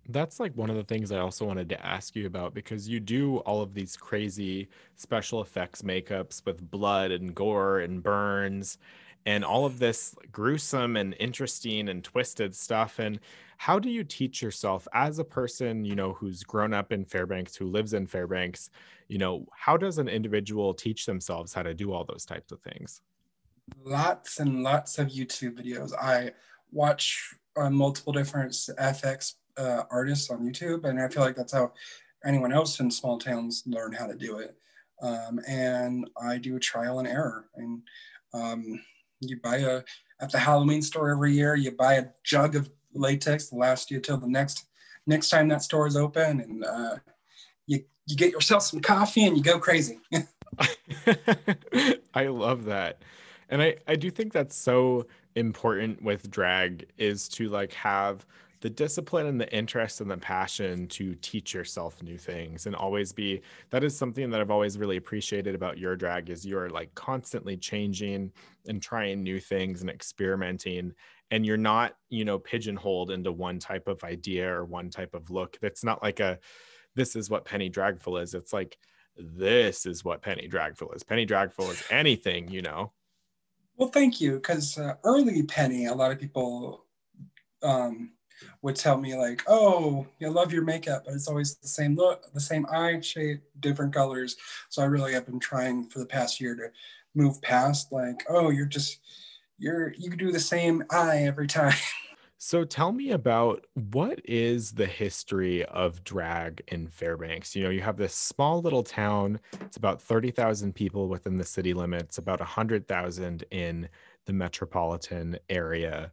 That's 0.07 0.39
like 0.39 0.53
one 0.55 0.71
of 0.71 0.77
the 0.77 0.83
things 0.83 1.11
I 1.11 1.19
also 1.19 1.45
wanted 1.45 1.69
to 1.69 1.85
ask 1.85 2.15
you 2.15 2.25
about 2.25 2.55
because 2.55 2.89
you 2.89 2.99
do 2.99 3.37
all 3.41 3.61
of 3.61 3.75
these 3.75 3.95
crazy 3.95 4.67
special 4.95 5.43
effects 5.43 5.83
makeups 5.83 6.43
with 6.43 6.71
blood 6.71 7.11
and 7.11 7.35
gore 7.35 7.81
and 7.81 8.01
burns 8.01 8.79
and 9.25 9.43
all 9.43 9.65
of 9.65 9.79
this 9.79 10.15
gruesome 10.31 10.95
and 10.95 11.15
interesting 11.19 11.89
and 11.89 12.03
twisted 12.03 12.55
stuff. 12.55 12.99
And 12.99 13.19
how 13.57 13.79
do 13.79 13.89
you 13.89 14.03
teach 14.03 14.41
yourself 14.41 14.87
as 14.93 15.19
a 15.19 15.23
person, 15.23 15.83
you 15.85 15.95
know, 15.95 16.13
who's 16.13 16.43
grown 16.43 16.73
up 16.73 16.91
in 16.91 17.05
Fairbanks, 17.05 17.55
who 17.55 17.65
lives 17.65 17.93
in 17.93 18.07
Fairbanks, 18.07 18.69
you 19.07 19.17
know, 19.17 19.45
how 19.53 19.75
does 19.75 19.97
an 19.97 20.07
individual 20.07 20.73
teach 20.73 21.05
themselves 21.05 21.53
how 21.53 21.63
to 21.63 21.73
do 21.73 21.91
all 21.91 22.05
those 22.05 22.25
types 22.25 22.51
of 22.51 22.61
things? 22.61 23.01
Lots 23.83 24.39
and 24.39 24.63
lots 24.63 24.97
of 24.97 25.07
YouTube 25.07 25.61
videos. 25.61 25.91
I 25.99 26.31
watch 26.71 27.35
uh, 27.57 27.69
multiple 27.69 28.13
different 28.13 28.51
FX 28.51 29.33
uh, 29.57 29.83
artists 29.91 30.29
on 30.29 30.39
YouTube, 30.39 30.85
and 30.85 30.99
I 30.99 31.07
feel 31.09 31.23
like 31.23 31.35
that's 31.35 31.53
how 31.53 31.73
anyone 32.25 32.53
else 32.53 32.79
in 32.79 32.89
small 32.89 33.17
towns 33.17 33.63
learn 33.65 33.91
how 33.91 34.07
to 34.07 34.15
do 34.15 34.39
it. 34.39 34.55
Um, 35.01 35.39
and 35.47 36.09
I 36.21 36.37
do 36.37 36.59
trial 36.59 36.99
and 36.99 37.07
error. 37.07 37.47
And 37.55 37.81
um, 38.33 38.81
you 39.21 39.39
buy 39.41 39.57
a 39.57 39.81
at 40.21 40.31
the 40.31 40.39
Halloween 40.39 40.81
store 40.81 41.09
every 41.09 41.33
year. 41.33 41.55
You 41.55 41.71
buy 41.71 41.95
a 41.95 42.05
jug 42.23 42.55
of 42.55 42.69
latex 42.93 43.47
to 43.47 43.55
last 43.55 43.91
you 43.91 43.99
till 43.99 44.17
the 44.17 44.27
next 44.27 44.65
next 45.07 45.29
time 45.29 45.47
that 45.49 45.63
store 45.63 45.87
is 45.87 45.95
open, 45.95 46.41
and 46.41 46.65
uh, 46.65 46.95
you 47.67 47.83
you 48.07 48.15
get 48.15 48.31
yourself 48.31 48.63
some 48.63 48.81
coffee 48.81 49.25
and 49.25 49.37
you 49.37 49.43
go 49.43 49.59
crazy. 49.59 49.99
I 52.13 52.27
love 52.27 52.65
that. 52.65 53.01
And 53.49 53.61
I, 53.61 53.77
I 53.87 53.95
do 53.95 54.11
think 54.11 54.33
that's 54.33 54.55
so 54.55 55.07
important 55.35 56.03
with 56.03 56.29
drag 56.29 56.87
is 56.97 57.27
to 57.29 57.49
like 57.49 57.73
have 57.73 58.25
the 58.61 58.69
discipline 58.69 59.25
and 59.25 59.39
the 59.39 59.51
interest 59.53 60.01
and 60.01 60.11
the 60.11 60.17
passion 60.17 60.87
to 60.87 61.15
teach 61.15 61.53
yourself 61.53 62.01
new 62.03 62.17
things 62.17 62.65
and 62.65 62.75
always 62.75 63.13
be 63.13 63.41
that 63.69 63.83
is 63.83 63.97
something 63.97 64.29
that 64.29 64.41
I've 64.41 64.51
always 64.51 64.77
really 64.77 64.97
appreciated 64.97 65.55
about 65.55 65.77
your 65.77 65.95
drag 65.95 66.29
is 66.29 66.45
you're 66.45 66.69
like 66.69 66.93
constantly 66.93 67.55
changing 67.55 68.31
and 68.67 68.81
trying 68.81 69.23
new 69.23 69.39
things 69.39 69.81
and 69.81 69.89
experimenting. 69.89 70.93
And 71.31 71.45
you're 71.45 71.57
not 71.57 71.95
you 72.09 72.25
know 72.25 72.39
pigeonholed 72.39 73.11
into 73.11 73.31
one 73.31 73.59
type 73.59 73.87
of 73.87 74.03
idea 74.03 74.51
or 74.51 74.65
one 74.65 74.89
type 74.89 75.13
of 75.13 75.29
look. 75.29 75.57
That's 75.61 75.83
not 75.83 76.03
like 76.03 76.19
a 76.19 76.39
this 76.95 77.15
is 77.15 77.29
what 77.29 77.45
penny 77.45 77.69
dragful 77.69 78.17
is. 78.17 78.33
It's 78.33 78.51
like 78.51 78.77
this 79.15 79.85
is 79.85 80.03
what 80.03 80.21
penny 80.21 80.47
dragful 80.47 80.91
is. 80.91 81.03
Penny 81.03 81.25
dragful 81.25 81.69
is 81.71 81.83
anything 81.89 82.49
you 82.49 82.61
know? 82.61 82.93
Well, 83.77 83.89
thank 83.89 84.19
you, 84.19 84.33
because 84.33 84.77
uh, 84.77 84.95
early 85.05 85.43
Penny, 85.43 85.85
a 85.85 85.93
lot 85.93 86.11
of 86.11 86.19
people 86.19 86.85
um, 87.63 88.11
would 88.61 88.75
tell 88.75 88.97
me 88.97 89.15
like, 89.15 89.43
"Oh, 89.47 90.07
I 90.21 90.27
love 90.27 90.53
your 90.53 90.63
makeup, 90.63 91.03
but 91.05 91.13
it's 91.13 91.27
always 91.27 91.55
the 91.57 91.67
same 91.67 91.95
look, 91.95 92.31
the 92.33 92.39
same 92.39 92.65
eye 92.71 92.99
shape, 93.01 93.43
different 93.59 93.93
colors." 93.93 94.35
So 94.69 94.81
I 94.81 94.85
really 94.85 95.13
have 95.13 95.25
been 95.25 95.39
trying 95.39 95.89
for 95.89 95.99
the 95.99 96.05
past 96.05 96.39
year 96.39 96.55
to 96.55 96.71
move 97.15 97.41
past 97.41 97.91
like, 97.91 98.25
"Oh, 98.29 98.49
you're 98.49 98.65
just 98.65 98.99
you're 99.57 99.93
you 99.97 100.09
do 100.11 100.31
the 100.31 100.39
same 100.39 100.83
eye 100.89 101.23
every 101.23 101.47
time." 101.47 101.75
So 102.41 102.63
tell 102.63 102.93
me 102.93 103.11
about 103.11 103.65
what 103.73 104.21
is 104.23 104.71
the 104.71 104.85
history 104.85 105.65
of 105.65 106.05
drag 106.05 106.63
in 106.69 106.87
Fairbanks? 106.87 107.53
You 107.53 107.65
know, 107.65 107.69
you 107.69 107.81
have 107.81 107.97
this 107.97 108.13
small 108.13 108.61
little 108.61 108.81
town. 108.81 109.41
It's 109.59 109.75
about 109.75 110.01
30,000 110.01 110.73
people 110.73 111.09
within 111.09 111.37
the 111.37 111.43
city 111.43 111.73
limits, 111.73 112.17
about 112.17 112.39
100,000 112.39 113.43
in 113.51 113.89
the 114.25 114.31
metropolitan 114.31 115.37
area. 115.49 116.11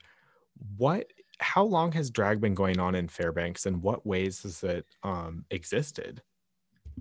What 0.77 1.13
how 1.39 1.65
long 1.65 1.93
has 1.93 2.11
drag 2.11 2.41
been 2.41 2.55
going 2.55 2.79
on 2.79 2.95
in 2.95 3.09
Fairbanks 3.09 3.67
and 3.67 3.83
what 3.83 4.07
ways 4.07 4.43
has 4.43 4.63
it 4.63 4.87
um 5.03 5.45
existed? 5.51 6.23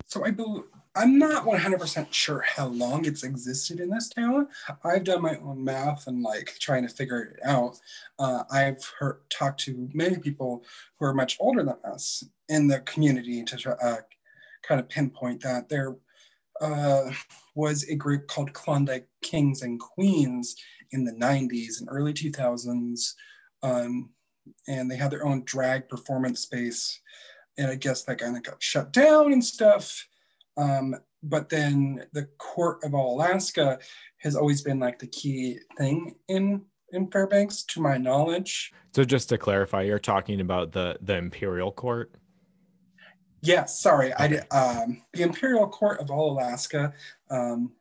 So 0.08 0.26
I 0.26 0.32
believe 0.32 0.64
I'm 0.98 1.20
not 1.20 1.46
100% 1.46 2.08
sure 2.12 2.40
how 2.40 2.68
long 2.68 3.06
it's 3.06 3.24
existed 3.24 3.82
in 3.82 3.90
this 3.90 4.08
town. 4.08 4.48
I've 4.84 5.04
done 5.04 5.22
my 5.22 5.36
own 5.38 5.62
math 5.62 6.08
and 6.08 6.24
like 6.24 6.56
trying 6.60 6.88
to 6.88 6.94
figure 6.94 7.22
it 7.22 7.40
out. 7.46 7.78
Uh, 8.18 8.44
I've 8.50 8.82
heard 8.98 9.20
talked 9.30 9.60
to 9.62 9.90
many 9.94 10.18
people 10.18 10.64
who 10.98 11.06
are 11.06 11.14
much 11.14 11.36
older 11.42 11.64
than 11.64 11.76
us 11.84 12.24
in 12.48 12.68
the 12.68 12.80
community 12.82 13.44
to 13.44 13.58
try, 13.58 13.74
uh, 13.74 13.98
kind 14.64 14.80
of 14.80 14.88
pinpoint 14.88 15.42
that 15.42 15.68
there 15.68 15.98
uh, 16.62 17.12
was 17.56 17.84
a 17.84 17.96
group 17.96 18.28
called 18.28 18.54
Klondike 18.54 19.08
Kings 19.22 19.64
and 19.64 19.78
Queens 19.80 20.56
in 20.92 21.04
the 21.04 21.12
90s 21.12 21.82
and 21.82 21.90
early 21.92 22.14
2000s. 22.14 23.14
Um, 23.64 24.12
and 24.68 24.90
they 24.90 24.96
had 24.96 25.12
their 25.12 25.26
own 25.26 25.44
drag 25.46 25.90
performance 25.90 26.42
space 26.42 27.02
and 27.58 27.72
I 27.72 27.76
guess 27.76 28.04
that 28.04 28.20
kind 28.20 28.36
of 28.36 28.44
got 28.44 28.62
shut 28.62 28.92
down 28.92 29.34
and 29.34 29.44
stuff. 29.44 30.08
Um, 30.58 30.96
but 31.24 31.50
then 31.50 32.06
the 32.14 32.28
Court 32.38 32.84
of 32.84 32.94
All 32.94 33.16
Alaska 33.16 33.80
has 34.18 34.36
always 34.36 34.62
been 34.62 34.80
like 34.80 35.00
the 35.00 35.08
key 35.08 35.60
thing 35.78 36.16
in 36.28 36.64
in 36.92 37.10
Fairbanks, 37.10 37.64
to 37.64 37.82
my 37.82 37.98
knowledge. 37.98 38.72
So 38.96 39.04
just 39.04 39.28
to 39.30 39.38
clarify, 39.38 39.82
you're 39.82 40.00
talking 40.00 40.40
about 40.40 40.72
the 40.72 40.98
the 41.02 41.18
Imperial 41.18 41.72
Court? 41.72 42.14
Yes, 43.42 43.80
sorry, 43.80 44.14
I 44.14 44.28
did. 44.28 44.46
Um, 44.52 45.04
the 45.14 45.24
Imperial 45.24 45.68
Court 45.68 46.00
of 46.00 46.10
All 46.10 46.32
Alaska. 46.32 46.94
Um, 47.30 47.74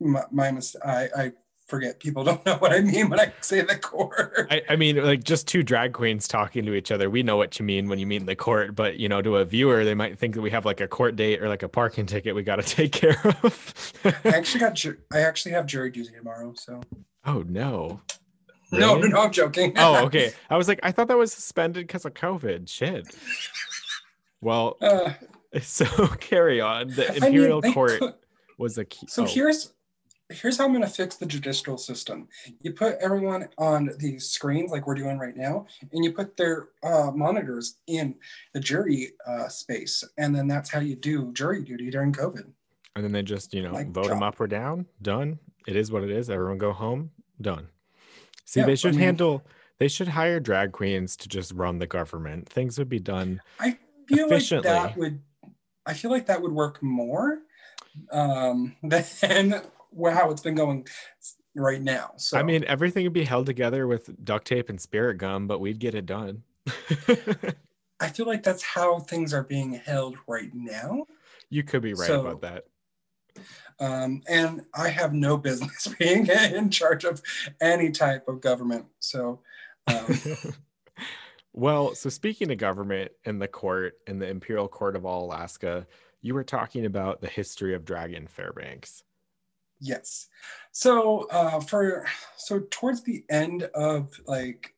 my, 0.00 0.22
my 0.30 0.60
I, 0.84 1.08
I 1.16 1.32
forget 1.72 1.98
people 1.98 2.22
don't 2.22 2.44
know 2.46 2.56
what 2.56 2.70
I 2.70 2.80
mean 2.82 3.08
when 3.08 3.18
I 3.18 3.32
say 3.40 3.62
the 3.62 3.76
court. 3.76 4.46
I, 4.50 4.60
I 4.68 4.76
mean, 4.76 5.02
like 5.02 5.24
just 5.24 5.48
two 5.48 5.62
drag 5.62 5.94
queens 5.94 6.28
talking 6.28 6.66
to 6.66 6.74
each 6.74 6.92
other. 6.92 7.08
We 7.08 7.22
know 7.22 7.38
what 7.38 7.58
you 7.58 7.64
mean 7.64 7.88
when 7.88 7.98
you 7.98 8.06
mean 8.06 8.26
the 8.26 8.36
court, 8.36 8.74
but 8.74 8.98
you 8.98 9.08
know, 9.08 9.22
to 9.22 9.38
a 9.38 9.44
viewer, 9.46 9.82
they 9.82 9.94
might 9.94 10.18
think 10.18 10.34
that 10.34 10.42
we 10.42 10.50
have 10.50 10.66
like 10.66 10.82
a 10.82 10.86
court 10.86 11.16
date 11.16 11.40
or 11.42 11.48
like 11.48 11.62
a 11.62 11.68
parking 11.68 12.04
ticket 12.04 12.34
we 12.34 12.42
got 12.42 12.56
to 12.56 12.62
take 12.76 12.92
care 12.92 13.18
of. 13.42 13.92
I 14.04 14.28
actually 14.28 14.60
got, 14.60 14.84
I 15.12 15.20
actually 15.20 15.52
have 15.52 15.64
jury 15.64 15.90
duty 15.90 16.10
tomorrow. 16.14 16.52
So, 16.54 16.82
oh 17.24 17.42
no. 17.48 18.02
no, 18.70 18.98
no, 18.98 19.06
no, 19.08 19.20
I'm 19.22 19.32
joking. 19.32 19.72
Oh, 19.76 20.04
okay. 20.06 20.32
I 20.50 20.58
was 20.58 20.68
like, 20.68 20.80
I 20.82 20.92
thought 20.92 21.08
that 21.08 21.16
was 21.16 21.32
suspended 21.32 21.86
because 21.86 22.04
of 22.04 22.12
COVID. 22.12 22.68
Shit. 22.68 23.06
Well, 24.42 24.76
Uh, 24.82 25.12
so 25.62 25.86
carry 26.20 26.60
on. 26.60 26.88
The 26.88 27.08
I 27.08 27.12
mean, 27.14 27.24
Imperial 27.24 27.62
Court 27.62 27.98
could- 27.98 28.14
was 28.58 28.76
a 28.76 28.84
key. 28.84 29.06
So 29.08 29.22
oh, 29.22 29.26
here's 29.26 29.72
here's 30.32 30.58
how 30.58 30.64
I'm 30.64 30.72
gonna 30.72 30.86
fix 30.88 31.16
the 31.16 31.26
judicial 31.26 31.76
system. 31.78 32.28
You 32.60 32.72
put 32.72 32.96
everyone 33.00 33.48
on 33.58 33.90
these 33.98 34.28
screens 34.28 34.70
like 34.70 34.86
we're 34.86 34.94
doing 34.94 35.18
right 35.18 35.36
now, 35.36 35.66
and 35.92 36.04
you 36.04 36.12
put 36.12 36.36
their 36.36 36.68
uh, 36.82 37.10
monitors 37.14 37.78
in 37.86 38.14
the 38.54 38.60
jury 38.60 39.12
uh, 39.26 39.48
space, 39.48 40.04
and 40.18 40.34
then 40.34 40.46
that's 40.48 40.70
how 40.70 40.80
you 40.80 40.96
do 40.96 41.32
jury 41.32 41.62
duty 41.62 41.90
during 41.90 42.12
COVID. 42.12 42.46
and 42.96 43.04
then 43.04 43.12
they 43.12 43.22
just, 43.22 43.54
you 43.54 43.62
know, 43.62 43.72
like 43.72 43.90
vote 43.90 44.08
them 44.08 44.22
up 44.22 44.40
or 44.40 44.46
down. 44.46 44.86
Done. 45.00 45.38
It 45.66 45.76
is 45.76 45.90
what 45.92 46.02
it 46.02 46.10
is. 46.10 46.28
Everyone 46.28 46.58
go 46.58 46.72
home. 46.72 47.10
Done. 47.40 47.68
See, 48.44 48.60
Yeah, 48.60 48.66
they 48.66 48.72
I 48.72 48.74
should 48.76 48.92
mean- 48.94 49.00
handle. 49.04 49.42
They 49.78 49.88
should 49.88 50.08
hire 50.08 50.38
drag 50.38 50.70
queens 50.72 51.16
to 51.16 51.28
just 51.28 51.52
run 51.54 51.78
the 51.78 51.86
government. 51.88 52.48
Things 52.48 52.78
would 52.78 52.88
be 52.88 53.00
done. 53.00 53.40
I 53.58 53.78
feel 54.06 54.28
like 54.28 54.48
that 54.62 54.96
would 54.96 55.20
I 55.86 55.94
feel 55.94 56.10
like 56.12 56.26
that 56.26 56.40
would 56.40 56.52
work 56.52 56.80
more 56.82 57.38
um, 58.12 58.76
than 58.82 59.60
how 60.12 60.30
it's 60.30 60.42
been 60.42 60.54
going 60.54 60.86
right 61.54 61.82
now. 61.82 62.12
So 62.16 62.38
I 62.38 62.42
mean, 62.42 62.64
everything 62.66 63.04
would 63.04 63.12
be 63.12 63.24
held 63.24 63.46
together 63.46 63.86
with 63.86 64.24
duct 64.24 64.46
tape 64.46 64.68
and 64.68 64.80
spirit 64.80 65.18
gum, 65.18 65.46
but 65.46 65.60
we'd 65.60 65.78
get 65.78 65.94
it 65.94 66.06
done. 66.06 66.42
I 68.00 68.08
feel 68.08 68.26
like 68.26 68.42
that's 68.42 68.62
how 68.62 68.98
things 68.98 69.32
are 69.32 69.44
being 69.44 69.74
held 69.74 70.16
right 70.26 70.50
now. 70.52 71.06
you 71.50 71.62
could 71.62 71.82
be 71.82 71.94
right 71.94 72.06
So- 72.06 72.26
about 72.26 72.40
that. 72.42 72.64
Um, 73.80 74.22
and 74.28 74.60
I 74.74 74.90
have 74.90 75.14
no 75.14 75.36
business 75.38 75.88
being 75.98 76.26
in 76.26 76.68
charge 76.70 77.04
of 77.04 77.22
any 77.60 77.90
type 77.90 78.28
of 78.28 78.40
government. 78.42 78.84
So 79.00 79.40
um, 79.86 80.18
well, 81.52 81.94
so 81.94 82.08
speaking 82.10 82.50
of 82.52 82.58
government 82.58 83.12
and 83.24 83.40
the 83.40 83.48
court 83.48 83.94
and 84.06 84.20
the 84.20 84.28
Imperial 84.28 84.68
Court 84.68 84.96
of 84.96 85.04
All 85.06 85.24
Alaska, 85.24 85.86
you 86.20 86.34
were 86.34 86.44
talking 86.44 86.84
about 86.84 87.20
the 87.20 87.26
history 87.28 87.74
of 87.74 87.84
Dragon 87.84 88.26
Fairbanks. 88.26 89.02
Yes. 89.82 90.28
So 90.70 91.26
uh, 91.30 91.58
for 91.58 92.06
so 92.36 92.62
towards 92.70 93.02
the 93.02 93.24
end 93.28 93.64
of 93.74 94.12
like 94.26 94.74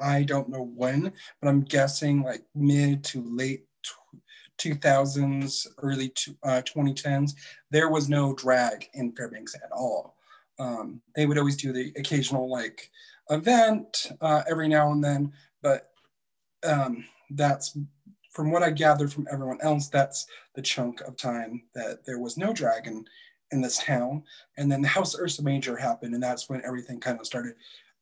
I 0.00 0.22
don't 0.22 0.48
know 0.48 0.72
when, 0.74 1.12
but 1.40 1.48
I'm 1.48 1.60
guessing 1.60 2.22
like 2.22 2.42
mid 2.54 3.04
to 3.04 3.22
late 3.22 3.66
two 4.56 4.74
thousands, 4.74 5.66
early 5.78 6.10
to, 6.10 6.36
uh, 6.42 6.62
2010s, 6.62 7.32
there 7.70 7.90
was 7.90 8.08
no 8.08 8.34
drag 8.34 8.88
in 8.94 9.12
Fairbanks 9.12 9.54
at 9.54 9.72
all. 9.72 10.16
Um, 10.58 11.00
they 11.16 11.26
would 11.26 11.38
always 11.38 11.56
do 11.56 11.72
the 11.72 11.92
occasional 11.96 12.50
like 12.50 12.90
event 13.30 14.12
uh, 14.20 14.42
every 14.48 14.68
now 14.68 14.92
and 14.92 15.04
then, 15.04 15.32
but 15.62 15.90
um, 16.64 17.04
that's 17.30 17.76
from 18.30 18.50
what 18.50 18.62
I 18.62 18.70
gathered 18.70 19.12
from 19.12 19.26
everyone 19.30 19.58
else, 19.60 19.88
that's 19.88 20.26
the 20.54 20.62
chunk 20.62 21.00
of 21.02 21.16
time 21.16 21.62
that 21.74 22.04
there 22.04 22.18
was 22.18 22.36
no 22.36 22.52
dragon 22.52 22.94
in 22.94 23.04
this 23.58 23.78
town. 23.78 24.22
And 24.58 24.70
then 24.70 24.82
the 24.82 24.88
House 24.88 25.18
Ursa 25.18 25.42
Major 25.42 25.76
happened, 25.76 26.12
and 26.12 26.22
that's 26.22 26.50
when 26.50 26.62
everything 26.64 27.00
kind 27.00 27.18
of 27.18 27.26
started 27.26 27.54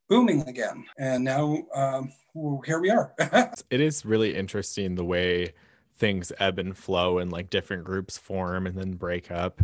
booming 0.08 0.42
again. 0.48 0.84
And 0.98 1.22
now 1.22 1.62
um, 1.74 2.12
well, 2.34 2.62
here 2.64 2.80
we 2.80 2.90
are. 2.90 3.14
It 3.70 3.80
is 3.80 4.04
really 4.04 4.34
interesting 4.34 4.94
the 4.94 5.04
way 5.04 5.52
things 5.96 6.32
ebb 6.38 6.58
and 6.58 6.76
flow 6.76 7.18
and 7.18 7.32
like 7.32 7.50
different 7.50 7.84
groups 7.84 8.16
form 8.16 8.66
and 8.66 8.76
then 8.76 8.92
break 8.92 9.30
up. 9.30 9.60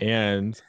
And, 0.00 0.60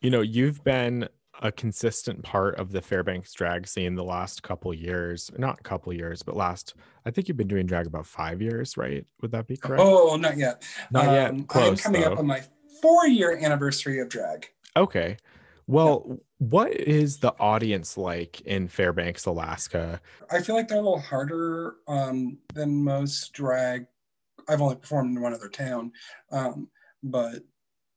you 0.00 0.10
know, 0.10 0.20
you've 0.20 0.62
been 0.64 1.08
a 1.42 1.50
consistent 1.50 2.22
part 2.22 2.56
of 2.56 2.70
the 2.72 2.80
Fairbanks 2.80 3.32
drag 3.32 3.66
scene 3.66 3.94
the 3.94 4.04
last 4.04 4.42
couple 4.42 4.72
years, 4.72 5.30
not 5.36 5.62
couple 5.62 5.92
years, 5.92 6.22
but 6.22 6.36
last, 6.36 6.74
I 7.04 7.10
think 7.10 7.28
you've 7.28 7.36
been 7.36 7.48
doing 7.48 7.66
drag 7.66 7.86
about 7.86 8.06
five 8.06 8.40
years, 8.40 8.76
right? 8.76 9.04
Would 9.20 9.32
that 9.32 9.46
be 9.46 9.56
correct? 9.56 9.82
oh, 9.84 10.16
not 10.16 10.36
yet. 10.36 10.62
Not 10.90 11.06
yet. 11.06 11.30
Um, 11.30 11.46
I'm 11.54 11.76
coming 11.76 12.02
though. 12.02 12.12
up 12.12 12.18
on 12.18 12.26
my 12.26 12.42
four 12.80 13.06
year 13.06 13.36
anniversary 13.36 14.00
of 14.00 14.08
drag. 14.08 14.48
Okay. 14.76 15.16
Well, 15.66 16.18
what 16.38 16.72
is 16.72 17.18
the 17.18 17.32
audience 17.38 17.96
like 17.96 18.40
in 18.40 18.66
Fairbanks, 18.66 19.26
Alaska? 19.26 20.00
I 20.28 20.40
feel 20.40 20.56
like 20.56 20.66
they're 20.66 20.78
a 20.78 20.82
little 20.82 20.98
harder 20.98 21.76
um, 21.86 22.38
than 22.54 22.82
most 22.82 23.32
drag. 23.32 23.86
I've 24.48 24.60
only 24.60 24.76
performed 24.76 25.16
in 25.16 25.22
one 25.22 25.32
other 25.32 25.48
town, 25.48 25.92
um, 26.32 26.68
but 27.04 27.44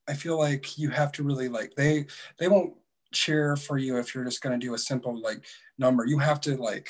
I 0.08 0.14
feel 0.14 0.38
like 0.38 0.78
you 0.78 0.90
have 0.90 1.12
to 1.14 1.24
really 1.24 1.50
like 1.50 1.74
they 1.76 2.06
they 2.38 2.48
won't 2.48 2.76
cheer 3.12 3.56
for 3.56 3.78
you 3.78 3.98
if 3.98 4.14
you're 4.14 4.26
just 4.26 4.42
going 4.42 4.60
to 4.60 4.64
do 4.64 4.74
a 4.74 4.78
simple 4.78 5.20
like 5.20 5.44
number. 5.78 6.06
You 6.06 6.20
have 6.20 6.42
to 6.42 6.56
like 6.58 6.90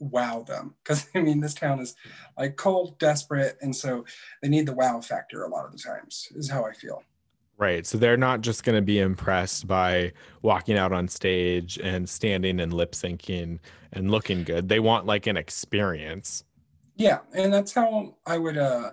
wow 0.00 0.42
them 0.42 0.74
because 0.82 1.06
I 1.14 1.20
mean 1.20 1.40
this 1.40 1.54
town 1.54 1.80
is 1.80 1.94
like 2.36 2.56
cold, 2.56 2.98
desperate, 2.98 3.56
and 3.62 3.74
so 3.74 4.04
they 4.42 4.48
need 4.48 4.66
the 4.66 4.74
wow 4.74 5.00
factor 5.00 5.44
a 5.44 5.48
lot 5.48 5.66
of 5.66 5.72
the 5.72 5.78
times. 5.78 6.28
Is 6.34 6.50
how 6.50 6.64
I 6.64 6.72
feel. 6.72 7.04
Right. 7.60 7.86
So 7.86 7.98
they're 7.98 8.16
not 8.16 8.40
just 8.40 8.64
going 8.64 8.76
to 8.76 8.82
be 8.82 9.00
impressed 9.00 9.66
by 9.66 10.12
walking 10.40 10.78
out 10.78 10.92
on 10.92 11.08
stage 11.08 11.78
and 11.78 12.08
standing 12.08 12.58
and 12.58 12.72
lip 12.72 12.92
syncing 12.92 13.58
and 13.92 14.10
looking 14.10 14.44
good. 14.44 14.66
They 14.66 14.80
want 14.80 15.04
like 15.04 15.26
an 15.26 15.36
experience. 15.36 16.44
Yeah, 16.96 17.18
and 17.34 17.52
that's 17.52 17.74
how 17.74 18.16
I 18.24 18.38
would 18.38 18.56
uh, 18.56 18.92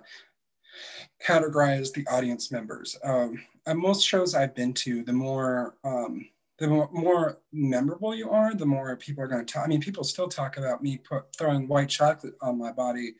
categorize 1.26 1.94
the 1.94 2.06
audience 2.08 2.52
members. 2.52 2.98
Um, 3.02 3.42
at 3.66 3.78
most 3.78 4.06
shows 4.06 4.34
I've 4.34 4.54
been 4.54 4.74
to, 4.74 5.02
the 5.02 5.14
more 5.14 5.76
um, 5.82 6.28
the 6.58 6.68
more, 6.68 6.90
more 6.92 7.38
memorable 7.52 8.14
you 8.14 8.30
are, 8.30 8.54
the 8.54 8.66
more 8.66 8.94
people 8.96 9.22
are 9.24 9.28
going 9.28 9.46
to 9.46 9.50
talk. 9.50 9.64
I 9.64 9.68
mean, 9.68 9.80
people 9.80 10.04
still 10.04 10.28
talk 10.28 10.58
about 10.58 10.82
me 10.82 10.98
put, 10.98 11.24
throwing 11.36 11.68
white 11.68 11.88
chocolate 11.88 12.34
on 12.42 12.58
my 12.58 12.72
body 12.72 13.14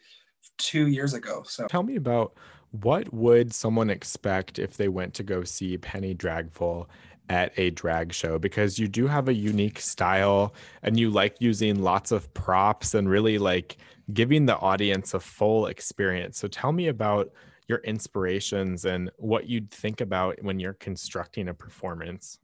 two 0.59 0.89
years 0.89 1.15
ago. 1.15 1.45
So 1.47 1.67
Tell 1.69 1.85
me 1.85 1.97
about 1.97 2.35
what 2.83 3.13
would 3.13 3.53
someone 3.53 3.91
expect 3.91 4.59
if 4.59 4.77
they 4.77 4.89
went 4.89 5.15
to 5.15 5.23
go 5.23 5.45
see 5.45 5.79
Penny 5.79 6.15
Dragful 6.15 6.89
at 7.29 7.53
a 7.59 7.71
drag 7.71 8.13
show 8.13 8.39
because 8.39 8.79
you 8.79 8.89
do 8.89 9.07
have 9.07 9.29
a 9.29 9.35
unique 9.35 9.81
style 9.81 10.55
and 10.83 10.99
you 10.99 11.11
like 11.11 11.37
using 11.41 11.83
lots 11.83 12.11
of 12.11 12.33
props 12.35 12.95
and 12.95 13.09
really 13.09 13.39
like 13.39 13.77
giving 14.13 14.47
the 14.47 14.57
audience 14.57 15.13
a 15.13 15.21
full 15.21 15.67
experience. 15.67 16.39
So 16.39 16.49
tell 16.49 16.73
me 16.73 16.89
about 16.89 17.31
your 17.69 17.79
inspirations 17.79 18.87
and 18.87 19.11
what 19.19 19.47
you'd 19.47 19.71
think 19.71 20.01
about 20.01 20.43
when 20.43 20.59
you're 20.59 20.73
constructing 20.75 21.49
a 21.49 21.55
performance. 21.55 22.39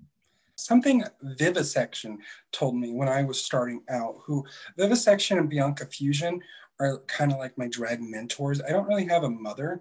something 0.57 1.03
Vivisection 1.23 2.19
told 2.53 2.77
me 2.77 2.93
when 2.93 3.09
I 3.09 3.25
was 3.25 3.43
starting 3.43 3.83
out, 3.89 4.17
who 4.25 4.45
Vivisection 4.77 5.39
and 5.39 5.49
Bianca 5.49 5.87
Fusion 5.87 6.41
are 6.79 6.99
kind 7.07 7.33
of 7.33 7.39
like 7.39 7.57
my 7.57 7.69
drag 7.69 8.01
mentors. 8.03 8.61
I 8.61 8.71
don't 8.71 8.87
really 8.87 9.07
have 9.07 9.25
a 9.25 9.31
mother, 9.31 9.81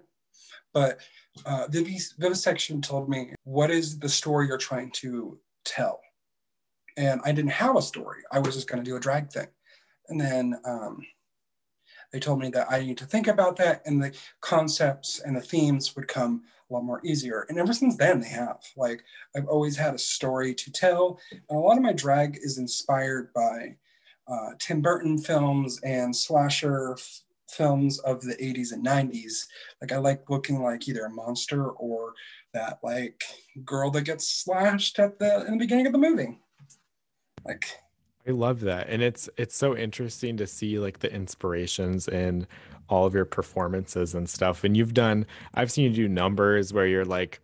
but 0.74 0.98
uh, 1.46 1.66
Vivi- 1.70 1.98
Vivisection 2.18 2.82
told 2.82 3.08
me, 3.08 3.32
What 3.44 3.70
is 3.70 3.98
the 3.98 4.08
story 4.08 4.48
you're 4.48 4.58
trying 4.58 4.90
to 4.92 5.38
tell? 5.64 6.00
And 6.96 7.20
I 7.24 7.32
didn't 7.32 7.52
have 7.52 7.76
a 7.76 7.82
story. 7.82 8.22
I 8.30 8.40
was 8.40 8.54
just 8.54 8.68
going 8.68 8.84
to 8.84 8.88
do 8.88 8.96
a 8.96 9.00
drag 9.00 9.30
thing. 9.30 9.48
And 10.08 10.20
then 10.20 10.60
um, 10.64 11.00
they 12.12 12.20
told 12.20 12.38
me 12.38 12.50
that 12.50 12.70
I 12.70 12.80
need 12.80 12.98
to 12.98 13.06
think 13.06 13.26
about 13.26 13.56
that 13.56 13.82
and 13.86 14.02
the 14.02 14.14
concepts 14.40 15.20
and 15.20 15.34
the 15.34 15.40
themes 15.40 15.96
would 15.96 16.06
come 16.06 16.42
a 16.70 16.74
lot 16.74 16.84
more 16.84 17.00
easier. 17.04 17.46
And 17.48 17.58
ever 17.58 17.72
since 17.72 17.96
then, 17.96 18.20
they 18.20 18.28
have. 18.28 18.58
Like, 18.76 19.02
I've 19.36 19.48
always 19.48 19.76
had 19.76 19.94
a 19.94 19.98
story 19.98 20.54
to 20.54 20.72
tell. 20.72 21.18
And 21.32 21.58
a 21.58 21.60
lot 21.60 21.76
of 21.76 21.82
my 21.82 21.92
drag 21.92 22.38
is 22.40 22.58
inspired 22.58 23.32
by 23.34 23.76
uh, 24.28 24.50
Tim 24.58 24.80
Burton 24.80 25.18
films 25.18 25.80
and 25.82 26.14
slasher 26.14 26.96
films 27.56 27.98
of 28.00 28.20
the 28.22 28.34
80s 28.34 28.72
and 28.72 28.84
90s. 28.84 29.46
Like, 29.80 29.92
I 29.92 29.98
like 29.98 30.28
looking 30.30 30.62
like 30.62 30.88
either 30.88 31.04
a 31.04 31.10
monster 31.10 31.70
or 31.70 32.14
that 32.52 32.78
like 32.82 33.22
girl 33.64 33.90
that 33.90 34.02
gets 34.02 34.28
slashed 34.28 34.98
at 34.98 35.18
the 35.18 35.44
in 35.46 35.52
the 35.52 35.58
beginning 35.58 35.86
of 35.86 35.92
the 35.92 35.98
movie. 35.98 36.38
Like, 37.44 37.64
I 38.26 38.30
love 38.30 38.60
that. 38.60 38.88
And 38.88 39.02
it's 39.02 39.28
it's 39.36 39.56
so 39.56 39.76
interesting 39.76 40.36
to 40.38 40.46
see 40.46 40.78
like 40.78 41.00
the 41.00 41.12
inspirations 41.12 42.08
in 42.08 42.46
all 42.88 43.06
of 43.06 43.14
your 43.14 43.24
performances 43.24 44.14
and 44.14 44.28
stuff. 44.28 44.64
And 44.64 44.76
you've 44.76 44.94
done 44.94 45.26
I've 45.54 45.70
seen 45.70 45.84
you 45.90 45.96
do 45.96 46.08
numbers 46.08 46.72
where 46.72 46.86
you're 46.86 47.04
like 47.04 47.40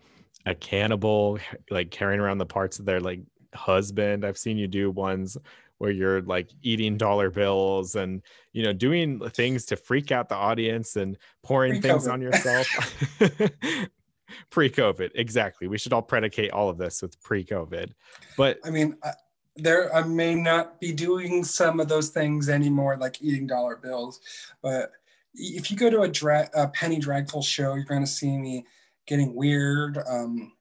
a 0.46 0.54
cannibal 0.54 1.38
like 1.70 1.90
carrying 1.90 2.20
around 2.20 2.38
the 2.38 2.46
parts 2.46 2.78
of 2.78 2.86
their 2.86 3.00
like 3.00 3.20
husband. 3.54 4.24
I've 4.24 4.38
seen 4.38 4.56
you 4.56 4.68
do 4.68 4.90
ones 4.90 5.36
where 5.80 5.90
you're 5.90 6.20
like 6.20 6.50
eating 6.60 6.98
dollar 6.98 7.30
bills 7.30 7.94
and 7.94 8.20
you 8.52 8.62
know 8.62 8.72
doing 8.72 9.18
things 9.30 9.64
to 9.64 9.76
freak 9.76 10.12
out 10.12 10.28
the 10.28 10.34
audience 10.34 10.96
and 10.96 11.16
pouring 11.42 11.80
things 11.80 12.04
Pre-COVID. 12.04 12.12
on 12.12 12.20
yourself. 12.20 13.88
pre-COVID, 14.50 15.10
exactly. 15.14 15.68
We 15.68 15.78
should 15.78 15.94
all 15.94 16.02
predicate 16.02 16.50
all 16.50 16.68
of 16.68 16.76
this 16.76 17.00
with 17.00 17.18
pre-COVID. 17.22 17.92
But 18.36 18.58
I 18.62 18.68
mean, 18.68 18.94
I, 19.02 19.12
there 19.56 19.94
I 19.96 20.02
may 20.02 20.34
not 20.34 20.78
be 20.82 20.92
doing 20.92 21.44
some 21.44 21.80
of 21.80 21.88
those 21.88 22.10
things 22.10 22.50
anymore, 22.50 22.98
like 22.98 23.22
eating 23.22 23.46
dollar 23.46 23.76
bills. 23.76 24.20
But 24.62 24.90
if 25.32 25.70
you 25.70 25.78
go 25.78 25.88
to 25.88 26.02
a, 26.02 26.08
dra- 26.08 26.50
a 26.54 26.68
penny 26.68 26.98
dragful 26.98 27.42
show, 27.42 27.74
you're 27.74 27.84
going 27.84 28.04
to 28.04 28.06
see 28.06 28.36
me 28.36 28.66
getting 29.06 29.34
weird, 29.34 29.98
um, 30.06 30.52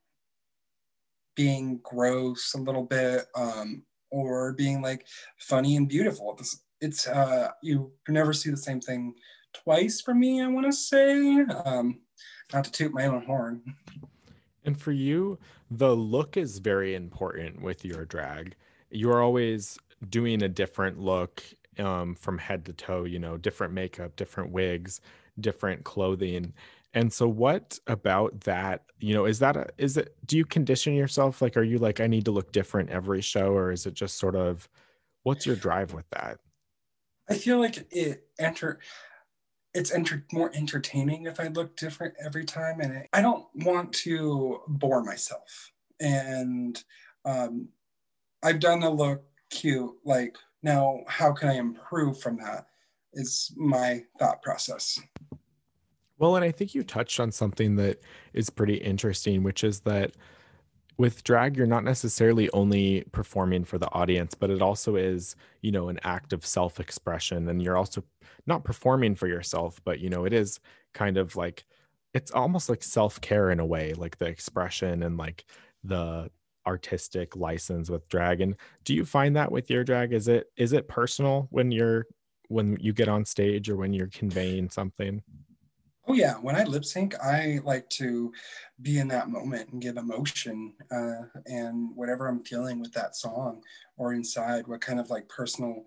being 1.36 1.82
gross 1.84 2.54
a 2.54 2.58
little 2.58 2.84
bit, 2.84 3.26
um, 3.36 3.84
or 4.12 4.54
being 4.54 4.82
like 4.82 5.06
funny 5.38 5.76
and 5.76 5.88
beautiful. 5.88 6.36
It's, 6.40 6.64
it's 6.82 7.08
uh, 7.08 7.50
you 7.62 7.92
never 8.08 8.34
see 8.34 8.50
the 8.50 8.58
same 8.58 8.80
thing 8.80 9.16
twice 9.54 10.02
for 10.02 10.14
me. 10.14 10.42
I 10.42 10.48
want 10.48 10.66
to 10.66 10.74
say, 10.74 11.42
um, 11.66 12.02
not 12.54 12.64
to 12.66 12.72
toot 12.72 12.94
my 12.94 13.06
own 13.06 13.24
horn. 13.24 13.62
And 14.66 14.80
for 14.80 14.92
you, 14.92 15.40
the 15.72 15.96
look 15.96 16.38
is 16.38 16.60
very 16.60 16.96
important 16.96 17.62
with 17.62 17.86
your 17.86 18.06
drag. 18.06 18.56
You're 18.90 19.22
always 19.22 19.78
doing 20.10 20.42
a 20.44 20.50
different 20.50 21.00
look 21.00 21.44
um, 21.78 22.16
from 22.16 22.38
head 22.38 22.66
to 22.66 22.74
toe, 22.74 23.04
you 23.06 23.20
know, 23.20 23.38
different 23.38 23.74
makeup, 23.74 24.16
different 24.16 24.52
wigs, 24.52 25.02
different 25.40 25.84
clothing. 25.84 26.54
And 26.94 27.14
so 27.14 27.28
what 27.28 27.80
about 27.88 28.42
that, 28.42 28.84
you 29.00 29.14
know, 29.14 29.26
is 29.26 29.40
that 29.40 29.56
a, 29.56 29.68
is 29.78 29.98
it 29.98 30.16
do 30.26 30.38
you 30.38 30.46
condition 30.46 30.94
yourself 30.94 31.42
like 31.42 31.56
are 31.56 31.64
you 31.64 31.78
like 31.78 32.00
I 32.00 32.08
need 32.08 32.26
to 32.26 32.32
look 32.32 32.52
different 32.52 32.90
every 32.90 33.22
show 33.22 33.52
or 33.52 33.72
is 33.72 33.86
it 33.86 33.94
just 33.94 34.18
sort 34.18 34.36
of 34.36 34.68
what's 35.24 35.46
your 35.46 35.56
drive 35.56 35.94
with 35.94 36.10
that? 36.12 36.40
I 37.30 37.36
feel 37.36 37.60
like 37.60 37.88
it 37.92 38.28
enter 38.40 38.80
it's 39.76 39.92
enter- 39.92 40.26
more 40.34 40.52
entertaining 40.56 41.28
if 41.28 41.40
I 41.40 41.48
look 41.48 41.78
different 41.78 42.16
every 42.26 42.44
time 42.44 42.80
and 42.82 43.06
I 43.14 43.22
don't 43.22 43.46
want 43.54 43.94
to 43.94 44.62
bore 44.68 45.04
myself. 45.04 45.72
And 46.00 46.84
um 47.26 47.70
I've 48.42 48.60
done 48.60 48.80
the 48.80 48.90
look 48.90 49.24
cute 49.52 49.96
like 50.04 50.38
now, 50.64 51.02
how 51.08 51.32
can 51.32 51.50
I 51.50 51.54
improve 51.54 52.20
from 52.20 52.38
that? 52.38 52.66
Is 53.14 53.52
my 53.56 54.04
thought 54.20 54.42
process. 54.42 55.00
Well, 56.20 56.36
and 56.36 56.46
I 56.46 56.52
think 56.52 56.76
you 56.76 56.84
touched 56.84 57.20
on 57.20 57.32
something 57.32 57.78
that 57.78 58.02
is 58.34 58.50
pretty 58.50 58.76
interesting, 58.76 59.44
which 59.44 59.64
is 59.64 59.82
that 59.82 60.14
with 60.98 61.24
drag, 61.24 61.58
you're 61.58 61.68
not 61.68 61.84
necessarily 61.86 62.50
only 62.52 63.04
performing 63.14 63.66
for 63.66 63.78
the 63.80 63.92
audience, 63.94 64.36
but 64.36 64.50
it 64.52 64.62
also 64.62 64.96
is, 64.98 65.36
you 65.62 65.72
know, 65.72 65.90
an 65.90 66.00
act 66.04 66.34
of 66.34 66.46
self 66.46 66.80
expression. 66.80 67.50
And 67.50 67.62
you're 67.62 67.78
also 67.78 68.04
not 68.48 68.64
performing 68.66 69.16
for 69.16 69.28
yourself, 69.28 69.82
but, 69.86 70.00
you 70.00 70.10
know, 70.10 70.26
it 70.26 70.34
is 70.34 70.60
kind 70.94 71.18
of 71.18 71.36
like, 71.36 71.66
it's 72.14 72.32
almost 72.32 72.70
like 72.70 72.84
self 72.84 73.22
care 73.22 73.52
in 73.52 73.60
a 73.60 73.66
way, 73.66 73.94
like 73.94 74.18
the 74.20 74.28
expression 74.28 75.04
and 75.04 75.18
like 75.18 75.46
the 75.84 76.32
artistic 76.68 77.36
license 77.36 77.90
with 77.90 78.08
drag 78.10 78.42
and 78.42 78.56
do 78.86 78.94
you 78.94 79.06
find 79.06 79.36
that 79.36 79.52
with 79.52 79.70
your 79.70 79.84
drag 79.84 80.14
is 80.14 80.28
it 80.28 80.48
is 80.58 80.74
it 80.74 80.88
personal 80.88 81.48
when 81.52 81.72
you're 81.72 82.06
when 82.50 82.78
you 82.80 82.94
get 82.94 83.08
on 83.08 83.26
stage 83.26 83.70
or 83.70 83.78
when 83.78 83.94
you're 83.94 84.08
conveying 84.08 84.70
something 84.70 85.22
oh 86.08 86.14
yeah 86.14 86.34
when 86.36 86.56
i 86.56 86.64
lip 86.64 86.86
sync 86.86 87.16
i 87.24 87.60
like 87.64 87.90
to 87.90 88.32
be 88.82 89.00
in 89.00 89.08
that 89.08 89.30
moment 89.30 89.70
and 89.70 89.82
give 89.82 89.98
emotion 89.98 90.74
uh, 90.92 91.24
and 91.46 91.90
whatever 91.96 92.28
i'm 92.28 92.44
feeling 92.44 92.80
with 92.80 92.94
that 92.94 93.16
song 93.16 93.62
or 93.98 94.14
inside 94.14 94.68
what 94.68 94.82
kind 94.82 95.00
of 95.00 95.10
like 95.10 95.28
personal 95.28 95.86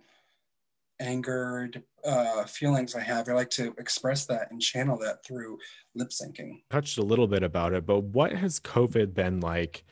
angered 1.00 1.82
uh, 2.04 2.44
feelings 2.44 2.94
I 2.94 3.00
have. 3.00 3.28
I 3.28 3.32
like 3.32 3.50
to 3.50 3.74
express 3.76 4.24
that 4.26 4.52
and 4.52 4.62
channel 4.62 4.96
that 4.98 5.24
through 5.24 5.58
lip 5.96 6.10
syncing. 6.10 6.62
Touched 6.70 6.98
a 6.98 7.02
little 7.02 7.26
bit 7.26 7.42
about 7.42 7.72
it, 7.72 7.84
but 7.84 8.04
what 8.04 8.30
has 8.30 8.60
COVID 8.60 9.12
been 9.12 9.40
like 9.40 9.84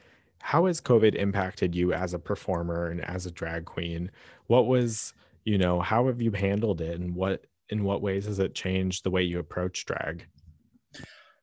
how 0.42 0.66
has 0.66 0.80
COVID 0.80 1.14
impacted 1.14 1.74
you 1.74 1.92
as 1.92 2.14
a 2.14 2.18
performer 2.18 2.88
and 2.88 3.04
as 3.04 3.26
a 3.26 3.30
drag 3.30 3.66
queen? 3.66 4.11
What 4.46 4.66
was, 4.66 5.12
you 5.44 5.59
know, 5.59 5.80
how 5.80 6.06
have 6.06 6.20
you 6.20 6.33
handled 6.33 6.80
it 6.80 6.98
and 6.98 7.14
what 7.14 7.44
in 7.70 7.85
what 7.85 8.02
ways 8.02 8.26
has 8.26 8.38
it 8.38 8.54
changed 8.54 9.04
the 9.04 9.11
way 9.11 9.22
you 9.22 9.38
approach 9.38 9.87
drag? 9.87 10.26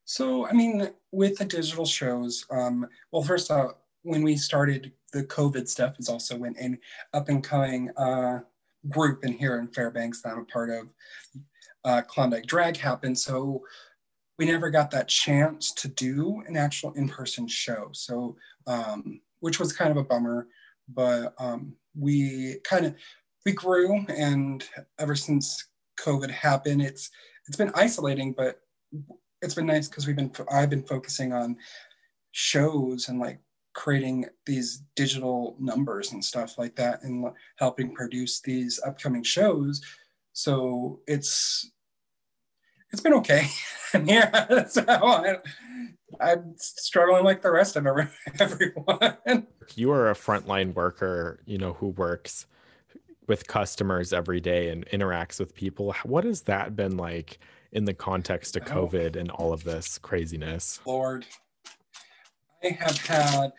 So, 0.05 0.47
I 0.47 0.53
mean, 0.53 0.89
with 1.11 1.37
the 1.37 1.45
digital 1.45 1.85
shows, 1.85 2.45
um, 2.49 2.87
well, 3.11 3.23
first 3.23 3.51
off, 3.51 3.73
when 4.03 4.23
we 4.23 4.37
started 4.37 4.93
the 5.11 5.23
COVID 5.23 5.67
stuff 5.67 5.95
is 5.99 6.07
also 6.07 6.37
when 6.37 6.55
an 6.57 6.77
up 7.13 7.27
and 7.27 7.43
coming 7.43 7.89
uh, 7.97 8.39
group 8.87 9.25
in 9.25 9.33
here 9.33 9.59
in 9.59 9.67
Fairbanks 9.67 10.21
that 10.21 10.33
I'm 10.33 10.39
a 10.39 10.45
part 10.45 10.69
of, 10.69 10.93
uh, 11.83 12.01
Klondike 12.07 12.45
Drag 12.45 12.77
happened. 12.77 13.17
So 13.17 13.63
we 14.37 14.45
never 14.45 14.69
got 14.69 14.91
that 14.91 15.07
chance 15.07 15.73
to 15.73 15.87
do 15.87 16.41
an 16.47 16.55
actual 16.55 16.93
in-person 16.93 17.47
show. 17.47 17.89
So, 17.91 18.37
um, 18.65 19.21
which 19.39 19.59
was 19.59 19.73
kind 19.73 19.91
of 19.91 19.97
a 19.97 20.03
bummer, 20.03 20.47
but 20.87 21.33
um, 21.37 21.73
we 21.95 22.59
kind 22.63 22.85
of 22.85 22.95
we 23.45 23.51
grew, 23.51 24.05
and 24.09 24.63
ever 24.99 25.15
since 25.15 25.67
COVID 25.99 26.29
happened, 26.29 26.81
it's 26.81 27.09
it's 27.47 27.57
been 27.57 27.71
isolating, 27.75 28.33
but 28.33 28.59
it's 29.41 29.53
been 29.53 29.67
nice 29.67 29.87
because 29.87 30.07
we've 30.07 30.15
been 30.15 30.31
I've 30.51 30.69
been 30.69 30.83
focusing 30.83 31.33
on 31.33 31.57
shows 32.31 33.09
and 33.09 33.19
like 33.19 33.39
creating 33.73 34.25
these 34.45 34.83
digital 34.95 35.55
numbers 35.59 36.11
and 36.11 36.23
stuff 36.23 36.57
like 36.57 36.75
that 36.75 37.03
and 37.03 37.25
helping 37.57 37.93
produce 37.93 38.41
these 38.41 38.79
upcoming 38.83 39.21
shows 39.21 39.81
so 40.37 40.99
it's 41.07 41.71
it's 42.91 43.01
been 43.01 43.13
okay. 43.15 43.47
yeah, 44.05 44.29
I, 44.87 45.37
I'm 46.21 46.53
struggling 46.57 47.23
like 47.23 47.41
the 47.41 47.51
rest 47.51 47.75
of 47.75 47.87
everyone. 48.39 49.47
You 49.75 49.91
are 49.91 50.11
a 50.11 50.13
frontline 50.13 50.75
worker, 50.75 51.39
you 51.45 51.57
know, 51.57 51.73
who 51.73 51.87
works 51.87 52.45
with 53.27 53.47
customers 53.47 54.13
every 54.13 54.39
day 54.39 54.69
and 54.69 54.85
interacts 54.87 55.39
with 55.39 55.53
people. 55.53 55.93
What 56.03 56.23
has 56.23 56.43
that 56.43 56.75
been 56.75 56.97
like 56.97 57.39
in 57.71 57.85
the 57.85 57.93
context 57.93 58.55
of. 58.55 58.63
COVID 58.63 59.15
and 59.15 59.29
all 59.31 59.53
of 59.53 59.63
this 59.63 59.97
craziness? 59.97 60.79
Lord, 60.85 61.25
I 62.63 62.69
have 62.69 62.97
had, 63.05 63.51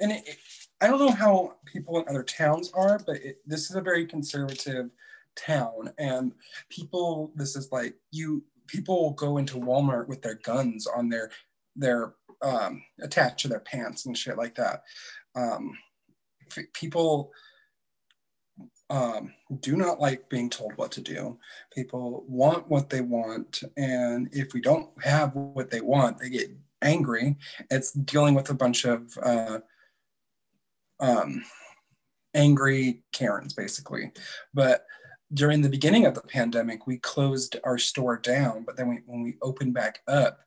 and 0.00 0.12
it, 0.12 0.22
it, 0.26 0.36
I 0.80 0.88
don't 0.88 0.98
know 0.98 1.12
how 1.12 1.56
people 1.64 1.98
in 1.98 2.08
other 2.08 2.22
towns 2.22 2.70
are, 2.74 2.98
but 2.98 3.16
it, 3.16 3.38
this 3.46 3.70
is 3.70 3.76
a 3.76 3.80
very 3.80 4.06
conservative 4.06 4.90
town, 5.36 5.92
and 5.98 6.32
people. 6.68 7.32
This 7.34 7.56
is 7.56 7.70
like 7.72 7.94
you 8.10 8.44
people 8.66 9.12
go 9.12 9.38
into 9.38 9.56
Walmart 9.56 10.08
with 10.08 10.22
their 10.22 10.36
guns 10.44 10.86
on 10.86 11.08
their 11.08 11.30
their 11.76 12.14
um, 12.42 12.82
attached 13.00 13.40
to 13.40 13.48
their 13.48 13.60
pants 13.60 14.06
and 14.06 14.16
shit 14.16 14.36
like 14.36 14.54
that. 14.56 14.82
Um, 15.34 15.72
people 16.74 17.32
um, 18.94 19.34
do 19.58 19.76
not 19.76 19.98
like 19.98 20.28
being 20.28 20.48
told 20.48 20.74
what 20.76 20.92
to 20.92 21.00
do. 21.00 21.36
People 21.74 22.24
want 22.28 22.68
what 22.68 22.90
they 22.90 23.00
want, 23.00 23.64
and 23.76 24.28
if 24.30 24.54
we 24.54 24.60
don't 24.60 24.88
have 25.02 25.34
what 25.34 25.68
they 25.68 25.80
want, 25.80 26.18
they 26.18 26.30
get 26.30 26.56
angry. 26.80 27.36
It's 27.70 27.90
dealing 27.90 28.34
with 28.34 28.50
a 28.50 28.54
bunch 28.54 28.84
of 28.84 29.18
uh, 29.20 29.58
um, 31.00 31.44
angry 32.34 33.02
Karens, 33.12 33.52
basically. 33.52 34.12
But 34.52 34.86
during 35.32 35.60
the 35.60 35.68
beginning 35.68 36.06
of 36.06 36.14
the 36.14 36.22
pandemic, 36.22 36.86
we 36.86 36.98
closed 36.98 37.56
our 37.64 37.78
store 37.78 38.16
down, 38.16 38.62
but 38.64 38.76
then 38.76 38.88
we, 38.88 39.00
when 39.06 39.22
we 39.22 39.34
opened 39.42 39.74
back 39.74 40.02
up, 40.06 40.38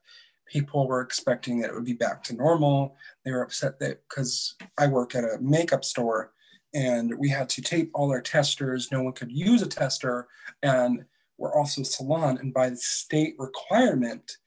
people 0.45 0.87
were 0.87 1.01
expecting 1.01 1.59
that 1.59 1.71
it 1.71 1.75
would 1.75 1.83
be 1.83 1.91
back 1.91 2.23
to 2.23 2.33
normal. 2.33 2.95
They 3.25 3.31
were 3.31 3.41
upset 3.41 3.77
that 3.79 4.03
because 4.07 4.55
I 4.77 4.87
work 4.87 5.15
at 5.15 5.25
a 5.25 5.37
makeup 5.41 5.83
store 5.83 6.31
and 6.73 7.17
we 7.17 7.29
had 7.29 7.49
to 7.49 7.61
tape 7.61 7.91
all 7.93 8.11
our 8.11 8.21
testers. 8.21 8.91
No 8.91 9.01
one 9.03 9.13
could 9.13 9.31
use 9.31 9.61
a 9.61 9.67
tester. 9.67 10.27
And 10.63 11.05
we're 11.37 11.53
also 11.53 11.83
salon. 11.83 12.37
And 12.39 12.53
by 12.53 12.69
the 12.69 12.77
state 12.77 13.35
requirement, 13.37 14.37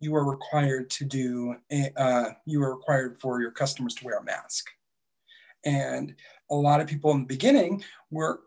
you 0.00 0.14
are 0.14 0.28
required 0.28 0.90
to 0.90 1.04
do, 1.04 1.56
a, 1.70 1.92
uh, 1.96 2.30
you 2.46 2.62
are 2.62 2.74
required 2.74 3.18
for 3.20 3.40
your 3.40 3.50
customers 3.50 3.94
to 3.96 4.04
wear 4.04 4.18
a 4.18 4.24
mask. 4.24 4.68
And 5.64 6.14
a 6.50 6.54
lot 6.54 6.80
of 6.80 6.86
people 6.86 7.12
in 7.12 7.20
the 7.20 7.26
beginning 7.26 7.84
were 8.10 8.40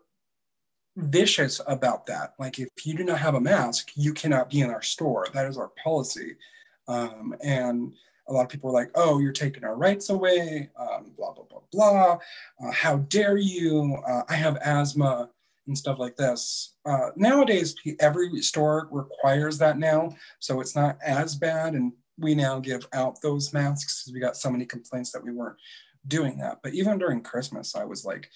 vicious 0.96 1.60
about 1.66 2.06
that. 2.06 2.34
Like, 2.38 2.58
if 2.58 2.68
you 2.84 2.94
do 2.94 3.04
not 3.04 3.18
have 3.18 3.34
a 3.34 3.40
mask, 3.40 3.92
you 3.94 4.12
cannot 4.12 4.50
be 4.50 4.60
in 4.60 4.70
our 4.70 4.82
store. 4.82 5.26
That 5.32 5.46
is 5.46 5.56
our 5.56 5.70
policy. 5.82 6.36
Um, 6.88 7.34
and 7.42 7.94
a 8.28 8.32
lot 8.32 8.42
of 8.42 8.48
people 8.48 8.70
were 8.70 8.78
like, 8.78 8.90
oh, 8.94 9.18
you're 9.18 9.32
taking 9.32 9.64
our 9.64 9.76
rights 9.76 10.08
away, 10.10 10.70
um, 10.78 11.12
blah, 11.16 11.32
blah, 11.32 11.44
blah, 11.44 11.60
blah. 11.72 12.18
Uh, 12.62 12.70
how 12.72 12.96
dare 12.96 13.36
you? 13.36 13.98
Uh, 14.06 14.22
I 14.28 14.34
have 14.34 14.56
asthma 14.64 15.28
and 15.66 15.76
stuff 15.76 15.98
like 15.98 16.16
this. 16.16 16.74
Uh, 16.84 17.10
nowadays, 17.16 17.74
every 18.00 18.40
store 18.40 18.88
requires 18.90 19.58
that 19.58 19.78
now. 19.78 20.14
So 20.38 20.60
it's 20.60 20.76
not 20.76 20.98
as 21.04 21.34
bad. 21.34 21.74
And 21.74 21.92
we 22.18 22.34
now 22.34 22.60
give 22.60 22.86
out 22.92 23.20
those 23.22 23.52
masks 23.52 24.02
because 24.02 24.14
we 24.14 24.20
got 24.20 24.36
so 24.36 24.50
many 24.50 24.64
complaints 24.64 25.10
that 25.12 25.24
we 25.24 25.32
weren't 25.32 25.56
doing 26.06 26.38
that. 26.38 26.60
But 26.62 26.74
even 26.74 26.98
during 26.98 27.22
Christmas, 27.22 27.74
I 27.74 27.84
was 27.84 28.04
like, 28.04 28.30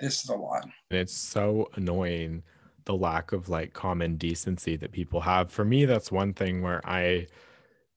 this 0.00 0.24
is 0.24 0.30
a 0.30 0.34
lot. 0.34 0.64
And 0.90 1.00
it's 1.00 1.16
so 1.16 1.68
annoying 1.74 2.42
the 2.84 2.94
lack 2.94 3.32
of 3.32 3.48
like 3.48 3.72
common 3.72 4.16
decency 4.16 4.76
that 4.76 4.92
people 4.92 5.20
have. 5.20 5.52
For 5.52 5.64
me, 5.64 5.84
that's 5.84 6.10
one 6.10 6.32
thing 6.32 6.62
where 6.62 6.80
I 6.84 7.28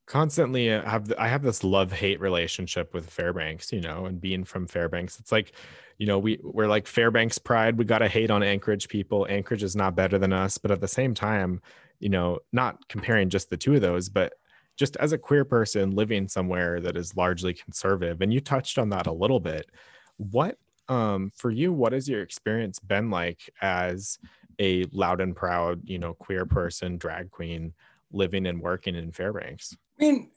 constantly 0.06 0.72
uh, 0.72 0.88
have 0.88 1.12
I 1.18 1.28
have 1.28 1.42
this 1.42 1.64
love 1.64 1.92
hate 1.92 2.20
relationship 2.20 2.94
with 2.94 3.10
Fairbanks, 3.10 3.72
you 3.72 3.82
know, 3.82 4.06
and 4.06 4.22
being 4.22 4.44
from 4.44 4.68
Fairbanks, 4.68 5.20
it's 5.20 5.32
like, 5.32 5.54
you 5.98 6.06
know, 6.06 6.20
we 6.20 6.40
we're 6.44 6.68
like 6.68 6.88
Fairbanks 6.88 7.38
pride. 7.38 7.78
We 7.78 7.86
got 7.86 8.00
to 8.00 8.08
hate 8.08 8.32
on 8.32 8.44
Anchorage 8.44 8.88
people. 8.88 9.26
Anchorage 9.30 9.64
is 9.64 9.76
not 9.76 9.96
better 9.96 10.18
than 10.18 10.34
us, 10.34 10.58
but 10.58 10.72
at 10.72 10.82
the 10.82 10.88
same 10.88 11.14
time, 11.14 11.62
you 12.00 12.10
know, 12.10 12.40
not 12.52 12.88
comparing 12.88 13.30
just 13.30 13.50
the 13.50 13.58
two 13.58 13.76
of 13.76 13.82
those, 13.82 14.10
but 14.10 14.34
just 14.78 14.98
as 14.98 15.14
a 15.14 15.18
queer 15.18 15.46
person 15.46 15.92
living 15.92 16.28
somewhere 16.28 16.82
that 16.82 16.98
is 16.98 17.16
largely 17.16 17.54
conservative, 17.54 18.22
and 18.22 18.34
you 18.34 18.42
touched 18.42 18.78
on 18.78 18.90
that 18.90 19.08
a 19.08 19.14
little 19.14 19.40
bit. 19.40 19.70
What 20.18 20.58
um 20.88 21.32
for 21.36 21.50
you, 21.50 21.74
what 21.74 21.94
has 21.94 22.08
your 22.08 22.22
experience 22.22 22.80
been 22.80 23.10
like 23.10 23.50
as 23.62 24.20
a 24.60 24.86
loud 24.92 25.20
and 25.22 25.36
proud, 25.36 25.82
you 25.86 25.98
know, 26.00 26.14
queer 26.14 26.46
person, 26.46 26.98
drag 26.98 27.32
queen? 27.32 27.74
living 28.12 28.46
and 28.46 28.62
working 28.62 28.96
in 28.96 29.12
Fairbanks? 29.12 29.76
I 30.00 30.04
mean, 30.04 30.32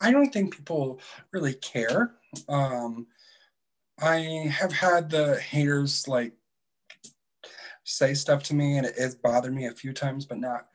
I 0.00 0.10
don't 0.10 0.32
think 0.32 0.56
people 0.56 1.00
really 1.32 1.54
care. 1.54 2.14
Um, 2.48 3.06
I 4.00 4.50
have 4.50 4.72
had 4.72 5.10
the 5.10 5.38
haters 5.38 6.08
like 6.08 6.32
say 7.84 8.14
stuff 8.14 8.42
to 8.44 8.54
me, 8.54 8.78
and 8.78 8.86
it 8.86 8.98
has 8.98 9.14
bothered 9.14 9.54
me 9.54 9.66
a 9.66 9.72
few 9.72 9.92
times, 9.92 10.24
but 10.24 10.38
not 10.38 10.66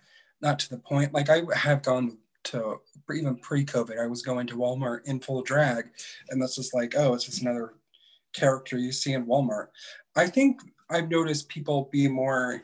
not 0.42 0.60
to 0.60 0.70
the 0.70 0.78
point. 0.78 1.14
Like 1.14 1.30
I 1.30 1.42
have 1.56 1.82
gone 1.82 2.18
to 2.46 2.80
even 3.14 3.38
pre-COVID, 3.38 4.00
I 4.00 4.08
was 4.08 4.22
going 4.22 4.48
to 4.48 4.58
Walmart 4.58 5.02
in 5.06 5.20
full 5.20 5.42
drag, 5.42 5.90
and 6.30 6.42
that's 6.42 6.56
just 6.56 6.74
like, 6.74 6.94
oh, 6.96 7.14
it's 7.14 7.26
just 7.26 7.42
another 7.42 7.74
character 8.34 8.78
you 8.78 8.92
see 8.92 9.14
in 9.14 9.26
Walmart. 9.26 9.68
I 10.16 10.28
think 10.28 10.62
I've 10.90 11.10
noticed 11.10 11.50
people 11.50 11.90
be 11.92 12.08
more 12.08 12.64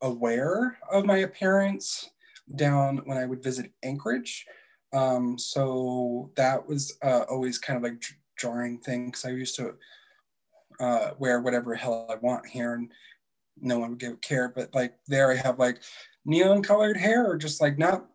aware 0.00 0.78
of 0.90 1.04
my 1.04 1.18
appearance 1.18 2.10
down 2.56 3.02
when 3.04 3.18
I 3.18 3.26
would 3.26 3.42
visit 3.42 3.72
Anchorage. 3.82 4.46
Um, 4.92 5.38
so 5.38 6.30
that 6.36 6.66
was 6.66 6.96
uh, 7.02 7.24
always 7.28 7.58
kind 7.58 7.76
of 7.76 7.82
like 7.82 8.02
jarring 8.38 8.78
thing 8.78 9.06
because 9.06 9.24
I 9.24 9.30
used 9.30 9.56
to 9.56 9.74
uh, 10.80 11.10
wear 11.18 11.40
whatever 11.40 11.74
hell 11.74 12.06
I 12.10 12.14
want 12.16 12.46
here 12.46 12.74
and 12.74 12.90
no 13.60 13.78
one 13.78 13.90
would 13.90 13.98
give 13.98 14.12
a 14.12 14.16
care. 14.16 14.48
But 14.54 14.74
like 14.74 14.94
there 15.06 15.30
I 15.30 15.36
have 15.36 15.58
like 15.58 15.82
neon 16.24 16.62
colored 16.62 16.96
hair 16.96 17.30
or 17.30 17.36
just 17.36 17.60
like 17.60 17.78
not 17.78 18.06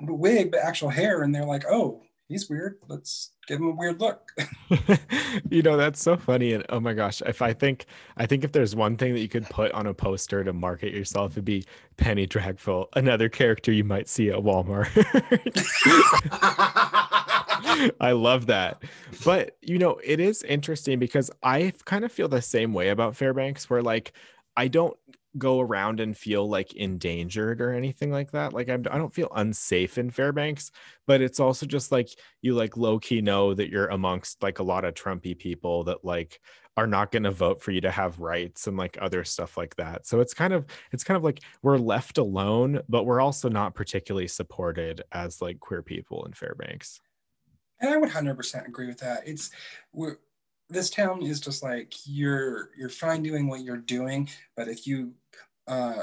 wig, 0.00 0.50
but 0.50 0.60
actual 0.60 0.90
hair. 0.90 1.22
And 1.22 1.34
they're 1.34 1.44
like, 1.44 1.64
oh, 1.68 2.02
he's 2.28 2.48
weird. 2.48 2.76
Let's 2.86 3.32
give 3.46 3.58
him 3.58 3.68
a 3.68 3.74
weird 3.74 4.00
look. 4.00 4.30
you 5.50 5.62
know, 5.62 5.76
that's 5.76 6.00
so 6.00 6.16
funny. 6.16 6.52
And 6.52 6.64
oh 6.68 6.80
my 6.80 6.92
gosh, 6.92 7.22
if 7.26 7.42
I 7.42 7.52
think 7.52 7.86
I 8.16 8.26
think 8.26 8.44
if 8.44 8.52
there's 8.52 8.76
one 8.76 8.96
thing 8.96 9.14
that 9.14 9.20
you 9.20 9.28
could 9.28 9.46
put 9.46 9.72
on 9.72 9.86
a 9.86 9.94
poster 9.94 10.44
to 10.44 10.52
market 10.52 10.94
yourself, 10.94 11.32
it'd 11.32 11.44
be 11.44 11.64
Penny 11.96 12.26
Dragful, 12.26 12.88
another 12.94 13.28
character 13.28 13.72
you 13.72 13.84
might 13.84 14.08
see 14.08 14.28
at 14.30 14.36
Walmart. 14.36 14.88
I 18.00 18.12
love 18.12 18.46
that. 18.46 18.82
But 19.24 19.56
you 19.62 19.78
know, 19.78 19.98
it 20.04 20.20
is 20.20 20.42
interesting 20.42 20.98
because 20.98 21.30
I 21.42 21.72
kind 21.84 22.04
of 22.04 22.12
feel 22.12 22.28
the 22.28 22.42
same 22.42 22.72
way 22.72 22.90
about 22.90 23.16
Fairbanks, 23.16 23.68
where 23.70 23.82
like 23.82 24.12
I 24.56 24.68
don't 24.68 24.96
go 25.36 25.60
around 25.60 26.00
and 26.00 26.16
feel 26.16 26.48
like 26.48 26.74
endangered 26.74 27.60
or 27.60 27.72
anything 27.72 28.10
like 28.10 28.30
that. 28.30 28.52
Like 28.52 28.68
I'm, 28.68 28.84
I 28.90 28.98
don't 28.98 29.14
feel 29.14 29.30
unsafe 29.34 29.98
in 29.98 30.10
Fairbanks, 30.10 30.70
but 31.06 31.20
it's 31.20 31.40
also 31.40 31.66
just 31.66 31.92
like 31.92 32.08
you 32.40 32.54
like 32.54 32.76
low 32.76 32.98
key 32.98 33.20
know 33.20 33.52
that 33.54 33.70
you're 33.70 33.88
amongst 33.88 34.42
like 34.42 34.58
a 34.58 34.64
lot 34.64 34.84
of 34.84 34.94
Trumpy 34.94 35.38
people 35.38 35.84
that 35.84 36.04
like 36.04 36.40
are 36.76 36.86
not 36.86 37.10
going 37.10 37.24
to 37.24 37.30
vote 37.30 37.60
for 37.60 37.72
you 37.72 37.80
to 37.80 37.90
have 37.90 38.20
rights 38.20 38.68
and 38.68 38.76
like 38.76 38.96
other 39.00 39.24
stuff 39.24 39.56
like 39.56 39.74
that. 39.76 40.06
So 40.06 40.20
it's 40.20 40.32
kind 40.32 40.52
of 40.52 40.64
it's 40.92 41.04
kind 41.04 41.16
of 41.16 41.24
like 41.24 41.40
we're 41.62 41.76
left 41.76 42.18
alone, 42.18 42.80
but 42.88 43.04
we're 43.04 43.20
also 43.20 43.48
not 43.48 43.74
particularly 43.74 44.28
supported 44.28 45.02
as 45.12 45.42
like 45.42 45.60
queer 45.60 45.82
people 45.82 46.24
in 46.24 46.32
Fairbanks. 46.32 47.00
And 47.80 47.90
I 47.90 47.96
would 47.96 48.10
100% 48.10 48.66
agree 48.66 48.86
with 48.86 48.98
that. 48.98 49.26
It's 49.26 49.50
we're 49.92 50.16
this 50.68 50.90
town 50.90 51.22
is 51.22 51.40
just 51.40 51.62
like 51.62 51.94
you're 52.04 52.70
you're 52.76 52.88
fine 52.88 53.22
doing 53.22 53.48
what 53.48 53.60
you're 53.60 53.76
doing, 53.76 54.28
but 54.56 54.68
if 54.68 54.86
you 54.86 55.12
uh, 55.66 56.02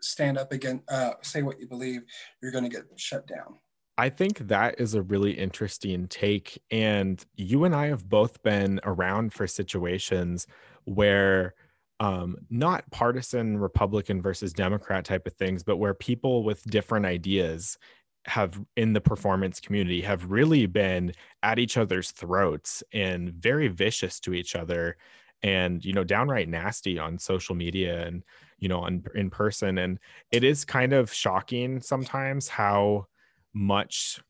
stand 0.00 0.38
up 0.38 0.52
again, 0.52 0.82
uh, 0.88 1.12
say 1.22 1.42
what 1.42 1.60
you 1.60 1.66
believe, 1.66 2.02
you're 2.42 2.52
going 2.52 2.64
to 2.64 2.70
get 2.70 2.84
shut 2.96 3.26
down. 3.26 3.56
I 3.96 4.10
think 4.10 4.38
that 4.46 4.80
is 4.80 4.94
a 4.94 5.02
really 5.02 5.32
interesting 5.32 6.06
take. 6.06 6.62
And 6.70 7.24
you 7.34 7.64
and 7.64 7.74
I 7.74 7.86
have 7.88 8.08
both 8.08 8.42
been 8.44 8.80
around 8.84 9.32
for 9.32 9.48
situations 9.48 10.46
where 10.84 11.54
um, 11.98 12.36
not 12.48 12.88
partisan 12.92 13.58
Republican 13.58 14.22
versus 14.22 14.52
Democrat 14.52 15.04
type 15.04 15.26
of 15.26 15.32
things, 15.32 15.64
but 15.64 15.78
where 15.78 15.94
people 15.94 16.44
with 16.44 16.62
different 16.64 17.06
ideas 17.06 17.76
have 18.26 18.60
in 18.76 18.92
the 18.92 19.00
performance 19.00 19.60
community 19.60 20.02
have 20.02 20.30
really 20.30 20.66
been 20.66 21.12
at 21.42 21.58
each 21.58 21.76
other's 21.76 22.10
throats 22.10 22.82
and 22.92 23.32
very 23.32 23.68
vicious 23.68 24.20
to 24.20 24.34
each 24.34 24.54
other 24.54 24.96
and 25.42 25.84
you 25.84 25.92
know 25.92 26.04
downright 26.04 26.48
nasty 26.48 26.98
on 26.98 27.18
social 27.18 27.54
media 27.54 28.06
and 28.06 28.24
you 28.58 28.68
know 28.68 28.80
on, 28.80 29.04
in 29.14 29.30
person. 29.30 29.78
And 29.78 29.98
it 30.30 30.44
is 30.44 30.64
kind 30.64 30.92
of 30.92 31.12
shocking 31.12 31.80
sometimes 31.80 32.48
how 32.48 33.06
much 33.54 34.20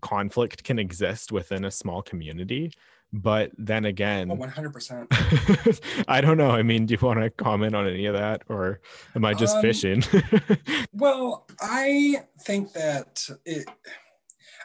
conflict 0.00 0.64
can 0.64 0.78
exist 0.78 1.32
within 1.32 1.64
a 1.64 1.70
small 1.70 2.02
community 2.02 2.72
but 3.12 3.50
then 3.56 3.84
again 3.84 4.30
oh, 4.30 4.36
100% 4.36 6.04
i 6.08 6.20
don't 6.20 6.36
know 6.36 6.50
i 6.50 6.62
mean 6.62 6.86
do 6.86 6.94
you 6.94 7.06
want 7.06 7.20
to 7.20 7.30
comment 7.30 7.74
on 7.74 7.86
any 7.86 8.06
of 8.06 8.14
that 8.14 8.42
or 8.48 8.80
am 9.14 9.24
i 9.24 9.32
just 9.32 9.56
um, 9.56 9.62
fishing? 9.62 10.02
well 10.92 11.46
i 11.60 12.16
think 12.42 12.72
that 12.72 13.28
it 13.44 13.66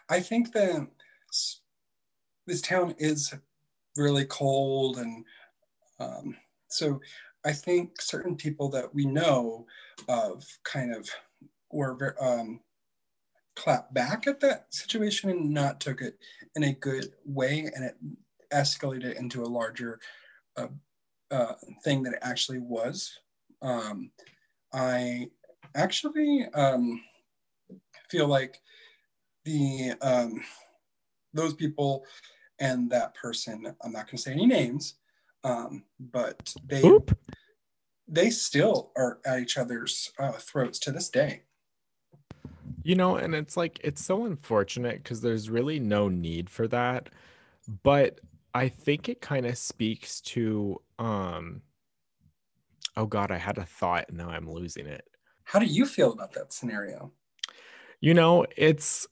i 0.09 0.19
think 0.19 0.51
that 0.53 0.87
this 2.47 2.61
town 2.61 2.95
is 2.97 3.33
really 3.95 4.25
cold 4.25 4.97
and 4.97 5.23
um, 5.99 6.35
so 6.67 6.99
i 7.45 7.51
think 7.51 8.01
certain 8.01 8.35
people 8.35 8.69
that 8.69 8.93
we 8.93 9.05
know 9.05 9.65
of 10.09 10.43
kind 10.63 10.93
of 10.95 11.07
were 11.71 12.15
um, 12.19 12.59
clap 13.55 13.93
back 13.93 14.27
at 14.27 14.39
that 14.39 14.73
situation 14.73 15.29
and 15.29 15.51
not 15.51 15.79
took 15.79 16.01
it 16.01 16.17
in 16.55 16.63
a 16.63 16.73
good 16.73 17.13
way 17.25 17.69
and 17.75 17.85
it 17.85 17.95
escalated 18.53 19.15
into 19.15 19.43
a 19.43 19.45
larger 19.45 19.99
uh, 20.57 20.67
uh, 21.31 21.53
thing 21.83 22.03
that 22.03 22.13
it 22.13 22.19
actually 22.21 22.59
was. 22.59 23.17
Um, 23.61 24.11
I 24.73 25.29
actually 25.75 26.45
um, 26.53 27.01
feel 28.09 28.27
like 28.27 28.59
the 29.45 29.93
um, 30.01 30.41
those 31.33 31.53
people 31.53 32.05
and 32.59 32.89
that 32.91 33.15
person. 33.15 33.75
I'm 33.83 33.91
not 33.91 34.05
going 34.05 34.17
to 34.17 34.21
say 34.21 34.31
any 34.31 34.45
names, 34.45 34.95
um, 35.43 35.83
but 35.99 36.53
they 36.65 36.83
Oop. 36.83 37.17
they 38.07 38.29
still 38.29 38.91
are 38.95 39.19
at 39.25 39.39
each 39.39 39.57
other's 39.57 40.11
uh, 40.19 40.33
throats 40.33 40.79
to 40.79 40.91
this 40.91 41.09
day. 41.09 41.43
You 42.83 42.95
know, 42.95 43.15
and 43.15 43.35
it's 43.35 43.55
like 43.55 43.79
it's 43.83 44.03
so 44.03 44.25
unfortunate 44.25 45.03
because 45.03 45.21
there's 45.21 45.49
really 45.49 45.79
no 45.79 46.09
need 46.09 46.49
for 46.49 46.67
that. 46.67 47.09
But 47.83 48.19
I 48.53 48.69
think 48.69 49.09
it 49.09 49.21
kind 49.21 49.45
of 49.45 49.57
speaks 49.57 50.21
to 50.21 50.81
um 50.99 51.61
oh 52.97 53.05
god, 53.05 53.31
I 53.31 53.37
had 53.37 53.57
a 53.57 53.65
thought 53.65 54.05
and 54.09 54.17
now 54.17 54.29
I'm 54.29 54.49
losing 54.49 54.87
it. 54.87 55.03
How 55.43 55.59
do 55.59 55.65
you 55.65 55.85
feel 55.85 56.11
about 56.11 56.33
that 56.33 56.53
scenario? 56.53 57.11
You 57.99 58.13
know, 58.13 58.45
it's 58.57 59.07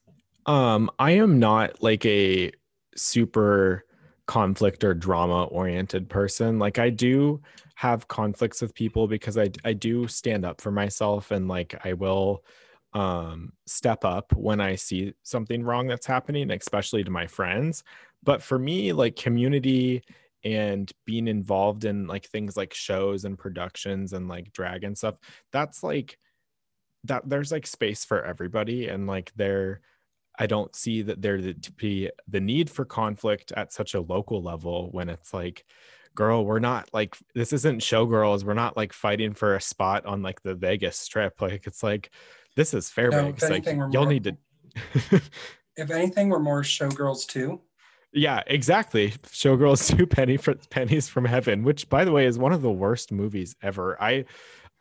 um 0.46 0.90
I 0.98 1.12
am 1.12 1.38
not 1.38 1.82
like 1.82 2.04
a 2.06 2.52
super 2.96 3.84
conflict 4.26 4.84
or 4.84 4.94
drama 4.94 5.44
oriented 5.44 6.08
person. 6.08 6.58
Like 6.58 6.78
I 6.78 6.90
do 6.90 7.40
have 7.74 8.08
conflicts 8.08 8.60
with 8.62 8.74
people 8.74 9.08
because 9.08 9.38
I 9.38 9.50
I 9.64 9.72
do 9.72 10.06
stand 10.06 10.44
up 10.44 10.60
for 10.60 10.70
myself 10.70 11.30
and 11.30 11.48
like 11.48 11.74
I 11.84 11.94
will 11.94 12.44
um 12.92 13.52
step 13.66 14.04
up 14.04 14.32
when 14.34 14.60
I 14.60 14.74
see 14.74 15.14
something 15.22 15.62
wrong 15.62 15.86
that's 15.86 16.06
happening, 16.06 16.50
especially 16.50 17.04
to 17.04 17.10
my 17.10 17.26
friends 17.26 17.84
but 18.22 18.42
for 18.42 18.58
me 18.58 18.92
like 18.92 19.16
community 19.16 20.02
and 20.42 20.90
being 21.04 21.28
involved 21.28 21.84
in 21.84 22.06
like 22.06 22.26
things 22.26 22.56
like 22.56 22.72
shows 22.72 23.24
and 23.24 23.38
productions 23.38 24.12
and 24.12 24.28
like 24.28 24.52
drag 24.52 24.84
and 24.84 24.96
stuff 24.96 25.16
that's 25.52 25.82
like 25.82 26.18
that 27.04 27.28
there's 27.28 27.52
like 27.52 27.66
space 27.66 28.04
for 28.04 28.24
everybody. 28.24 28.88
And 28.88 29.06
like 29.06 29.32
there 29.36 29.80
i 30.38 30.46
don't 30.46 30.74
see 30.74 31.02
that 31.02 31.20
there 31.20 31.38
to 31.38 31.72
be 31.72 32.08
the 32.28 32.40
need 32.40 32.70
for 32.70 32.84
conflict 32.84 33.52
at 33.56 33.72
such 33.72 33.94
a 33.94 34.00
local 34.00 34.42
level 34.42 34.88
when 34.92 35.08
it's 35.08 35.34
like 35.34 35.64
girl 36.14 36.44
we're 36.44 36.60
not 36.60 36.88
like 36.92 37.16
this 37.34 37.52
isn't 37.52 37.80
showgirls. 37.80 38.44
We're 38.44 38.54
not 38.54 38.76
like 38.76 38.92
fighting 38.92 39.34
for 39.34 39.54
a 39.54 39.60
spot 39.60 40.06
on 40.06 40.22
like 40.22 40.42
the 40.42 40.54
vegas 40.54 40.98
strip. 40.98 41.40
Like 41.40 41.66
it's 41.66 41.82
like 41.82 42.10
this 42.56 42.74
is 42.74 42.90
fairbanks. 42.90 43.42
no, 43.42 43.48
like 43.48 43.66
y'all 43.66 43.88
more, 43.88 44.06
need 44.06 44.24
to 44.24 44.36
if 45.76 45.90
anything 45.90 46.28
we're 46.28 46.38
more 46.38 46.62
showgirls 46.62 47.26
too 47.26 47.60
yeah, 48.12 48.42
exactly. 48.46 49.10
Showgirls 49.26 49.96
two 49.96 50.06
penny 50.06 50.36
for 50.36 50.54
pennies 50.70 51.08
from 51.08 51.24
heaven, 51.24 51.62
which 51.62 51.88
by 51.88 52.04
the 52.04 52.12
way 52.12 52.26
is 52.26 52.38
one 52.38 52.52
of 52.52 52.62
the 52.62 52.70
worst 52.70 53.12
movies 53.12 53.54
ever. 53.62 54.00
I 54.02 54.24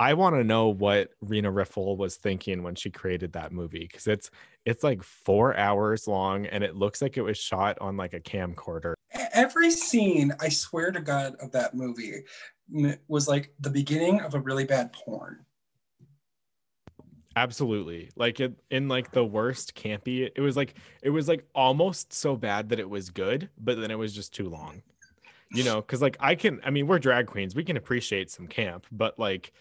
I 0.01 0.13
want 0.13 0.35
to 0.35 0.45
know 0.45 0.69
what 0.69 1.09
Rena 1.21 1.51
Riffel 1.51 1.97
was 1.97 2.15
thinking 2.15 2.63
when 2.63 2.75
she 2.75 2.89
created 2.89 3.33
that 3.33 3.51
movie 3.51 3.87
because 3.91 4.07
it's 4.07 4.31
it's 4.65 4.83
like 4.83 5.03
four 5.03 5.55
hours 5.57 6.07
long 6.07 6.45
and 6.45 6.63
it 6.63 6.75
looks 6.75 7.01
like 7.01 7.17
it 7.17 7.21
was 7.21 7.37
shot 7.37 7.77
on 7.81 7.97
like 7.97 8.13
a 8.13 8.19
camcorder. 8.19 8.93
Every 9.33 9.71
scene, 9.71 10.33
I 10.39 10.49
swear 10.49 10.91
to 10.91 11.01
God, 11.01 11.35
of 11.41 11.51
that 11.51 11.73
movie 11.73 12.23
was 13.07 13.27
like 13.27 13.51
the 13.59 13.69
beginning 13.69 14.21
of 14.21 14.35
a 14.35 14.39
really 14.39 14.65
bad 14.65 14.93
porn. 14.93 15.45
Absolutely. 17.39 18.09
Like 18.17 18.41
it 18.41 18.53
in 18.69 18.89
like 18.89 19.13
the 19.13 19.23
worst 19.23 19.73
campy. 19.73 20.29
It 20.35 20.41
was 20.41 20.57
like 20.57 20.73
it 21.01 21.09
was 21.09 21.29
like 21.29 21.45
almost 21.55 22.11
so 22.11 22.35
bad 22.35 22.67
that 22.69 22.79
it 22.81 22.89
was 22.89 23.09
good, 23.09 23.49
but 23.57 23.79
then 23.79 23.91
it 23.91 23.97
was 23.97 24.13
just 24.13 24.33
too 24.33 24.49
long. 24.49 24.81
You 25.53 25.63
know, 25.63 25.81
cuz 25.81 26.01
like 26.01 26.17
I 26.19 26.35
can 26.35 26.59
I 26.65 26.69
mean, 26.69 26.85
we're 26.85 26.99
drag 26.99 27.27
queens. 27.27 27.55
We 27.55 27.63
can 27.63 27.77
appreciate 27.77 28.29
some 28.29 28.45
camp, 28.45 28.87
but 28.91 29.17
like 29.17 29.53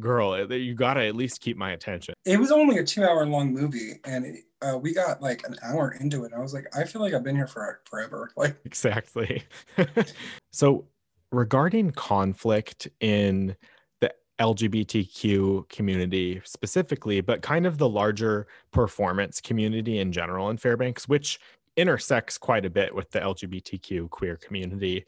girl, 0.00 0.52
you 0.52 0.74
got 0.74 0.94
to 0.94 1.06
at 1.06 1.14
least 1.14 1.40
keep 1.40 1.56
my 1.56 1.72
attention. 1.72 2.14
It 2.24 2.40
was 2.40 2.50
only 2.50 2.78
a 2.78 2.82
2-hour 2.82 3.26
long 3.26 3.52
movie 3.52 4.00
and 4.04 4.24
it, 4.24 4.40
uh, 4.60 4.76
we 4.76 4.92
got 4.92 5.22
like 5.22 5.46
an 5.46 5.54
hour 5.62 5.96
into 6.00 6.24
it. 6.24 6.32
I 6.34 6.40
was 6.40 6.52
like, 6.52 6.66
I 6.76 6.82
feel 6.84 7.02
like 7.02 7.14
I've 7.14 7.22
been 7.22 7.36
here 7.36 7.46
for 7.46 7.80
forever. 7.84 8.30
Like 8.36 8.56
Exactly. 8.64 9.44
so 10.50 10.86
regarding 11.30 11.92
conflict 11.92 12.88
in 13.00 13.54
LGBTQ 14.42 15.68
community 15.68 16.40
specifically, 16.44 17.20
but 17.20 17.42
kind 17.42 17.64
of 17.64 17.78
the 17.78 17.88
larger 17.88 18.48
performance 18.72 19.40
community 19.40 20.00
in 20.00 20.10
general 20.10 20.50
in 20.50 20.56
Fairbanks, 20.56 21.08
which 21.08 21.38
intersects 21.76 22.38
quite 22.38 22.64
a 22.64 22.70
bit 22.70 22.92
with 22.92 23.08
the 23.12 23.20
LGBTQ 23.20 24.10
queer 24.10 24.36
community. 24.36 25.04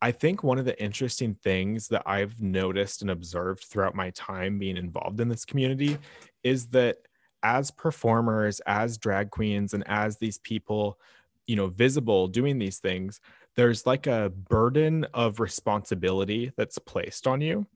I 0.00 0.12
think 0.12 0.42
one 0.42 0.58
of 0.58 0.64
the 0.64 0.82
interesting 0.82 1.34
things 1.34 1.88
that 1.88 2.04
I've 2.06 2.40
noticed 2.40 3.02
and 3.02 3.10
observed 3.10 3.64
throughout 3.64 3.94
my 3.94 4.08
time 4.10 4.58
being 4.58 4.78
involved 4.78 5.20
in 5.20 5.28
this 5.28 5.44
community 5.44 5.98
is 6.42 6.68
that 6.68 6.96
as 7.42 7.70
performers, 7.70 8.60
as 8.60 8.96
drag 8.96 9.30
queens, 9.30 9.74
and 9.74 9.86
as 9.86 10.16
these 10.16 10.38
people, 10.38 10.98
you 11.46 11.54
know, 11.54 11.66
visible 11.66 12.28
doing 12.28 12.58
these 12.58 12.78
things, 12.78 13.20
there's 13.56 13.84
like 13.84 14.06
a 14.06 14.32
burden 14.48 15.04
of 15.12 15.38
responsibility 15.38 16.50
that's 16.56 16.78
placed 16.78 17.26
on 17.26 17.42
you. 17.42 17.66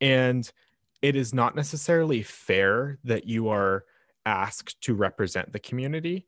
And 0.00 0.50
it 1.02 1.16
is 1.16 1.34
not 1.34 1.54
necessarily 1.54 2.22
fair 2.22 2.98
that 3.04 3.26
you 3.26 3.48
are 3.48 3.84
asked 4.26 4.80
to 4.82 4.94
represent 4.94 5.52
the 5.52 5.58
community, 5.58 6.26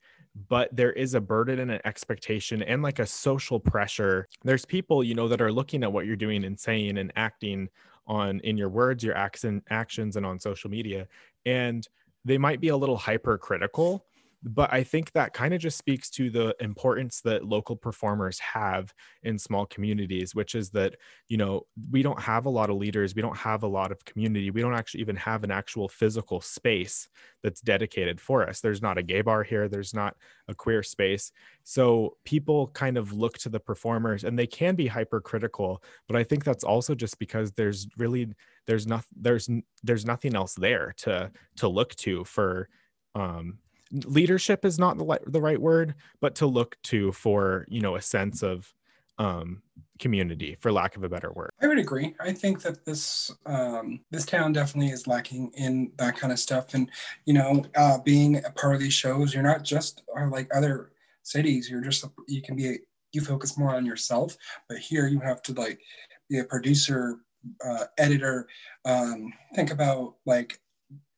but 0.49 0.75
there 0.75 0.93
is 0.93 1.14
a 1.14 1.21
burden 1.21 1.61
and 1.61 1.71
an 1.71 1.81
expectation 1.85 2.62
and 2.62 2.83
like 2.83 2.99
a 2.99 3.07
social 3.07 3.59
pressure. 3.59 4.29
There's 4.45 4.67
people, 4.67 5.03
you 5.03 5.14
know, 5.14 5.29
that 5.29 5.41
are 5.41 5.53
looking 5.53 5.83
at 5.83 5.93
what 5.93 6.07
you're 6.07 6.17
doing 6.17 6.45
and 6.45 6.59
saying 6.59 6.99
and 6.99 7.12
acting 7.17 7.69
on 8.07 8.41
in 8.41 8.57
your 8.57 8.69
words, 8.69 9.03
your 9.03 9.17
accent 9.17 9.64
actions, 9.71 10.17
and 10.17 10.27
on 10.27 10.39
social 10.39 10.71
media. 10.71 11.09
And 11.47 11.87
they 12.25 12.39
might 12.39 12.61
be 12.61 12.69
a 12.69 12.77
little 12.77 12.97
hypercritical 12.97 14.05
but 14.43 14.72
I 14.72 14.84
think 14.84 15.12
that 15.12 15.32
kind 15.32 15.55
of 15.55 15.61
just 15.61 15.78
speaks 15.78 16.11
to 16.11 16.30
the 16.30 16.55
importance 16.61 17.20
that 17.22 17.45
local 17.45 17.74
performers 17.74 18.39
have 18.39 18.93
in 19.22 19.39
small 19.39 19.66
communities, 19.66 20.34
which 20.34 20.55
is 20.55 20.70
that, 20.70 20.95
you 21.28 21.37
know, 21.37 21.66
we 21.91 22.03
don't 22.03 22.20
have 22.20 22.47
a 22.47 22.51
lot 22.51 22.70
of 22.70 22.76
leaders, 22.76 23.14
we 23.14 23.22
don't 23.22 23.37
have 23.37 23.62
a 23.62 23.68
lot 23.68 23.91
of 23.91 24.05
community, 24.05 24.51
we 24.51 24.61
don't 24.61 24.74
actually 24.74 25.01
even 25.01 25.16
have 25.16 25.43
an 25.43 25.51
actual 25.51 25.89
physical 25.89 26.41
space 26.41 27.09
that's 27.43 27.61
dedicated 27.61 28.20
for 28.20 28.49
us. 28.49 28.61
There's 28.61 28.82
not 28.82 28.99
a 28.99 29.03
gay 29.03 29.22
bar 29.22 29.43
here, 29.43 29.68
there's 29.68 29.95
not 29.95 30.16
a 30.49 30.55
queer 30.55 30.82
space. 30.82 31.32
So 31.64 32.16
people 32.24 32.68
kind 32.68 32.97
of 32.99 33.12
look 33.12 33.39
to 33.39 33.49
the 33.49 33.61
performers 33.61 34.22
and 34.22 34.39
they 34.39 34.47
can 34.47 34.74
be 34.74 34.87
hypercritical, 34.87 35.82
but 36.07 36.16
I 36.16 36.22
think 36.22 36.45
that's 36.45 36.64
also 36.64 36.95
just 36.95 37.18
because 37.18 37.53
there's 37.53 37.89
really 37.97 38.28
there's 38.66 38.87
not 38.87 39.05
there's 39.16 39.49
there's 39.82 40.05
nothing 40.05 40.34
else 40.34 40.55
there 40.55 40.95
to 40.99 41.30
to 41.57 41.68
look 41.68 41.95
to 41.97 42.24
for 42.24 42.68
um 43.14 43.59
leadership 43.93 44.64
is 44.64 44.78
not 44.78 44.99
the, 44.99 45.20
the 45.26 45.41
right 45.41 45.61
word 45.61 45.95
but 46.20 46.34
to 46.34 46.47
look 46.47 46.76
to 46.82 47.12
for 47.12 47.66
you 47.68 47.80
know 47.80 47.97
a 47.97 48.03
sense 48.03 48.43
of 48.43 48.72
um 49.18 49.62
community 49.99 50.57
for 50.61 50.70
lack 50.72 50.97
of 50.97 51.05
a 51.05 51.09
better 51.09 51.32
word. 51.32 51.51
I 51.61 51.66
would 51.66 51.78
agree. 51.78 52.14
I 52.20 52.32
think 52.32 52.61
that 52.62 52.84
this 52.84 53.30
um 53.47 54.01
this 54.11 54.26
town 54.26 54.53
definitely 54.53 54.93
is 54.93 55.07
lacking 55.07 55.53
in 55.55 55.93
that 55.97 56.16
kind 56.16 56.32
of 56.32 56.39
stuff. 56.39 56.74
And 56.74 56.91
you 57.24 57.34
know 57.34 57.64
uh 57.74 57.99
being 58.05 58.45
a 58.45 58.51
part 58.51 58.74
of 58.74 58.80
these 58.80 58.93
shows 58.93 59.32
you're 59.32 59.43
not 59.43 59.64
just 59.64 60.03
like 60.30 60.49
other 60.55 60.91
cities 61.22 61.68
you're 61.70 61.80
just 61.80 62.05
you 62.28 62.43
can 62.43 62.57
be 62.57 62.68
a, 62.68 62.74
you 63.12 63.20
focus 63.20 63.57
more 63.57 63.74
on 63.74 63.87
yourself. 63.87 64.37
But 64.68 64.78
here 64.78 65.07
you 65.07 65.20
have 65.20 65.43
to 65.43 65.53
like 65.55 65.80
be 66.28 66.39
a 66.39 66.45
producer 66.45 67.18
uh, 67.64 67.84
editor 67.97 68.49
um 68.84 69.32
think 69.55 69.70
about 69.70 70.16
like 70.26 70.59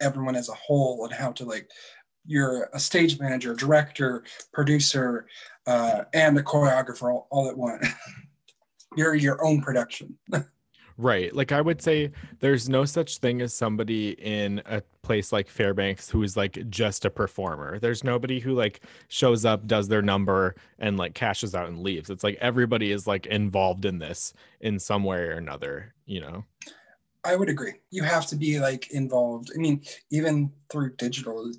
everyone 0.00 0.36
as 0.36 0.48
a 0.48 0.54
whole 0.54 1.04
and 1.04 1.12
how 1.12 1.32
to 1.32 1.44
like 1.44 1.70
you're 2.28 2.68
a 2.74 2.78
stage 2.78 3.18
manager, 3.18 3.54
director, 3.54 4.22
producer, 4.52 5.26
uh, 5.66 6.04
and 6.12 6.38
a 6.38 6.42
choreographer 6.42 7.10
all, 7.10 7.26
all 7.30 7.48
at 7.48 7.56
once. 7.56 7.88
you're 8.96 9.14
your 9.14 9.44
own 9.44 9.62
production. 9.62 10.16
right. 10.98 11.34
Like 11.34 11.52
I 11.52 11.62
would 11.62 11.80
say 11.80 12.12
there's 12.40 12.68
no 12.68 12.84
such 12.84 13.18
thing 13.18 13.40
as 13.40 13.54
somebody 13.54 14.10
in 14.10 14.60
a 14.66 14.82
place 15.02 15.32
like 15.32 15.48
Fairbanks 15.48 16.10
who 16.10 16.22
is 16.22 16.36
like 16.36 16.68
just 16.68 17.06
a 17.06 17.10
performer. 17.10 17.78
There's 17.78 18.04
nobody 18.04 18.40
who 18.40 18.52
like 18.52 18.82
shows 19.08 19.46
up, 19.46 19.66
does 19.66 19.88
their 19.88 20.02
number, 20.02 20.54
and 20.78 20.98
like 20.98 21.14
cashes 21.14 21.54
out 21.54 21.68
and 21.68 21.80
leaves. 21.80 22.10
It's 22.10 22.24
like 22.24 22.36
everybody 22.42 22.92
is 22.92 23.06
like 23.06 23.24
involved 23.24 23.86
in 23.86 23.98
this 23.98 24.34
in 24.60 24.78
some 24.78 25.02
way 25.02 25.20
or 25.20 25.32
another, 25.32 25.94
you 26.04 26.20
know? 26.20 26.44
I 27.24 27.36
would 27.36 27.48
agree. 27.48 27.74
You 27.90 28.04
have 28.04 28.26
to 28.28 28.36
be 28.36 28.60
like 28.60 28.90
involved. 28.90 29.50
I 29.54 29.58
mean, 29.58 29.82
even 30.10 30.52
through 30.70 30.94
digital, 30.96 31.52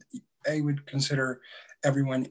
I 0.48 0.62
would 0.62 0.86
consider 0.86 1.42
everyone 1.84 2.28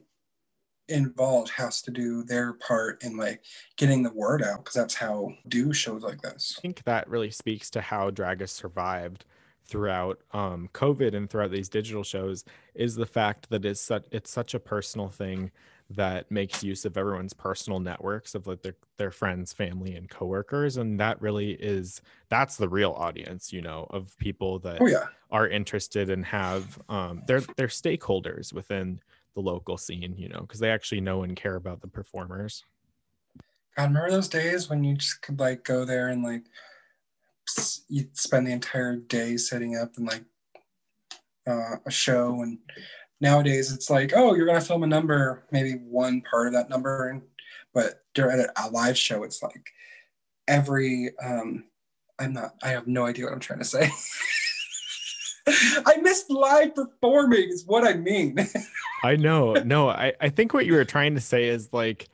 involved 0.89 1.51
has 1.51 1.81
to 1.83 1.91
do 1.91 2.23
their 2.23 2.53
part 2.53 3.03
in 3.03 3.15
like 3.15 3.43
getting 3.77 4.03
the 4.03 4.13
word 4.13 4.43
out 4.43 4.57
because 4.63 4.73
that's 4.73 4.95
how 4.95 5.31
do 5.47 5.71
shows 5.71 6.03
like 6.03 6.21
this. 6.21 6.55
I 6.57 6.61
think 6.61 6.83
that 6.83 7.07
really 7.07 7.31
speaks 7.31 7.69
to 7.71 7.81
how 7.81 8.09
drag 8.09 8.41
has 8.41 8.51
survived 8.51 9.25
throughout 9.65 10.19
um, 10.31 10.67
COVID 10.73 11.15
and 11.15 11.29
throughout 11.29 11.51
these 11.51 11.69
digital 11.69 12.03
shows 12.03 12.43
is 12.73 12.95
the 12.95 13.05
fact 13.05 13.49
that 13.51 13.65
it's 13.65 13.81
such 13.81 14.05
it's 14.11 14.31
such 14.31 14.53
a 14.53 14.59
personal 14.59 15.09
thing 15.09 15.51
that 15.91 16.29
makes 16.29 16.63
use 16.63 16.85
of 16.85 16.97
everyone's 16.97 17.33
personal 17.33 17.79
networks 17.79 18.35
of 18.35 18.45
like 18.45 18.61
their, 18.61 18.75
their 18.97 19.11
friends 19.11 19.51
family 19.51 19.95
and 19.95 20.09
coworkers 20.09 20.77
and 20.77 20.99
that 20.99 21.19
really 21.21 21.51
is 21.53 22.01
that's 22.29 22.57
the 22.57 22.69
real 22.69 22.91
audience 22.91 23.51
you 23.51 23.61
know 23.61 23.87
of 23.89 24.15
people 24.19 24.59
that 24.59 24.77
oh, 24.81 24.85
yeah. 24.85 25.05
are 25.31 25.47
interested 25.47 26.09
and 26.11 26.25
have 26.25 26.79
um 26.89 27.23
they're 27.25 27.41
they're 27.57 27.67
stakeholders 27.67 28.53
within 28.53 28.99
the 29.33 29.41
local 29.41 29.77
scene 29.77 30.13
you 30.15 30.29
know 30.29 30.41
because 30.41 30.59
they 30.59 30.69
actually 30.69 31.01
know 31.01 31.23
and 31.23 31.35
care 31.35 31.55
about 31.55 31.81
the 31.81 31.87
performers 31.87 32.63
god 33.75 33.85
remember 33.85 34.11
those 34.11 34.29
days 34.29 34.69
when 34.69 34.83
you 34.83 34.95
just 34.95 35.21
could 35.23 35.39
like 35.39 35.63
go 35.63 35.85
there 35.85 36.09
and 36.09 36.23
like 36.23 36.43
you'd 37.87 38.15
spend 38.15 38.45
the 38.45 38.51
entire 38.51 38.95
day 38.95 39.37
setting 39.37 39.75
up 39.75 39.97
and 39.97 40.05
like 40.05 40.23
uh, 41.47 41.77
a 41.85 41.91
show 41.91 42.43
and 42.43 42.59
nowadays 43.21 43.71
it's 43.71 43.89
like 43.89 44.13
oh 44.15 44.33
you're 44.33 44.45
going 44.45 44.59
to 44.59 44.65
film 44.65 44.83
a 44.83 44.87
number 44.87 45.43
maybe 45.51 45.73
one 45.73 46.21
part 46.21 46.47
of 46.47 46.53
that 46.53 46.69
number 46.69 47.21
but 47.73 48.03
during 48.13 48.39
a 48.39 48.69
live 48.69 48.97
show 48.97 49.23
it's 49.23 49.43
like 49.43 49.69
every 50.47 51.11
um 51.23 51.63
i'm 52.19 52.33
not 52.33 52.55
i 52.63 52.69
have 52.69 52.87
no 52.87 53.05
idea 53.05 53.25
what 53.25 53.33
i'm 53.33 53.39
trying 53.39 53.59
to 53.59 53.65
say. 53.65 53.89
I 55.85 55.97
missed 55.97 56.29
live 56.29 56.75
performing 56.75 57.49
is 57.49 57.65
what 57.65 57.83
i 57.83 57.93
mean. 57.93 58.37
I 59.03 59.15
know 59.15 59.53
no 59.53 59.89
I, 59.89 60.13
I 60.21 60.29
think 60.29 60.53
what 60.53 60.65
you 60.65 60.73
were 60.73 60.85
trying 60.85 61.15
to 61.15 61.21
say 61.21 61.45
is 61.45 61.69
like 61.71 62.09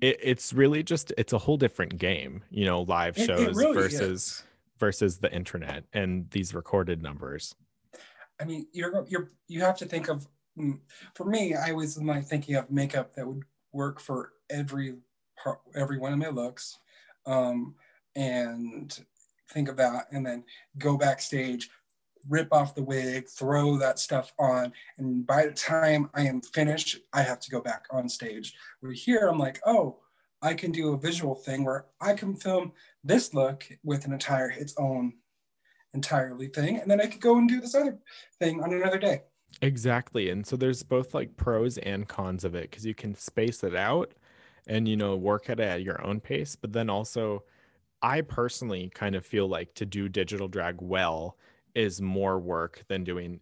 it, 0.00 0.18
it's 0.22 0.52
really 0.52 0.82
just 0.82 1.12
it's 1.18 1.32
a 1.32 1.38
whole 1.38 1.56
different 1.56 1.98
game 1.98 2.42
you 2.50 2.64
know 2.64 2.82
live 2.82 3.16
shows 3.16 3.40
it, 3.40 3.48
it 3.50 3.56
really 3.56 3.74
versus 3.74 4.00
is. 4.00 4.42
versus 4.78 5.18
the 5.18 5.32
internet 5.34 5.84
and 5.92 6.30
these 6.30 6.54
recorded 6.54 7.02
numbers. 7.02 7.54
I 8.40 8.44
mean 8.44 8.66
you're 8.72 9.04
you're 9.08 9.32
you 9.48 9.62
have 9.62 9.78
to 9.78 9.86
think 9.86 10.08
of 10.08 10.28
for 11.14 11.24
me, 11.24 11.54
I 11.54 11.72
was 11.72 12.00
like 12.00 12.26
thinking 12.26 12.54
of 12.56 12.70
makeup 12.70 13.14
that 13.14 13.26
would 13.26 13.42
work 13.72 14.00
for 14.00 14.32
every 14.50 14.96
part, 15.42 15.60
every 15.74 15.98
one 15.98 16.12
of 16.12 16.18
my 16.18 16.28
looks, 16.28 16.78
um, 17.26 17.74
and 18.14 18.98
think 19.52 19.74
that, 19.76 20.06
and 20.10 20.24
then 20.24 20.44
go 20.78 20.96
backstage, 20.96 21.70
rip 22.28 22.52
off 22.52 22.74
the 22.74 22.82
wig, 22.82 23.28
throw 23.28 23.76
that 23.76 23.98
stuff 23.98 24.32
on, 24.38 24.72
and 24.98 25.26
by 25.26 25.46
the 25.46 25.52
time 25.52 26.10
I 26.14 26.22
am 26.22 26.40
finished, 26.40 26.98
I 27.12 27.22
have 27.22 27.40
to 27.40 27.50
go 27.50 27.60
back 27.60 27.86
on 27.90 28.08
stage. 28.08 28.54
Where 28.80 28.92
here, 28.92 29.28
I'm 29.28 29.38
like, 29.38 29.60
oh, 29.66 29.98
I 30.42 30.54
can 30.54 30.72
do 30.72 30.92
a 30.92 30.98
visual 30.98 31.34
thing 31.34 31.64
where 31.64 31.86
I 32.00 32.14
can 32.14 32.34
film 32.34 32.72
this 33.04 33.34
look 33.34 33.66
with 33.84 34.04
an 34.04 34.12
entire 34.12 34.50
its 34.50 34.74
own 34.76 35.14
entirely 35.94 36.48
thing, 36.48 36.78
and 36.78 36.90
then 36.90 37.00
I 37.00 37.06
could 37.06 37.20
go 37.20 37.38
and 37.38 37.48
do 37.48 37.60
this 37.60 37.74
other 37.74 37.98
thing 38.38 38.62
on 38.62 38.72
another 38.72 38.98
day. 38.98 39.22
Exactly. 39.62 40.30
And 40.30 40.46
so 40.46 40.56
there's 40.56 40.82
both 40.82 41.14
like 41.14 41.36
pros 41.36 41.78
and 41.78 42.06
cons 42.06 42.44
of 42.44 42.54
it 42.54 42.70
because 42.70 42.84
you 42.84 42.94
can 42.94 43.14
space 43.14 43.64
it 43.64 43.74
out 43.74 44.12
and, 44.66 44.86
you 44.86 44.96
know, 44.96 45.16
work 45.16 45.48
at 45.48 45.60
it 45.60 45.64
at 45.64 45.82
your 45.82 46.04
own 46.04 46.20
pace. 46.20 46.56
But 46.56 46.72
then 46.72 46.90
also, 46.90 47.44
I 48.02 48.20
personally 48.20 48.90
kind 48.94 49.14
of 49.14 49.24
feel 49.24 49.48
like 49.48 49.74
to 49.74 49.86
do 49.86 50.08
digital 50.08 50.48
drag 50.48 50.76
well, 50.80 51.36
is 51.74 52.00
more 52.00 52.38
work 52.38 52.84
than 52.88 53.04
doing 53.04 53.40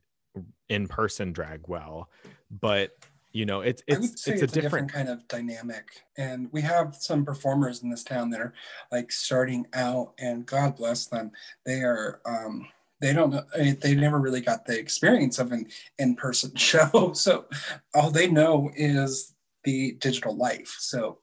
in-person 0.68 1.32
drag 1.32 1.60
well 1.68 2.08
but 2.50 2.96
you 3.32 3.44
know 3.44 3.60
it's 3.60 3.82
it's 3.86 4.26
it's, 4.26 4.28
it's, 4.28 4.40
a, 4.40 4.44
a 4.44 4.46
different, 4.46 4.62
different 4.62 4.92
kind 4.92 5.08
of 5.08 5.26
dynamic 5.28 6.02
and 6.16 6.48
we 6.52 6.60
have 6.60 6.94
some 6.94 7.24
performers 7.24 7.82
in 7.82 7.90
this 7.90 8.04
town 8.04 8.30
that 8.30 8.40
are 8.40 8.54
like 8.90 9.12
starting 9.12 9.66
out 9.74 10.12
and 10.18 10.46
god 10.46 10.76
bless 10.76 11.06
them 11.06 11.30
they 11.64 11.80
are 11.82 12.20
um 12.26 12.66
they 13.00 13.12
don't 13.12 13.30
know 13.30 13.42
eh, 13.56 13.74
they 13.80 13.94
never 13.94 14.18
really 14.18 14.40
got 14.40 14.64
the 14.64 14.78
experience 14.78 15.38
of 15.38 15.52
an 15.52 15.66
in-person 15.98 16.54
show. 16.56 17.12
So 17.14 17.46
all 17.94 18.10
they 18.10 18.28
know 18.28 18.70
is 18.74 19.34
the 19.64 19.92
digital 20.00 20.36
life. 20.36 20.76
So 20.78 21.18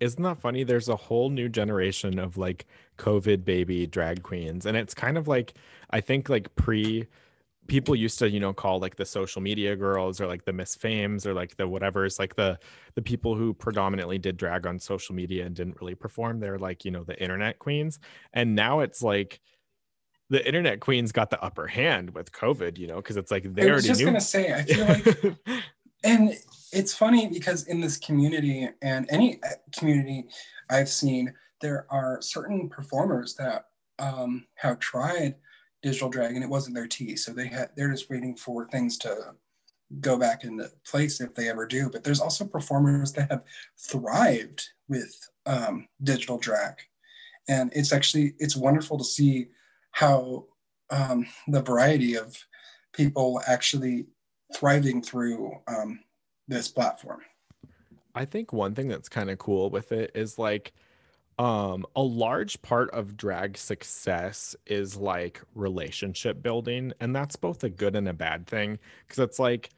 isn't 0.00 0.22
that 0.22 0.38
funny? 0.38 0.62
There's 0.64 0.88
a 0.88 0.96
whole 0.96 1.30
new 1.30 1.48
generation 1.48 2.18
of 2.18 2.36
like 2.36 2.66
covid 2.98 3.44
baby 3.44 3.86
drag 3.86 4.22
queens. 4.22 4.66
And 4.66 4.76
it's 4.76 4.94
kind 4.94 5.18
of 5.18 5.28
like 5.28 5.54
i 5.90 6.00
think 6.00 6.28
like 6.28 6.54
pre 6.56 7.06
people 7.66 7.96
used 7.96 8.18
to 8.18 8.30
you 8.30 8.40
know 8.40 8.52
call 8.52 8.78
like 8.78 8.96
the 8.96 9.04
social 9.04 9.42
media 9.42 9.74
girls 9.74 10.20
or 10.20 10.26
like 10.26 10.44
the 10.44 10.52
miss 10.52 10.74
fames 10.74 11.26
or 11.26 11.34
like 11.34 11.56
the 11.56 11.66
whatever's 11.66 12.18
like 12.18 12.34
the 12.36 12.58
the 12.94 13.02
people 13.02 13.34
who 13.34 13.52
predominantly 13.52 14.18
did 14.18 14.36
drag 14.36 14.66
on 14.66 14.78
social 14.78 15.14
media 15.14 15.44
and 15.44 15.56
didn't 15.56 15.80
really 15.80 15.94
perform. 15.94 16.40
They're 16.40 16.58
like 16.58 16.84
you 16.84 16.90
know 16.90 17.04
the 17.04 17.20
internet 17.20 17.58
queens. 17.58 17.98
And 18.32 18.54
now 18.54 18.80
it's 18.80 19.02
like 19.02 19.40
the 20.30 20.46
internet 20.46 20.80
queens 20.80 21.12
got 21.12 21.30
the 21.30 21.42
upper 21.42 21.66
hand 21.66 22.14
with 22.14 22.32
covid 22.32 22.78
you 22.78 22.86
know 22.86 22.96
because 22.96 23.16
it's 23.16 23.30
like 23.30 23.42
they 23.54 23.62
I 23.62 23.64
was 23.66 23.84
already 23.84 23.88
just 23.88 24.00
knew 24.00 24.06
gonna 24.06 24.20
say 24.20 24.52
i 24.52 24.62
feel 24.62 24.86
like 24.86 25.62
and 26.04 26.34
it's 26.72 26.94
funny 26.94 27.28
because 27.28 27.66
in 27.66 27.80
this 27.80 27.96
community 27.96 28.68
and 28.82 29.06
any 29.10 29.42
uh, 29.42 29.48
community 29.76 30.26
i've 30.70 30.88
seen 30.88 31.32
there 31.60 31.86
are 31.90 32.20
certain 32.20 32.68
performers 32.68 33.34
that 33.36 33.66
um, 33.98 34.44
have 34.56 34.78
tried 34.78 35.36
digital 35.82 36.10
drag 36.10 36.34
and 36.34 36.44
it 36.44 36.50
wasn't 36.50 36.74
their 36.74 36.86
tea 36.86 37.16
so 37.16 37.32
they 37.32 37.46
had 37.46 37.70
they're 37.76 37.90
just 37.90 38.10
waiting 38.10 38.36
for 38.36 38.68
things 38.68 38.98
to 38.98 39.34
go 40.00 40.18
back 40.18 40.44
into 40.44 40.68
place 40.84 41.20
if 41.20 41.34
they 41.34 41.48
ever 41.48 41.64
do. 41.64 41.88
But 41.88 42.02
there's 42.02 42.20
also 42.20 42.44
performers 42.44 43.12
that 43.12 43.30
have 43.30 43.44
thrived 43.78 44.68
with 44.88 45.14
um, 45.46 45.86
digital 46.02 46.38
drag 46.38 46.74
and 47.48 47.72
it's 47.74 47.92
actually 47.92 48.34
it's 48.38 48.56
wonderful 48.56 48.98
to 48.98 49.04
see 49.04 49.46
how 49.96 50.44
um, 50.90 51.26
the 51.48 51.62
variety 51.62 52.16
of 52.16 52.36
people 52.92 53.40
actually 53.46 54.04
thriving 54.54 55.00
through 55.00 55.50
um, 55.66 56.00
this 56.46 56.68
platform. 56.68 57.20
I 58.14 58.26
think 58.26 58.52
one 58.52 58.74
thing 58.74 58.88
that's 58.88 59.08
kind 59.08 59.30
of 59.30 59.38
cool 59.38 59.70
with 59.70 59.92
it 59.92 60.10
is 60.14 60.38
like 60.38 60.74
um 61.38 61.84
a 61.94 62.02
large 62.02 62.60
part 62.62 62.90
of 62.90 63.16
drag 63.16 63.58
success 63.58 64.56
is 64.66 64.96
like 64.96 65.42
relationship 65.54 66.42
building 66.42 66.94
and 66.98 67.14
that's 67.14 67.36
both 67.36 67.62
a 67.62 67.68
good 67.68 67.94
and 67.94 68.08
a 68.08 68.14
bad 68.14 68.46
thing 68.46 68.78
because 69.06 69.22
it's 69.22 69.38
like 69.38 69.68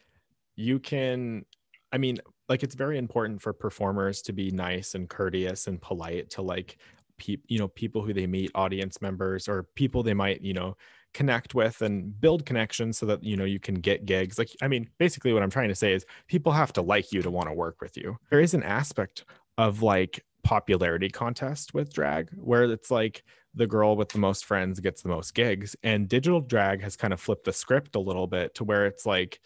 you 0.54 0.78
can 0.78 1.44
i 1.90 1.98
mean 1.98 2.16
like 2.48 2.62
it's 2.62 2.76
very 2.76 2.96
important 2.96 3.42
for 3.42 3.52
performers 3.52 4.22
to 4.22 4.32
be 4.32 4.52
nice 4.52 4.94
and 4.94 5.08
courteous 5.08 5.66
and 5.66 5.80
polite 5.80 6.30
to 6.30 6.42
like 6.42 6.78
pe- 7.18 7.36
you 7.46 7.58
know 7.58 7.68
people 7.68 8.02
who 8.02 8.12
they 8.12 8.26
meet 8.26 8.50
audience 8.54 9.00
members 9.00 9.48
or 9.48 9.64
people 9.74 10.02
they 10.02 10.14
might 10.14 10.40
you 10.42 10.54
know 10.54 10.76
connect 11.14 11.54
with 11.54 11.80
and 11.82 12.20
build 12.20 12.44
connections 12.44 12.98
so 12.98 13.06
that 13.06 13.22
you 13.22 13.36
know 13.36 13.44
you 13.44 13.58
can 13.58 13.74
get 13.74 14.06
gigs. 14.06 14.38
Like 14.38 14.50
i 14.62 14.68
mean 14.68 14.88
basically 14.98 15.32
what 15.32 15.42
i'm 15.42 15.50
trying 15.50 15.68
to 15.68 15.74
say 15.74 15.92
is 15.92 16.06
people 16.26 16.52
have 16.52 16.72
to 16.74 16.82
like 16.82 17.12
you 17.12 17.22
to 17.22 17.30
want 17.30 17.48
to 17.48 17.54
work 17.54 17.80
with 17.80 17.96
you. 17.96 18.16
There 18.30 18.40
is 18.40 18.54
an 18.54 18.62
aspect 18.62 19.24
of 19.56 19.82
like 19.82 20.24
popularity 20.44 21.08
contest 21.08 21.74
with 21.74 21.92
drag 21.92 22.30
where 22.36 22.64
it's 22.64 22.90
like 22.90 23.22
the 23.54 23.66
girl 23.66 23.96
with 23.96 24.10
the 24.10 24.18
most 24.18 24.44
friends 24.44 24.78
gets 24.80 25.02
the 25.02 25.08
most 25.08 25.34
gigs 25.34 25.74
and 25.82 26.08
digital 26.08 26.40
drag 26.40 26.80
has 26.80 26.96
kind 26.96 27.12
of 27.12 27.20
flipped 27.20 27.44
the 27.44 27.52
script 27.52 27.96
a 27.96 28.00
little 28.00 28.26
bit 28.26 28.54
to 28.54 28.64
where 28.64 28.86
it's 28.86 29.04
like 29.04 29.40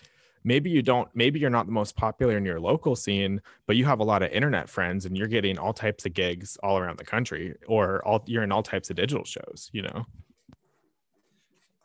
maybe 0.45 0.71
you 0.71 0.83
don't 0.83 1.09
maybe 1.15 1.39
you're 1.39 1.51
not 1.51 1.67
the 1.67 1.73
most 1.73 1.97
popular 1.97 2.37
in 2.37 2.45
your 2.45 2.61
local 2.61 2.97
scene 2.97 3.41
but 3.67 3.77
you 3.77 3.85
have 3.85 4.01
a 4.01 4.05
lot 4.05 4.23
of 4.23 4.31
internet 4.31 4.69
friends 4.69 5.07
and 5.07 5.17
you're 5.17 5.29
getting 5.29 5.59
all 5.59 5.73
types 5.73 6.07
of 6.07 6.15
gigs 6.15 6.57
all 6.63 6.79
around 6.79 6.99
the 6.99 7.05
country 7.05 7.55
or 7.67 8.05
all 8.07 8.23
you're 8.27 8.43
in 8.43 8.53
all 8.53 8.63
types 8.63 8.91
of 8.91 8.97
digital 8.97 9.25
shows 9.25 9.71
you 9.73 9.83
know? 9.83 10.07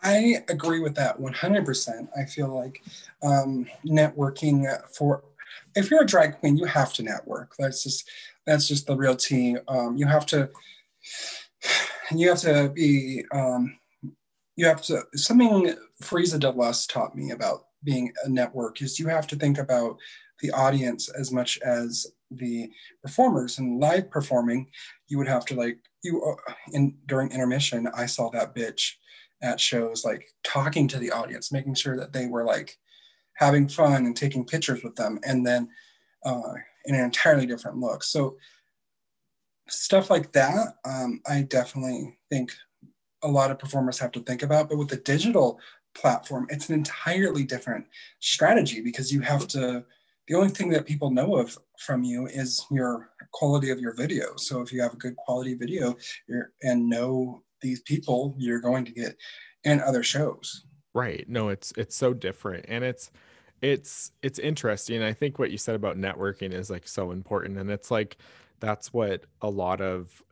I 0.03 0.43
agree 0.47 0.79
with 0.79 0.95
that 0.95 1.19
100% 1.19 2.07
i 2.17 2.25
feel 2.25 2.53
like 2.53 2.83
um, 3.23 3.67
networking 3.85 4.65
for 4.95 5.23
if 5.75 5.91
you're 5.91 6.01
a 6.01 6.05
drag 6.05 6.39
queen 6.39 6.57
you 6.57 6.65
have 6.65 6.93
to 6.93 7.03
network. 7.03 7.55
That's 7.57 7.83
just 7.83 8.09
that's 8.45 8.67
just 8.67 8.87
the 8.87 8.95
real 8.95 9.15
tea. 9.15 9.57
Um, 9.67 9.97
you 9.97 10.07
have 10.07 10.25
to 10.27 10.49
you 12.11 12.29
have 12.29 12.39
to 12.39 12.69
be 12.73 13.23
um, 13.31 13.77
you 14.55 14.65
have 14.65 14.81
to 14.83 15.03
something 15.13 15.75
Frieza 16.01 16.39
DeLust 16.39 16.91
taught 16.91 17.15
me 17.15 17.31
about 17.31 17.66
being 17.83 18.11
a 18.23 18.29
network 18.29 18.81
is 18.81 18.99
you 18.99 19.07
have 19.07 19.27
to 19.27 19.35
think 19.35 19.57
about 19.57 19.97
the 20.41 20.51
audience 20.51 21.09
as 21.09 21.31
much 21.31 21.57
as 21.59 22.07
the 22.31 22.69
performers. 23.01 23.57
And 23.57 23.79
live 23.79 24.11
performing 24.11 24.69
you 25.07 25.17
would 25.17 25.27
have 25.27 25.45
to 25.45 25.55
like 25.55 25.79
you 26.03 26.23
uh, 26.23 26.53
in 26.73 26.95
during 27.07 27.31
intermission 27.31 27.87
i 27.95 28.05
saw 28.05 28.29
that 28.29 28.53
bitch 28.53 28.91
at 29.41 29.59
shows 29.59 30.05
like 30.05 30.27
talking 30.43 30.87
to 30.87 30.99
the 30.99 31.11
audience 31.11 31.51
making 31.51 31.73
sure 31.73 31.97
that 31.97 32.13
they 32.13 32.27
were 32.27 32.43
like 32.43 32.77
having 33.37 33.67
fun 33.67 34.05
and 34.05 34.15
taking 34.15 34.45
pictures 34.45 34.83
with 34.83 34.95
them 34.95 35.19
and 35.23 35.45
then 35.45 35.69
uh, 36.25 36.53
in 36.85 36.95
an 36.95 37.03
entirely 37.03 37.45
different 37.45 37.77
look. 37.77 38.03
So 38.03 38.37
stuff 39.69 40.09
like 40.09 40.31
that 40.31 40.75
um, 40.85 41.19
i 41.27 41.41
definitely 41.41 42.17
think 42.29 42.53
a 43.23 43.27
lot 43.27 43.51
of 43.51 43.59
performers 43.59 43.99
have 43.99 44.11
to 44.13 44.21
think 44.21 44.43
about. 44.43 44.69
But 44.69 44.77
with 44.77 44.89
the 44.89 44.97
digital 44.97 45.59
platform, 45.97 46.47
it's 46.49 46.69
an 46.69 46.75
entirely 46.75 47.43
different 47.43 47.85
strategy 48.19 48.81
because 48.81 49.11
you 49.11 49.21
have 49.21 49.47
to, 49.49 49.83
the 50.27 50.35
only 50.35 50.49
thing 50.49 50.69
that 50.69 50.85
people 50.85 51.09
know 51.09 51.37
of 51.37 51.57
from 51.79 52.03
you 52.03 52.27
is 52.27 52.65
your 52.71 53.09
quality 53.31 53.69
of 53.69 53.79
your 53.79 53.93
video. 53.93 54.35
So 54.37 54.61
if 54.61 54.71
you 54.71 54.81
have 54.81 54.93
a 54.93 54.97
good 54.97 55.15
quality 55.15 55.53
video 55.53 55.95
and 56.61 56.89
know 56.89 57.43
these 57.61 57.81
people, 57.81 58.35
you're 58.37 58.61
going 58.61 58.85
to 58.85 58.91
get 58.91 59.15
in 59.63 59.81
other 59.81 60.03
shows. 60.03 60.65
Right. 60.93 61.25
No, 61.27 61.49
it's 61.49 61.73
it's 61.77 61.95
so 61.95 62.13
different. 62.13 62.65
And 62.67 62.83
it's 62.83 63.11
it's 63.61 64.11
it's 64.21 64.39
interesting. 64.39 65.03
I 65.03 65.13
think 65.13 65.39
what 65.39 65.51
you 65.51 65.57
said 65.57 65.75
about 65.75 65.97
networking 65.97 66.53
is 66.53 66.69
like 66.69 66.87
so 66.87 67.11
important. 67.11 67.57
And 67.57 67.69
it's 67.69 67.91
like 67.91 68.17
that's 68.59 68.91
what 68.93 69.25
a 69.41 69.49
lot 69.49 69.81
of 69.81 70.23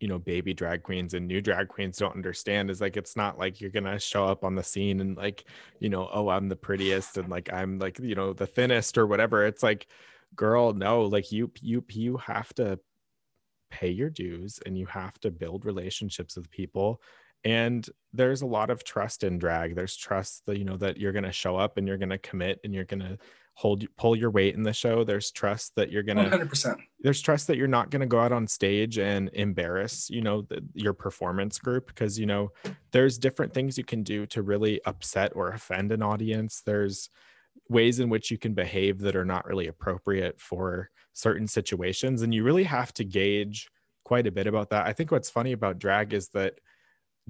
you 0.00 0.08
know 0.08 0.18
baby 0.18 0.52
drag 0.54 0.82
queens 0.82 1.14
and 1.14 1.28
new 1.28 1.40
drag 1.40 1.68
queens 1.68 1.98
don't 1.98 2.16
understand 2.16 2.70
is 2.70 2.80
like 2.80 2.96
it's 2.96 3.16
not 3.16 3.38
like 3.38 3.60
you're 3.60 3.70
gonna 3.70 3.98
show 3.98 4.24
up 4.24 4.44
on 4.44 4.54
the 4.54 4.62
scene 4.62 5.00
and 5.00 5.16
like 5.16 5.44
you 5.78 5.90
know 5.90 6.08
oh 6.12 6.28
i'm 6.28 6.48
the 6.48 6.56
prettiest 6.56 7.18
and 7.18 7.28
like 7.28 7.52
i'm 7.52 7.78
like 7.78 7.98
you 7.98 8.14
know 8.14 8.32
the 8.32 8.46
thinnest 8.46 8.98
or 8.98 9.06
whatever. 9.06 9.46
It's 9.46 9.62
like 9.62 9.86
girl 10.36 10.72
no 10.72 11.02
like 11.02 11.32
you 11.32 11.50
you 11.60 11.84
you 11.90 12.16
have 12.16 12.52
to 12.54 12.78
pay 13.70 13.90
your 13.90 14.10
dues 14.10 14.60
and 14.66 14.76
you 14.76 14.86
have 14.86 15.18
to 15.20 15.30
build 15.30 15.64
relationships 15.64 16.36
with 16.36 16.50
people. 16.50 17.00
And 17.44 17.88
there's 18.12 18.42
a 18.42 18.46
lot 18.46 18.70
of 18.70 18.84
trust 18.84 19.24
in 19.24 19.38
drag. 19.38 19.74
There's 19.74 19.96
trust 19.96 20.44
that 20.46 20.58
you 20.58 20.64
know 20.64 20.76
that 20.78 20.98
you're 20.98 21.12
going 21.12 21.24
to 21.24 21.32
show 21.32 21.56
up 21.56 21.78
and 21.78 21.86
you're 21.86 21.96
going 21.96 22.10
to 22.10 22.18
commit 22.18 22.60
and 22.64 22.74
you're 22.74 22.84
going 22.84 23.00
to 23.00 23.18
hold 23.54 23.84
pull 23.96 24.16
your 24.16 24.30
weight 24.30 24.54
in 24.54 24.62
the 24.62 24.72
show 24.72 25.04
there's 25.04 25.30
trust 25.30 25.72
that 25.76 25.90
you're 25.90 26.02
gonna 26.02 26.24
100% 26.30 26.76
there's 27.00 27.20
trust 27.20 27.46
that 27.46 27.58
you're 27.58 27.66
not 27.68 27.90
gonna 27.90 28.06
go 28.06 28.18
out 28.18 28.32
on 28.32 28.46
stage 28.46 28.98
and 28.98 29.28
embarrass 29.34 30.08
you 30.08 30.22
know 30.22 30.42
the, 30.42 30.64
your 30.74 30.94
performance 30.94 31.58
group 31.58 31.86
because 31.86 32.18
you 32.18 32.26
know 32.26 32.50
there's 32.92 33.18
different 33.18 33.52
things 33.52 33.78
you 33.78 33.84
can 33.84 34.02
do 34.02 34.26
to 34.26 34.42
really 34.42 34.80
upset 34.84 35.32
or 35.34 35.48
offend 35.48 35.92
an 35.92 36.02
audience. 36.02 36.62
There's 36.64 37.10
ways 37.68 38.00
in 38.00 38.08
which 38.08 38.30
you 38.30 38.38
can 38.38 38.54
behave 38.54 39.00
that 39.00 39.16
are 39.16 39.24
not 39.24 39.46
really 39.46 39.66
appropriate 39.66 40.40
for 40.40 40.90
certain 41.12 41.46
situations 41.46 42.22
and 42.22 42.34
you 42.34 42.44
really 42.44 42.64
have 42.64 42.92
to 42.94 43.04
gauge 43.04 43.68
quite 44.04 44.26
a 44.26 44.32
bit 44.32 44.46
about 44.46 44.70
that. 44.70 44.86
I 44.86 44.92
think 44.92 45.10
what's 45.10 45.30
funny 45.30 45.52
about 45.52 45.78
drag 45.78 46.12
is 46.12 46.28
that 46.30 46.54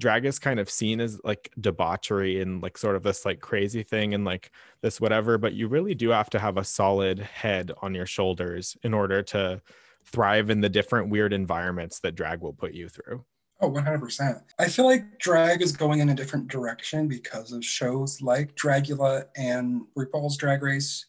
drag 0.01 0.25
is 0.25 0.39
kind 0.39 0.59
of 0.59 0.69
seen 0.69 1.01
as 1.01 1.21
like 1.23 1.53
debauchery 1.61 2.41
and 2.41 2.63
like 2.63 2.77
sort 2.77 2.97
of 2.97 3.03
this 3.03 3.25
like 3.25 3.41
crazy 3.41 3.83
thing 3.83 4.15
and 4.15 4.25
like 4.25 4.51
this 4.81 5.01
whatever 5.01 5.39
but 5.39 5.53
you 5.53 5.69
really 5.69 5.95
do 5.95 6.09
have 6.09 6.31
to 6.31 6.39
have 6.39 6.57
a 6.57 6.65
solid 6.65 7.21
head 7.21 7.71
on 7.83 7.95
your 7.95 8.07
shoulders 8.07 8.77
in 8.83 8.95
order 8.95 9.23
to 9.23 9.61
thrive 10.05 10.51
in 10.51 10.61
the 10.61 10.69
different 10.69 11.11
weird 11.11 11.33
environments 11.33 12.01
that 12.01 12.15
drag 12.15 12.41
will 12.41 12.55
put 12.55 12.73
you 12.73 12.89
through. 12.89 13.25
Oh 13.61 13.71
100% 13.71 14.41
i 14.59 14.69
feel 14.69 14.87
like 14.87 15.19
drag 15.19 15.61
is 15.61 15.73
going 15.73 16.01
in 16.01 16.09
a 16.09 16.15
different 16.15 16.49
direction 16.49 17.07
because 17.07 17.53
of 17.53 17.63
shows 17.63 18.23
like 18.23 18.55
dragula 18.57 19.27
and 19.37 19.83
rupaul's 19.97 20.39
drag 20.39 20.63
race 20.63 21.05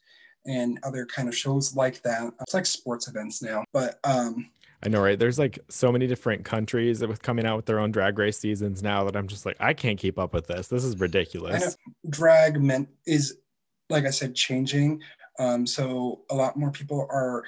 and 0.46 0.78
other 0.84 1.06
kind 1.06 1.30
of 1.30 1.38
shows 1.38 1.76
like 1.76 2.02
that. 2.02 2.34
It's 2.42 2.54
like 2.54 2.66
sports 2.66 3.08
events 3.08 3.42
now 3.42 3.64
but 3.72 4.00
um 4.04 4.52
I 4.84 4.90
know, 4.90 5.02
right? 5.02 5.18
There's 5.18 5.38
like 5.38 5.60
so 5.70 5.92
many 5.92 6.08
different 6.08 6.44
countries 6.44 7.00
that 7.00 7.10
with 7.10 7.22
coming 7.22 7.46
out 7.46 7.56
with 7.56 7.66
their 7.66 7.80
own 7.80 7.92
drag 7.92 8.18
race 8.18 8.40
seasons 8.40 8.82
now 8.82 9.04
that 9.04 9.16
I'm 9.16 9.28
just 9.28 9.46
like, 9.46 9.58
I 9.60 9.74
can't 9.74 10.00
keep 10.00 10.18
up 10.18 10.34
with 10.34 10.48
this. 10.48 10.68
This 10.68 10.84
is 10.84 11.00
ridiculous. 11.00 11.78
Drag 12.10 12.60
meant 12.60 12.90
is, 13.06 13.38
like 13.90 14.06
I 14.06 14.10
said, 14.10 14.34
changing. 14.34 15.02
Um, 15.38 15.68
so 15.68 16.22
a 16.30 16.36
lot 16.36 16.58
more 16.58 16.72
people 16.72 17.08
are 17.12 17.44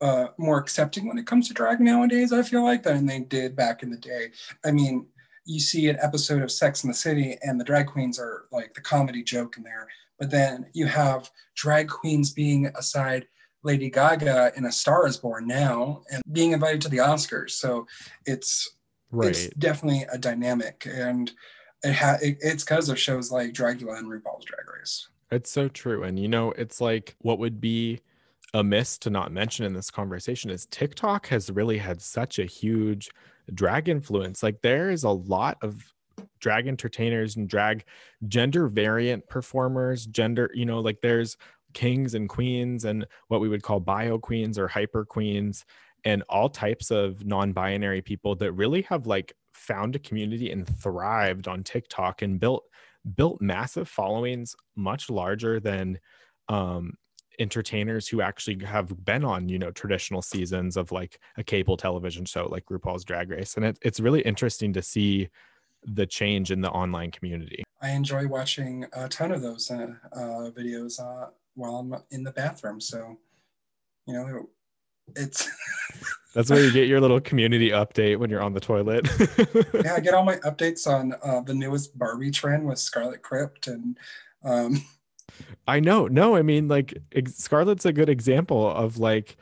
uh, 0.00 0.28
more 0.38 0.58
accepting 0.58 1.06
when 1.06 1.18
it 1.18 1.26
comes 1.26 1.46
to 1.48 1.54
drag 1.54 1.80
nowadays. 1.80 2.32
I 2.32 2.42
feel 2.42 2.64
like 2.64 2.82
than 2.82 3.06
they 3.06 3.20
did 3.20 3.54
back 3.54 3.82
in 3.82 3.90
the 3.90 3.98
day. 3.98 4.32
I 4.64 4.70
mean, 4.70 5.06
you 5.44 5.60
see 5.60 5.88
an 5.88 5.98
episode 6.00 6.42
of 6.42 6.50
Sex 6.50 6.84
in 6.84 6.88
the 6.88 6.94
City 6.94 7.36
and 7.42 7.60
the 7.60 7.64
drag 7.64 7.86
queens 7.86 8.18
are 8.18 8.46
like 8.50 8.74
the 8.74 8.80
comedy 8.80 9.22
joke 9.22 9.56
in 9.56 9.62
there, 9.62 9.88
but 10.18 10.30
then 10.30 10.66
you 10.72 10.86
have 10.86 11.30
drag 11.54 11.88
queens 11.88 12.32
being 12.32 12.66
aside 12.76 13.26
Lady 13.62 13.90
Gaga 13.90 14.52
in 14.56 14.64
A 14.64 14.72
Star 14.72 15.06
Is 15.06 15.16
Born 15.16 15.46
now 15.46 16.02
and 16.10 16.22
being 16.32 16.52
invited 16.52 16.80
to 16.82 16.88
the 16.88 16.98
Oscars. 16.98 17.50
So 17.50 17.86
it's 18.26 18.76
right. 19.10 19.30
it's 19.30 19.48
definitely 19.56 20.06
a 20.12 20.18
dynamic, 20.18 20.86
and 20.90 21.32
it 21.82 21.94
ha- 21.94 22.18
it, 22.20 22.38
it's 22.40 22.64
because 22.64 22.88
of 22.88 22.98
shows 22.98 23.30
like 23.30 23.52
Dragula 23.52 23.98
and 23.98 24.08
RuPaul's 24.08 24.44
Drag 24.44 24.68
Race. 24.68 25.08
It's 25.30 25.50
so 25.50 25.68
true, 25.68 26.02
and 26.02 26.18
you 26.18 26.28
know, 26.28 26.52
it's 26.52 26.80
like 26.80 27.14
what 27.18 27.38
would 27.38 27.60
be 27.60 28.00
amiss 28.54 28.98
to 28.98 29.10
not 29.10 29.32
mention 29.32 29.64
in 29.64 29.72
this 29.72 29.90
conversation 29.90 30.50
is 30.50 30.66
TikTok 30.66 31.28
has 31.28 31.50
really 31.50 31.78
had 31.78 32.02
such 32.02 32.38
a 32.38 32.44
huge 32.44 33.10
drag 33.54 33.88
influence. 33.88 34.42
Like 34.42 34.60
there 34.62 34.90
is 34.90 35.04
a 35.04 35.10
lot 35.10 35.56
of 35.62 35.92
drag 36.38 36.66
entertainers 36.66 37.36
and 37.36 37.48
drag 37.48 37.84
gender 38.28 38.68
variant 38.68 39.26
performers, 39.28 40.06
gender, 40.06 40.50
you 40.54 40.66
know, 40.66 40.80
like 40.80 41.00
there's 41.00 41.36
kings 41.72 42.14
and 42.14 42.28
queens 42.28 42.84
and 42.84 43.06
what 43.28 43.40
we 43.40 43.48
would 43.48 43.62
call 43.62 43.80
bio 43.80 44.18
queens 44.18 44.58
or 44.58 44.68
hyper 44.68 45.04
queens 45.04 45.64
and 46.04 46.22
all 46.28 46.48
types 46.48 46.90
of 46.90 47.24
non-binary 47.24 48.02
people 48.02 48.34
that 48.36 48.52
really 48.52 48.82
have 48.82 49.06
like 49.06 49.32
found 49.52 49.94
a 49.94 50.00
community 50.00 50.50
and 50.50 50.66
thrived 50.66 51.46
on 51.46 51.62
TikTok 51.62 52.22
and 52.22 52.40
built 52.40 52.64
built 53.16 53.40
massive 53.40 53.88
followings 53.88 54.54
much 54.76 55.10
larger 55.10 55.58
than 55.58 55.98
um 56.48 56.94
entertainers 57.38 58.06
who 58.06 58.20
actually 58.20 58.62
have 58.64 59.04
been 59.04 59.24
on 59.24 59.48
you 59.48 59.58
know 59.58 59.70
traditional 59.70 60.22
seasons 60.22 60.76
of 60.76 60.92
like 60.92 61.18
a 61.36 61.42
cable 61.42 61.76
television 61.76 62.24
show 62.24 62.46
like 62.46 62.64
RuPaul's 62.66 63.04
Drag 63.04 63.30
Race 63.30 63.56
and 63.56 63.64
it, 63.64 63.78
it's 63.82 64.00
really 64.00 64.20
interesting 64.20 64.72
to 64.74 64.82
see 64.82 65.28
the 65.84 66.06
change 66.06 66.50
in 66.50 66.60
the 66.60 66.70
online 66.70 67.10
community. 67.10 67.64
I 67.80 67.90
enjoy 67.90 68.28
watching 68.28 68.86
a 68.92 69.08
ton 69.08 69.32
of 69.32 69.42
those 69.42 69.70
uh, 69.70 69.88
uh, 70.12 70.50
videos 70.50 71.00
uh, 71.00 71.30
while 71.54 71.76
I'm 71.76 71.94
in 72.10 72.22
the 72.22 72.32
bathroom. 72.32 72.80
So, 72.80 73.18
you 74.06 74.14
know, 74.14 74.48
it's 75.16 75.48
that's 76.34 76.50
where 76.50 76.64
you 76.64 76.72
get 76.72 76.88
your 76.88 77.00
little 77.00 77.20
community 77.20 77.70
update 77.70 78.18
when 78.18 78.30
you're 78.30 78.42
on 78.42 78.52
the 78.52 78.60
toilet. 78.60 79.08
yeah, 79.84 79.94
I 79.94 80.00
get 80.00 80.14
all 80.14 80.24
my 80.24 80.36
updates 80.38 80.86
on 80.86 81.14
uh, 81.22 81.40
the 81.40 81.54
newest 81.54 81.98
Barbie 81.98 82.30
trend 82.30 82.66
with 82.66 82.78
Scarlet 82.78 83.22
Crypt 83.22 83.66
and 83.66 83.98
um, 84.44 84.82
I 85.66 85.80
know. 85.80 86.08
No, 86.08 86.36
I 86.36 86.42
mean 86.42 86.68
like 86.68 86.94
Scarlet's 87.26 87.86
a 87.86 87.92
good 87.92 88.08
example 88.08 88.70
of 88.70 88.98
like 88.98 89.36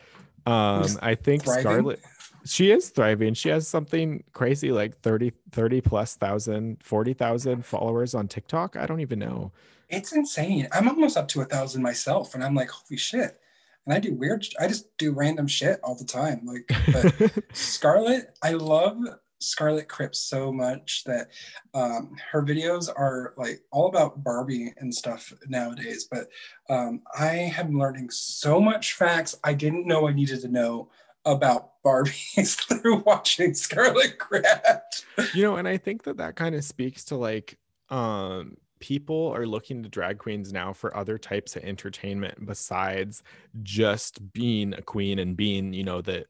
um 0.47 0.87
I 1.03 1.15
think 1.15 1.45
thriving. 1.45 1.63
Scarlet 1.63 2.01
she 2.45 2.71
is 2.71 2.89
thriving. 2.89 3.35
She 3.35 3.49
has 3.51 3.69
something 3.69 4.25
crazy 4.33 4.73
like 4.73 4.99
30 5.01 5.33
30 5.53 5.81
plus 5.81 6.17
thousand, 6.17 6.83
40,000 6.83 7.65
followers 7.65 8.15
on 8.15 8.29
TikTok. 8.29 8.77
I 8.77 8.87
don't 8.87 9.01
even 9.01 9.19
know. 9.19 9.53
It's 9.91 10.13
insane. 10.13 10.69
I'm 10.73 10.89
almost 10.89 11.17
up 11.17 11.29
to 11.29 11.41
a 11.41 11.45
thousand 11.45 11.83
myself 11.83 12.35
and 12.35 12.45
I'm 12.45 12.55
like, 12.55 12.71
holy 12.71 12.97
shit. 12.97 13.41
And 13.87 13.95
I 13.95 13.99
do 13.99 14.15
weird 14.15 14.47
I 14.59 14.69
just 14.69 14.97
do 14.99 15.13
random 15.13 15.47
shit 15.47 15.81
all 15.83 15.97
the 15.97 16.05
time. 16.05 16.43
Like 16.45 17.43
Scarlet, 17.53 18.37
I 18.43 18.53
love 18.53 18.97
Scarlet 19.41 19.89
Crypt 19.89 20.15
so 20.15 20.53
much 20.53 21.03
that 21.05 21.29
um, 21.75 22.15
her 22.31 22.43
videos 22.43 22.89
are 22.89 23.35
like 23.37 23.63
all 23.73 23.89
about 23.89 24.23
Barbie 24.23 24.73
and 24.77 24.95
stuff 24.95 25.33
nowadays. 25.49 26.07
But 26.11 26.29
um, 26.69 27.03
I 27.19 27.53
am 27.59 27.79
learning 27.79 28.11
so 28.11 28.61
much 28.61 28.95
facts 28.95 29.35
I 29.43 29.55
didn't 29.55 29.87
know 29.87 30.07
I 30.07 30.13
needed 30.13 30.43
to 30.43 30.49
know 30.49 30.91
about 31.25 31.83
Barbies 31.85 32.55
through 32.81 32.99
watching 32.99 33.55
Scarlet 33.55 34.19
Crypt. 34.19 35.05
You 35.35 35.43
know, 35.43 35.57
and 35.57 35.67
I 35.67 35.79
think 35.79 36.05
that 36.05 36.19
that 36.19 36.37
kind 36.37 36.55
of 36.55 36.65
speaks 36.65 37.05
to 37.07 37.17
like 37.17 37.59
um 37.89 38.57
people 38.81 39.29
are 39.29 39.47
looking 39.47 39.83
to 39.83 39.89
drag 39.89 40.19
queens 40.19 40.53
now 40.53 40.73
for 40.73 40.97
other 40.97 41.19
types 41.19 41.55
of 41.57 41.63
entertainment 41.63 42.47
besides 42.47 43.23
just 43.63 44.33
being 44.33 44.75
a 44.75 44.83
queen 44.83 45.19
and 45.19 45.37
being, 45.37 45.73
you 45.73 45.85
know, 45.85 46.01
the 46.01 46.25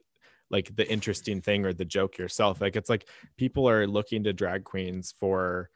like 0.51 0.75
the 0.75 0.91
interesting 0.91 1.41
thing 1.41 1.65
or 1.65 1.73
the 1.73 1.85
joke 1.85 2.19
yourself. 2.19 2.61
Like 2.61 2.77
it's 2.77 2.91
like 2.91 3.07
people 3.37 3.69
are 3.69 3.87
looking 3.87 4.25
to 4.25 4.33
drag 4.33 4.65
queens 4.65 5.15
for 5.19 5.71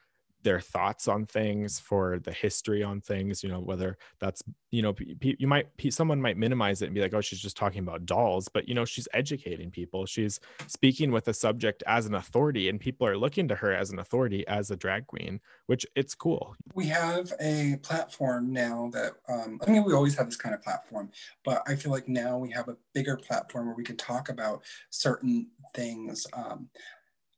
their 0.45 0.59
thoughts 0.61 1.07
on 1.07 1.25
things 1.25 1.79
for 1.79 2.19
the 2.19 2.31
history 2.31 2.83
on 2.83 3.01
things 3.01 3.43
you 3.43 3.49
know 3.49 3.59
whether 3.59 3.97
that's 4.19 4.43
you 4.69 4.83
know 4.83 4.93
you 5.21 5.47
might 5.47 5.67
someone 5.89 6.21
might 6.21 6.37
minimize 6.37 6.81
it 6.81 6.85
and 6.85 6.93
be 6.93 7.01
like 7.01 7.13
oh 7.13 7.21
she's 7.21 7.39
just 7.39 7.57
talking 7.57 7.79
about 7.79 8.05
dolls 8.05 8.47
but 8.47 8.69
you 8.69 8.75
know 8.75 8.85
she's 8.85 9.07
educating 9.13 9.71
people. 9.71 10.05
She's 10.05 10.39
speaking 10.67 11.11
with 11.11 11.27
a 11.27 11.33
subject 11.33 11.83
as 11.87 12.05
an 12.05 12.15
authority 12.15 12.69
and 12.69 12.79
people 12.79 13.07
are 13.07 13.17
looking 13.17 13.47
to 13.47 13.55
her 13.55 13.73
as 13.73 13.89
an 13.89 13.99
authority 13.99 14.47
as 14.47 14.71
a 14.71 14.75
drag 14.75 15.07
queen 15.07 15.39
which 15.65 15.85
it's 15.95 16.13
cool. 16.13 16.55
We 16.73 16.85
have 16.87 17.33
a 17.39 17.77
platform 17.81 18.53
now 18.53 18.89
that 18.93 19.13
um, 19.27 19.59
i 19.65 19.69
mean 19.69 19.83
we 19.83 19.93
always 19.93 20.15
have 20.15 20.27
this 20.27 20.35
kind 20.35 20.53
of 20.53 20.61
platform 20.61 21.09
but 21.43 21.63
i 21.67 21.75
feel 21.75 21.91
like 21.91 22.07
now 22.07 22.37
we 22.37 22.51
have 22.51 22.67
a 22.67 22.77
bigger 22.93 23.17
platform 23.17 23.65
where 23.65 23.75
we 23.75 23.83
can 23.83 23.97
talk 23.97 24.29
about 24.29 24.63
certain 24.89 25.47
things 25.73 26.27
um, 26.33 26.69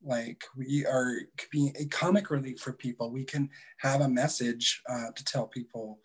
like 0.07 0.43
we 0.55 0.85
are 0.85 1.13
being 1.51 1.73
a 1.79 1.85
comic 1.85 2.31
relief 2.31 2.59
for 2.59 2.73
people. 2.73 3.11
We 3.11 3.25
can 3.25 3.49
have 3.79 4.01
a 4.01 4.09
message 4.09 4.81
uh, 4.89 5.11
to 5.15 5.23
tell 5.25 5.47
people 5.47 5.99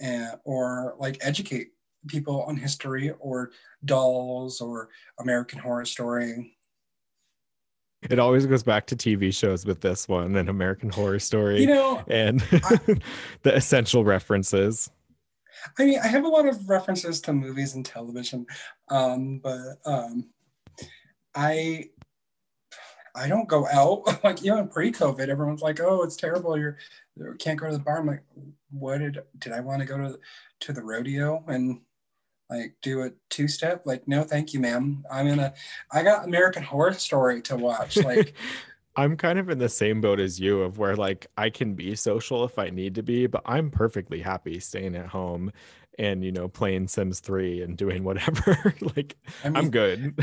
and, 0.00 0.36
or 0.44 0.94
like 0.98 1.18
educate 1.20 1.72
people 2.06 2.42
on 2.44 2.56
history 2.56 3.10
or 3.18 3.50
dolls 3.84 4.60
or 4.60 4.88
american 5.20 5.58
horror 5.58 5.84
story. 5.84 6.56
It 8.08 8.20
always 8.20 8.46
goes 8.46 8.62
back 8.62 8.86
to 8.86 8.96
tv 8.96 9.34
shows 9.34 9.66
with 9.66 9.80
this 9.80 10.08
one 10.08 10.36
and 10.36 10.48
american 10.48 10.90
horror 10.90 11.18
story 11.18 11.60
you 11.60 11.66
know 11.66 12.02
and 12.06 12.42
I, 12.52 12.78
the 13.42 13.56
essential 13.56 14.04
references. 14.04 14.90
I 15.78 15.84
mean 15.84 15.98
i 16.02 16.06
have 16.06 16.24
a 16.24 16.28
lot 16.28 16.46
of 16.46 16.68
references 16.68 17.20
to 17.22 17.32
movies 17.32 17.74
and 17.74 17.84
television 17.84 18.46
um, 18.90 19.40
but 19.42 19.58
um, 19.84 20.30
i 21.34 21.86
I 23.18 23.28
don't 23.28 23.48
go 23.48 23.66
out. 23.66 24.02
like 24.24 24.42
even 24.42 24.68
pre-COVID, 24.68 25.28
everyone's 25.28 25.62
like, 25.62 25.80
"Oh, 25.80 26.02
it's 26.02 26.16
terrible. 26.16 26.58
You're 26.58 26.76
you 27.16 27.34
can't 27.38 27.58
go 27.58 27.66
to 27.66 27.76
the 27.76 27.82
bar." 27.82 27.98
I'm 27.98 28.06
like, 28.06 28.22
"What 28.70 28.98
did 28.98 29.18
did 29.38 29.52
I 29.52 29.60
want 29.60 29.80
to 29.80 29.86
go 29.86 29.98
to 29.98 30.18
to 30.60 30.72
the 30.72 30.82
rodeo 30.82 31.44
and 31.48 31.80
like 32.50 32.76
do 32.82 33.02
a 33.02 33.10
two 33.28 33.48
step? 33.48 33.82
Like, 33.84 34.06
no, 34.08 34.22
thank 34.22 34.54
you, 34.54 34.60
ma'am. 34.60 35.04
I'm 35.10 35.26
in 35.26 35.38
a. 35.38 35.54
I 35.92 36.02
got 36.02 36.24
American 36.24 36.62
Horror 36.62 36.94
Story 36.94 37.42
to 37.42 37.56
watch. 37.56 37.96
Like." 38.04 38.34
I'm 38.96 39.16
kind 39.16 39.38
of 39.38 39.48
in 39.48 39.58
the 39.58 39.68
same 39.68 40.00
boat 40.00 40.18
as 40.18 40.40
you 40.40 40.62
of 40.62 40.78
where 40.78 40.96
like 40.96 41.28
I 41.36 41.50
can 41.50 41.74
be 41.74 41.94
social 41.94 42.44
if 42.44 42.58
I 42.58 42.70
need 42.70 42.96
to 42.96 43.02
be, 43.04 43.28
but 43.28 43.42
I'm 43.46 43.70
perfectly 43.70 44.20
happy 44.20 44.58
staying 44.58 44.96
at 44.96 45.06
home 45.06 45.52
and 45.98 46.24
you 46.24 46.32
know 46.32 46.48
playing 46.48 46.88
Sims 46.88 47.20
3 47.20 47.62
and 47.62 47.76
doing 47.76 48.04
whatever. 48.04 48.74
like 48.96 49.16
I 49.44 49.58
am 49.58 49.70
good. 49.70 50.14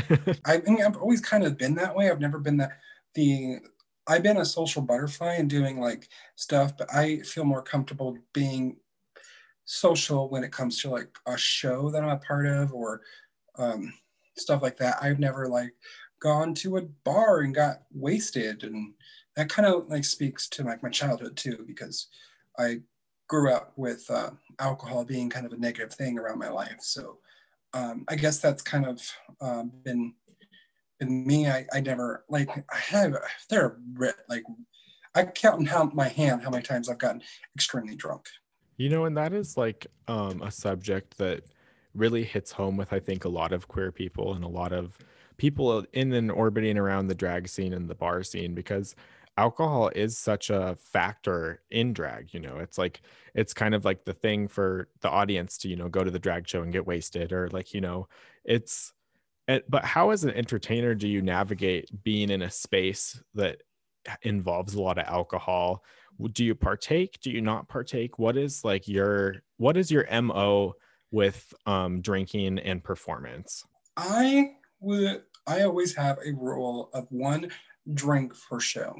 I 0.44 0.58
mean 0.66 0.82
I've 0.82 0.96
always 0.96 1.20
kind 1.20 1.44
of 1.44 1.56
been 1.58 1.74
that 1.76 1.94
way. 1.94 2.10
I've 2.10 2.20
never 2.20 2.38
been 2.38 2.56
that 2.58 2.78
the 3.14 3.58
I've 4.08 4.22
been 4.22 4.36
a 4.36 4.44
social 4.44 4.82
butterfly 4.82 5.34
and 5.34 5.50
doing 5.50 5.80
like 5.80 6.08
stuff, 6.36 6.76
but 6.76 6.92
I 6.94 7.18
feel 7.18 7.44
more 7.44 7.62
comfortable 7.62 8.16
being 8.32 8.76
social 9.64 10.28
when 10.28 10.44
it 10.44 10.52
comes 10.52 10.80
to 10.80 10.90
like 10.90 11.08
a 11.26 11.36
show 11.36 11.90
that 11.90 12.04
I'm 12.04 12.10
a 12.10 12.18
part 12.18 12.46
of 12.46 12.72
or 12.72 13.02
um, 13.58 13.92
stuff 14.36 14.62
like 14.62 14.76
that. 14.78 14.98
I've 15.02 15.18
never 15.18 15.48
like 15.48 15.74
gone 16.20 16.54
to 16.54 16.76
a 16.76 16.82
bar 16.82 17.40
and 17.40 17.54
got 17.54 17.82
wasted 17.92 18.62
and 18.62 18.94
that 19.34 19.50
kind 19.50 19.66
of 19.66 19.88
like 19.88 20.04
speaks 20.04 20.48
to 20.48 20.62
like 20.62 20.82
my 20.82 20.88
childhood 20.88 21.36
too 21.36 21.64
because 21.66 22.08
I 22.58 22.80
grew 23.28 23.52
up 23.52 23.72
with 23.76 24.08
uh, 24.10 24.30
alcohol 24.58 25.04
being 25.04 25.28
kind 25.28 25.46
of 25.46 25.52
a 25.52 25.56
negative 25.56 25.92
thing 25.92 26.18
around 26.18 26.38
my 26.38 26.48
life. 26.48 26.78
So 26.80 27.18
um, 27.74 28.04
I 28.08 28.16
guess 28.16 28.38
that's 28.38 28.62
kind 28.62 28.86
of 28.86 29.00
uh, 29.40 29.64
been 29.84 30.14
been 30.98 31.26
me. 31.26 31.48
I, 31.48 31.66
I 31.72 31.80
never 31.80 32.24
like 32.28 32.48
I 32.72 32.78
have 32.78 33.16
there 33.50 33.64
are 33.64 34.14
like 34.28 34.44
I 35.14 35.24
count 35.24 35.68
how 35.68 35.84
my 35.94 36.08
hand 36.08 36.42
how 36.42 36.50
many 36.50 36.62
times 36.62 36.88
I've 36.88 36.98
gotten 36.98 37.22
extremely 37.54 37.96
drunk. 37.96 38.28
You 38.76 38.90
know, 38.90 39.04
and 39.06 39.16
that 39.16 39.32
is 39.32 39.56
like 39.56 39.86
um, 40.06 40.42
a 40.42 40.50
subject 40.50 41.18
that 41.18 41.44
really 41.94 42.24
hits 42.24 42.52
home 42.52 42.76
with 42.76 42.92
I 42.92 43.00
think 43.00 43.24
a 43.24 43.28
lot 43.28 43.52
of 43.52 43.68
queer 43.68 43.90
people 43.90 44.34
and 44.34 44.44
a 44.44 44.48
lot 44.48 44.72
of 44.72 44.98
people 45.36 45.84
in 45.92 46.12
and 46.12 46.30
orbiting 46.30 46.78
around 46.78 47.08
the 47.08 47.14
drag 47.14 47.48
scene 47.48 47.72
and 47.72 47.88
the 47.88 47.94
bar 47.94 48.22
scene 48.22 48.54
because 48.54 48.94
alcohol 49.36 49.90
is 49.94 50.18
such 50.18 50.50
a 50.50 50.76
factor 50.80 51.62
in 51.70 51.92
drag 51.92 52.32
you 52.32 52.40
know 52.40 52.58
it's 52.58 52.78
like 52.78 53.02
it's 53.34 53.52
kind 53.52 53.74
of 53.74 53.84
like 53.84 54.04
the 54.04 54.12
thing 54.12 54.48
for 54.48 54.88
the 55.02 55.10
audience 55.10 55.58
to 55.58 55.68
you 55.68 55.76
know 55.76 55.88
go 55.88 56.02
to 56.02 56.10
the 56.10 56.18
drag 56.18 56.48
show 56.48 56.62
and 56.62 56.72
get 56.72 56.86
wasted 56.86 57.32
or 57.32 57.48
like 57.50 57.74
you 57.74 57.80
know 57.80 58.08
it's 58.44 58.92
it, 59.48 59.70
but 59.70 59.84
how 59.84 60.10
as 60.10 60.24
an 60.24 60.30
entertainer 60.30 60.94
do 60.94 61.06
you 61.06 61.22
navigate 61.22 61.88
being 62.02 62.30
in 62.30 62.42
a 62.42 62.50
space 62.50 63.22
that 63.34 63.58
involves 64.22 64.74
a 64.74 64.82
lot 64.82 64.98
of 64.98 65.06
alcohol 65.06 65.84
do 66.32 66.44
you 66.44 66.54
partake? 66.54 67.18
Do 67.20 67.30
you 67.30 67.40
not 67.40 67.68
partake? 67.68 68.18
What 68.18 68.36
is 68.36 68.64
like 68.64 68.88
your 68.88 69.36
what 69.58 69.76
is 69.76 69.90
your 69.90 70.06
mo 70.22 70.74
with 71.10 71.52
um 71.66 72.00
drinking 72.00 72.58
and 72.58 72.82
performance? 72.82 73.64
I 73.96 74.52
would 74.80 75.22
i 75.46 75.62
always 75.62 75.94
have 75.94 76.18
a 76.18 76.32
rule 76.32 76.90
of 76.92 77.06
one 77.10 77.50
drink 77.94 78.34
per 78.48 78.60
show 78.60 78.94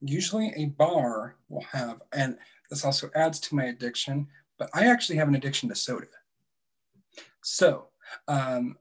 usually 0.00 0.52
a 0.56 0.66
bar 0.66 1.36
will 1.48 1.64
have, 1.72 2.02
and 2.12 2.38
this 2.70 2.84
also 2.84 3.10
adds 3.14 3.40
to 3.40 3.54
my 3.54 3.64
addiction, 3.64 4.28
but 4.58 4.70
I 4.74 4.86
actually 4.86 5.16
have 5.16 5.28
an 5.28 5.34
addiction 5.34 5.68
to 5.68 5.74
soda. 5.74 6.06
So, 7.42 7.88
um, 8.26 8.76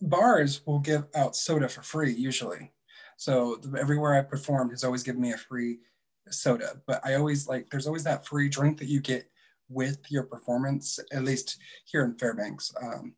bars 0.00 0.66
will 0.66 0.78
give 0.78 1.04
out 1.14 1.36
soda 1.36 1.68
for 1.68 1.82
free 1.82 2.12
usually. 2.12 2.72
So, 3.16 3.60
everywhere 3.78 4.14
I 4.14 4.22
perform 4.22 4.70
has 4.70 4.84
always 4.84 5.02
given 5.02 5.20
me 5.20 5.32
a 5.32 5.38
free 5.38 5.78
soda, 6.30 6.80
but 6.86 7.04
I 7.04 7.14
always 7.14 7.48
like, 7.48 7.70
there's 7.70 7.86
always 7.86 8.04
that 8.04 8.26
free 8.26 8.48
drink 8.48 8.78
that 8.78 8.88
you 8.88 9.00
get 9.00 9.28
with 9.68 9.98
your 10.10 10.24
performance, 10.24 10.98
at 11.12 11.24
least 11.24 11.58
here 11.84 12.04
in 12.04 12.14
Fairbanks. 12.14 12.72
Um, 12.82 13.14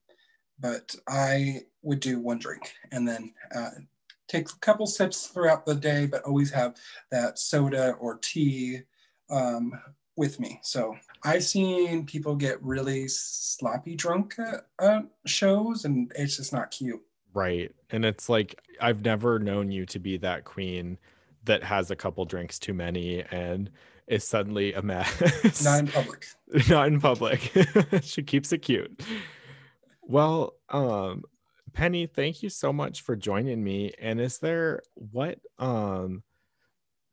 but 0.60 0.94
I 1.08 1.62
would 1.82 2.00
do 2.00 2.20
one 2.20 2.38
drink 2.38 2.72
and 2.92 3.06
then 3.06 3.32
uh, 3.54 3.70
take 4.28 4.48
a 4.48 4.58
couple 4.60 4.86
sips 4.86 5.26
throughout 5.26 5.66
the 5.66 5.74
day, 5.74 6.06
but 6.06 6.22
always 6.22 6.50
have 6.50 6.76
that 7.10 7.38
soda 7.38 7.92
or 8.00 8.18
tea 8.18 8.80
um, 9.30 9.72
with 10.16 10.40
me. 10.40 10.60
So 10.62 10.96
I've 11.22 11.44
seen 11.44 12.06
people 12.06 12.36
get 12.36 12.62
really 12.62 13.08
sloppy 13.08 13.96
drunk 13.96 14.36
at 14.38 14.66
uh, 14.78 15.02
shows, 15.26 15.84
and 15.84 16.12
it's 16.16 16.36
just 16.36 16.52
not 16.52 16.70
cute. 16.70 17.02
Right. 17.32 17.74
And 17.90 18.04
it's 18.04 18.28
like, 18.28 18.60
I've 18.80 19.04
never 19.04 19.38
known 19.38 19.70
you 19.70 19.86
to 19.86 19.98
be 19.98 20.16
that 20.18 20.44
queen 20.44 20.98
that 21.44 21.62
has 21.64 21.90
a 21.90 21.96
couple 21.96 22.24
drinks 22.24 22.58
too 22.58 22.72
many 22.72 23.22
and 23.30 23.70
is 24.06 24.24
suddenly 24.24 24.72
a 24.74 24.82
mess. 24.82 25.64
Not 25.64 25.80
in 25.80 25.86
public. 25.88 26.26
Not 26.68 26.88
in 26.88 27.00
public. 27.00 27.52
she 28.02 28.22
keeps 28.22 28.52
it 28.52 28.58
cute. 28.58 29.02
Well, 30.02 30.54
um, 30.68 31.24
Penny, 31.74 32.06
thank 32.06 32.42
you 32.42 32.48
so 32.48 32.72
much 32.72 33.02
for 33.02 33.16
joining 33.16 33.62
me. 33.62 33.92
And 34.00 34.20
is 34.20 34.38
there 34.38 34.80
what 34.94 35.38
um 35.58 36.22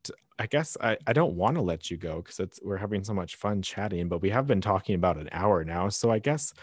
t- 0.03 0.13
I 0.39 0.45
guess 0.45 0.77
I, 0.79 0.97
I 1.05 1.13
don't 1.13 1.35
want 1.35 1.55
to 1.55 1.61
let 1.61 1.91
you 1.91 1.97
go 1.97 2.17
because 2.17 2.39
it's 2.39 2.59
we're 2.63 2.77
having 2.77 3.03
so 3.03 3.13
much 3.13 3.35
fun 3.35 3.61
chatting, 3.61 4.07
but 4.07 4.21
we 4.21 4.29
have 4.29 4.47
been 4.47 4.61
talking 4.61 4.95
about 4.95 5.17
an 5.17 5.29
hour 5.31 5.63
now. 5.63 5.89
So 5.89 6.11
I 6.11 6.19
guess 6.19 6.53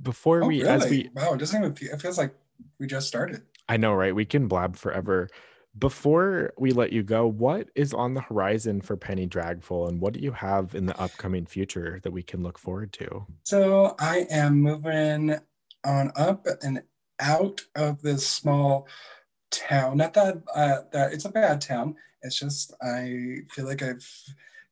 before 0.00 0.42
Oh, 0.42 0.48
we 0.48 0.62
really? 0.62 0.68
as 0.68 0.90
we 0.90 1.10
wow, 1.14 1.32
it 1.34 1.38
doesn't 1.38 1.62
even 1.62 1.74
feel, 1.74 1.94
it 1.94 2.00
feels 2.02 2.18
like 2.18 2.34
we 2.78 2.86
just 2.86 3.06
started. 3.06 3.42
I 3.68 3.76
know, 3.76 3.94
right? 3.94 4.14
We 4.14 4.24
can 4.24 4.48
blab 4.48 4.76
forever. 4.76 5.28
Before 5.78 6.52
we 6.58 6.72
let 6.72 6.92
you 6.92 7.04
go, 7.04 7.28
what 7.28 7.68
is 7.76 7.94
on 7.94 8.14
the 8.14 8.20
horizon 8.20 8.80
for 8.80 8.96
Penny 8.96 9.26
Dragful 9.26 9.86
and 9.86 10.00
what 10.00 10.14
do 10.14 10.18
you 10.20 10.32
have 10.32 10.74
in 10.74 10.86
the 10.86 11.00
upcoming 11.00 11.46
future 11.46 12.00
that 12.02 12.10
we 12.10 12.24
can 12.24 12.42
look 12.42 12.58
forward 12.58 12.92
to? 12.94 13.24
So 13.44 13.94
I 14.00 14.26
am 14.30 14.60
moving 14.60 15.38
on 15.84 16.10
up 16.16 16.46
and 16.62 16.82
out 17.20 17.62
of 17.74 18.02
this 18.02 18.26
small 18.26 18.86
town. 19.50 19.96
Not 19.96 20.14
that 20.14 20.42
uh, 20.54 20.78
that 20.92 21.12
it's 21.12 21.24
a 21.24 21.30
bad 21.30 21.60
town. 21.60 21.96
It's 22.22 22.38
just 22.38 22.74
I 22.82 23.38
feel 23.50 23.66
like 23.66 23.82
I've 23.82 24.08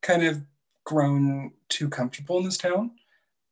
kind 0.03 0.25
of 0.25 0.43
grown 0.85 1.53
too 1.69 1.89
comfortable 1.89 2.39
in 2.39 2.45
this 2.45 2.59
town, 2.59 2.93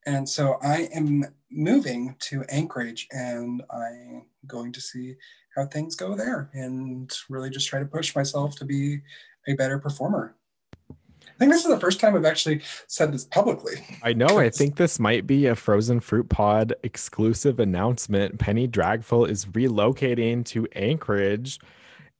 and 0.07 0.29
so 0.29 0.59
I 0.63 0.89
am 0.95 1.25
moving 1.51 2.17
to 2.21 2.45
Anchorage, 2.49 3.07
and 3.11 3.63
I'm 3.71 4.27
going 4.47 4.73
to 4.73 4.81
see 4.81 5.17
how 5.55 5.67
things 5.67 5.97
go 5.97 6.15
there, 6.15 6.51
and 6.53 7.11
really 7.29 7.51
just 7.51 7.69
try 7.69 7.81
to 7.81 7.87
push 7.87 8.15
myself 8.15 8.57
to 8.57 8.65
be 8.65 9.01
a 9.49 9.55
better 9.55 9.79
performer. 9.79 10.37
I 11.37 11.39
think 11.39 11.53
this 11.53 11.65
is 11.65 11.71
the 11.71 11.79
first 11.79 12.01
time 12.01 12.15
I've 12.15 12.25
actually 12.25 12.63
said 12.87 13.13
this 13.13 13.25
publicly. 13.25 13.75
I 14.03 14.15
know. 14.15 14.39
I 14.39 14.49
think 14.49 14.77
this 14.77 14.99
might 14.99 15.27
be 15.27 15.47
a 15.47 15.55
Frozen 15.55 16.01
Fruit 16.01 16.31
Pod 16.31 16.75
exclusive 16.83 17.61
announcement. 17.61 18.39
Penny 18.39 18.67
Dragful 18.67 19.27
is 19.27 19.45
relocating 19.45 20.47
to 20.47 20.67
Anchorage, 20.75 21.61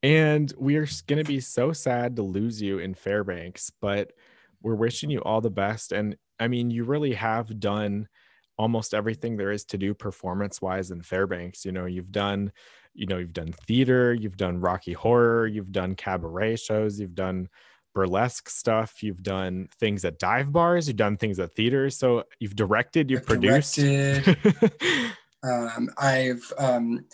and 0.03 0.53
we 0.59 0.77
are 0.77 0.87
going 1.07 1.23
to 1.23 1.27
be 1.27 1.41
so 1.41 1.73
sad 1.73 2.17
to 2.17 2.23
lose 2.23 2.61
you 2.61 2.79
in 2.79 2.93
Fairbanks, 2.93 3.71
but 3.81 4.13
we're 4.61 4.75
wishing 4.75 5.09
you 5.09 5.21
all 5.21 5.41
the 5.41 5.49
best. 5.49 5.93
And 5.93 6.19
I 6.39 6.49
mean, 6.49 6.71
you 6.71 6.85
really 6.85 7.15
have 7.15 7.59
done 7.59 8.09
almost 8.59 8.93
everything 8.93 9.39
there 9.39 9.51
is 9.51 9.65
to 9.67 9.79
do 9.79 9.95
performance 9.95 10.61
wise 10.61 10.91
in 10.91 11.01
Fairbanks. 11.01 11.65
You 11.65 11.73
know, 11.73 11.87
you've 11.87 12.13
done, 12.13 12.53
you 12.93 13.07
know, 13.07 13.17
you've 13.17 13.33
done 13.33 13.55
theater, 13.67 14.13
you've 14.13 14.37
done 14.37 14.61
Rocky 14.61 14.93
Horror, 14.93 15.47
you've 15.47 15.73
done 15.73 15.95
cabaret 15.95 16.57
shows, 16.57 17.01
you've 17.01 17.15
done 17.15 17.49
burlesque 17.97 18.51
stuff, 18.51 19.03
you've 19.03 19.23
done 19.23 19.69
things 19.81 20.05
at 20.05 20.19
dive 20.19 20.53
bars, 20.53 20.87
you've 20.87 20.99
done 20.99 21.17
things 21.17 21.41
at 21.41 21.57
theaters. 21.57 21.97
So 21.97 22.25
you've 22.39 22.55
directed, 22.55 23.11
you've 23.11 23.21
I've 23.21 23.27
produced. 23.27 23.77
directed. 23.77 24.37
Um, 25.43 25.91
I've 25.97 26.53
um, 26.59 27.05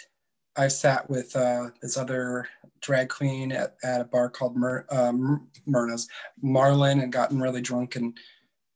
I've 0.56 0.72
sat 0.72 1.10
with 1.10 1.36
uh, 1.36 1.68
this 1.82 1.98
other 1.98 2.48
drag 2.80 3.10
queen 3.10 3.52
at, 3.52 3.74
at 3.84 4.00
a 4.00 4.04
bar 4.04 4.30
called 4.30 4.56
um, 4.90 5.48
Myrna's 5.66 6.08
Marlin 6.40 7.00
and 7.00 7.12
gotten 7.12 7.42
really 7.42 7.60
drunk 7.60 7.96
and 7.96 8.16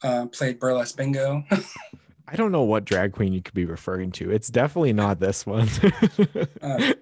uh, 0.03 0.27
played 0.27 0.59
burlesque 0.59 0.97
bingo. 0.97 1.43
I 2.29 2.37
don't 2.37 2.53
know 2.53 2.65
what 2.65 2.85
drag 2.85 3.13
queen 3.13 3.33
you 3.33 3.41
could 3.41 3.55
be 3.55 3.65
referring 3.65 4.11
to. 4.13 4.31
It's 4.31 4.49
definitely 4.49 4.93
not 4.93 5.21
this 5.21 5.47
one. 5.47 5.69
Uh, 6.61 6.93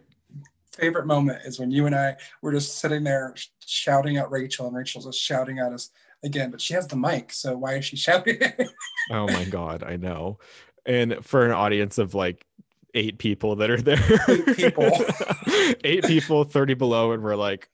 favorite 0.77 1.07
moment 1.07 1.41
is 1.45 1.59
when 1.59 1.70
you 1.70 1.87
and 1.87 1.95
I 1.95 2.16
were 2.43 2.53
just 2.53 2.79
sitting 2.79 3.05
there 3.05 3.35
shouting 3.64 4.16
at 4.16 4.31
Rachel 4.31 4.66
and 4.66 4.77
Rachel's 4.77 5.07
just 5.07 5.20
shouting 5.20 5.59
at 5.59 5.72
us 5.72 5.91
again, 6.22 6.51
but 6.51 6.61
she 6.61 6.75
has 6.75 6.87
the 6.87 6.97
mic, 6.97 7.33
so 7.33 7.57
why 7.57 7.75
is 7.75 7.85
she 7.85 7.97
shouting? 7.97 8.39
oh 9.11 9.27
my 9.27 9.45
god, 9.45 9.83
I 9.83 9.97
know. 9.97 10.39
And 10.87 11.25
for 11.25 11.45
an 11.45 11.53
audience 11.53 11.99
of 11.99 12.14
like 12.14 12.47
eight 12.95 13.18
people 13.18 13.57
that 13.57 13.70
are 13.70 13.81
there, 13.81 13.99
Eight 14.29 14.57
people. 14.57 14.91
eight 15.85 16.05
people, 16.05 16.45
30 16.45 16.75
below, 16.75 17.12
and 17.12 17.22
we're 17.22 17.37
like, 17.37 17.68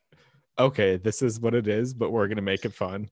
okay, 0.58 0.96
this 0.96 1.22
is 1.22 1.40
what 1.40 1.54
it 1.54 1.66
is, 1.68 1.94
but 1.94 2.10
we're 2.10 2.28
gonna 2.28 2.42
make 2.42 2.64
it 2.64 2.72
fun. 2.74 3.08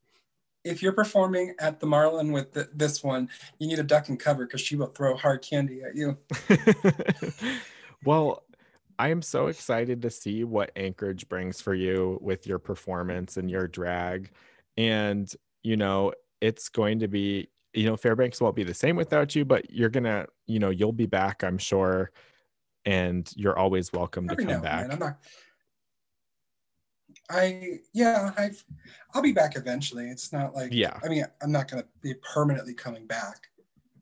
if 0.65 0.83
you're 0.83 0.93
performing 0.93 1.55
at 1.61 1.81
the 1.81 1.87
Marlin 1.87 2.31
with 2.33 2.53
th- 2.53 2.67
this 2.75 3.03
one, 3.03 3.29
you 3.59 3.67
need 3.69 3.79
a 3.79 3.83
duck 3.83 4.09
and 4.09 4.19
cover 4.21 4.45
because 4.45 4.61
she 4.61 4.77
will 4.77 4.89
throw 4.89 5.17
hard 5.17 5.41
candy 5.43 5.83
at 5.83 5.95
you. 5.95 6.17
well, 8.05 8.43
I 8.99 9.09
am 9.09 9.23
so 9.23 9.47
excited 9.47 10.03
to 10.03 10.11
see 10.11 10.43
what 10.43 10.73
Anchorage 10.75 11.29
brings 11.29 11.61
for 11.61 11.75
you 11.75 12.19
with 12.21 12.47
your 12.47 12.59
performance 12.59 13.37
and 13.37 13.49
your 13.51 13.69
drag. 13.69 14.31
And, 14.77 15.33
you 15.63 15.77
know, 15.77 16.13
it's 16.41 16.69
going 16.69 16.99
to 17.01 17.09
be, 17.09 17.49
you 17.75 17.87
know, 17.87 17.97
Fairbanks 17.97 18.41
won't 18.41 18.57
be 18.57 18.65
the 18.65 18.75
same 18.75 18.97
without 18.97 19.37
you, 19.37 19.45
but 19.45 19.71
you're 19.71 19.89
going 19.89 20.05
to, 20.05 20.27
you 20.47 20.59
know, 20.59 20.71
you'll 20.71 20.93
be 20.93 21.07
back, 21.07 21.45
I'm 21.45 21.59
sure. 21.59 22.11
And 22.85 23.31
you're 23.37 23.59
always 23.59 23.93
welcome 23.93 24.27
to 24.29 24.37
come 24.37 24.61
back. 24.63 24.91
I'm 24.91 24.99
not. 24.99 25.19
I 27.31 27.81
yeah, 27.93 28.33
I 28.39 28.51
I'll 29.13 29.21
be 29.21 29.33
back 29.33 29.57
eventually. 29.57 30.09
It's 30.09 30.33
not 30.33 30.55
like 30.55 30.73
Yeah. 30.73 30.99
I 31.05 31.09
mean, 31.09 31.27
I'm 31.43 31.53
not 31.53 31.71
gonna 31.71 31.85
be 32.01 32.15
permanently 32.33 32.73
coming 32.73 33.07
back. 33.07 33.49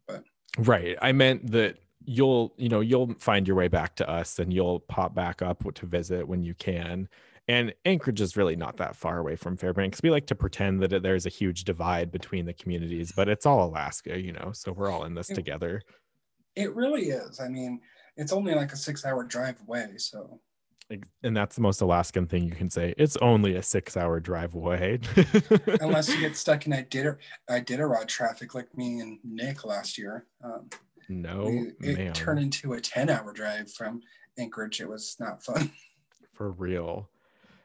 But. 0.06 0.22
Right. 0.58 0.96
I 1.02 1.10
meant 1.10 1.50
that 1.50 1.78
you'll, 2.06 2.54
you 2.56 2.68
know, 2.68 2.80
you'll 2.80 3.12
find 3.18 3.46
your 3.46 3.56
way 3.56 3.68
back 3.68 3.96
to 3.96 4.08
us 4.08 4.38
and 4.38 4.52
you'll 4.52 4.80
pop 4.80 5.14
back 5.14 5.42
up 5.42 5.62
to 5.74 5.86
visit 5.86 6.26
when 6.26 6.42
you 6.42 6.54
can. 6.54 7.08
And 7.48 7.74
Anchorage 7.84 8.20
is 8.20 8.36
really 8.36 8.56
not 8.56 8.76
that 8.78 8.96
far 8.96 9.18
away 9.18 9.36
from 9.36 9.56
Fairbanks. 9.56 10.00
We 10.02 10.10
like 10.10 10.26
to 10.28 10.34
pretend 10.34 10.80
that 10.82 11.02
there's 11.02 11.26
a 11.26 11.30
huge 11.30 11.64
divide 11.64 12.10
between 12.10 12.46
the 12.46 12.52
communities, 12.54 13.12
but 13.14 13.28
it's 13.28 13.46
all 13.46 13.64
Alaska, 13.68 14.18
you 14.20 14.32
know, 14.32 14.50
so 14.52 14.72
we're 14.72 14.90
all 14.90 15.04
in 15.04 15.14
this 15.14 15.28
Yeah. 15.30 15.36
together. 15.36 15.82
It 16.56 16.74
really 16.74 17.10
is. 17.10 17.38
I 17.38 17.48
mean, 17.48 17.80
it's 18.16 18.32
only 18.32 18.54
like 18.54 18.72
a 18.72 18.76
six 18.76 19.04
hour 19.04 19.22
drive 19.24 19.60
away. 19.60 19.90
So 19.98 20.40
And 21.22 21.36
that's 21.36 21.54
the 21.56 21.62
most 21.62 21.80
Alaskan 21.80 22.26
thing 22.26 22.44
you 22.44 22.54
can 22.54 22.70
say. 22.70 22.94
It's 22.96 23.16
only 23.18 23.56
a 23.56 23.62
six 23.62 23.96
hour 23.96 24.18
drive 24.20 24.54
away. 24.54 25.00
unless 25.80 26.08
you 26.08 26.18
get 26.20 26.36
stuck 26.44 26.66
in 26.66 26.72
Iditar- 26.72 27.18
Iditarod 27.50 28.06
traffic 28.08 28.54
like 28.54 28.76
me 28.76 29.00
and 29.00 29.18
Nick 29.24 29.64
last 29.64 29.98
year, 29.98 30.26
um, 30.42 30.68
no, 31.08 31.44
we- 31.80 31.88
it 31.88 31.98
man. 31.98 32.12
turned 32.12 32.40
into 32.40 32.72
a 32.74 32.80
10 32.80 33.08
hour 33.10 33.32
drive 33.32 33.70
from 33.72 34.00
Anchorage. 34.38 34.80
It 34.80 34.88
was 34.88 35.16
not 35.18 35.42
fun. 35.42 35.70
For 36.32 36.50
real. 36.50 37.08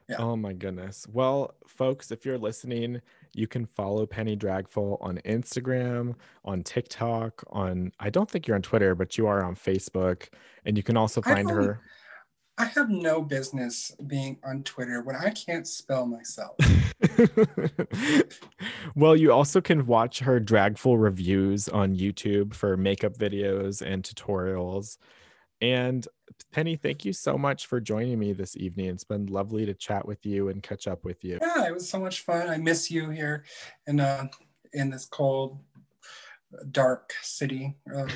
Yeah. 0.09 0.17
Oh 0.19 0.35
my 0.35 0.53
goodness. 0.53 1.05
Well, 1.11 1.55
folks, 1.67 2.11
if 2.11 2.25
you're 2.25 2.37
listening, 2.37 3.01
you 3.33 3.47
can 3.47 3.65
follow 3.65 4.05
Penny 4.05 4.35
Dragful 4.35 4.97
on 4.99 5.19
Instagram, 5.25 6.15
on 6.43 6.63
TikTok, 6.63 7.43
on 7.49 7.91
I 7.99 8.09
don't 8.09 8.29
think 8.29 8.45
you're 8.47 8.55
on 8.55 8.61
Twitter, 8.61 8.93
but 8.95 9.17
you 9.17 9.27
are 9.27 9.43
on 9.43 9.55
Facebook. 9.55 10.27
And 10.65 10.75
you 10.75 10.83
can 10.83 10.97
also 10.97 11.21
find 11.21 11.49
her. 11.49 11.79
I 12.57 12.65
have 12.65 12.89
no 12.89 13.21
business 13.21 13.91
being 14.07 14.37
on 14.43 14.63
Twitter 14.63 15.01
when 15.01 15.15
I 15.15 15.29
can't 15.31 15.67
spell 15.67 16.05
myself. 16.05 16.55
well, 18.95 19.15
you 19.15 19.31
also 19.31 19.61
can 19.61 19.85
watch 19.85 20.19
her 20.19 20.39
dragful 20.39 20.97
reviews 20.97 21.67
on 21.69 21.95
YouTube 21.95 22.53
for 22.53 22.77
makeup 22.77 23.13
videos 23.13 23.81
and 23.81 24.03
tutorials. 24.03 24.97
And 25.61 26.07
Penny, 26.51 26.75
thank 26.75 27.05
you 27.05 27.13
so 27.13 27.37
much 27.37 27.67
for 27.67 27.79
joining 27.79 28.19
me 28.19 28.33
this 28.33 28.57
evening. 28.57 28.87
It's 28.87 29.03
been 29.03 29.27
lovely 29.27 29.65
to 29.65 29.73
chat 29.73 30.05
with 30.07 30.25
you 30.25 30.49
and 30.49 30.61
catch 30.61 30.87
up 30.87 31.03
with 31.03 31.23
you. 31.23 31.39
Yeah, 31.41 31.67
it 31.67 31.73
was 31.73 31.87
so 31.87 31.99
much 31.99 32.21
fun. 32.21 32.49
I 32.49 32.57
miss 32.57 32.89
you 32.91 33.09
here 33.09 33.45
in 33.87 33.99
uh 33.99 34.27
in 34.73 34.89
this 34.89 35.05
cold, 35.05 35.59
dark 36.71 37.13
city. 37.21 37.75
Of 37.93 38.11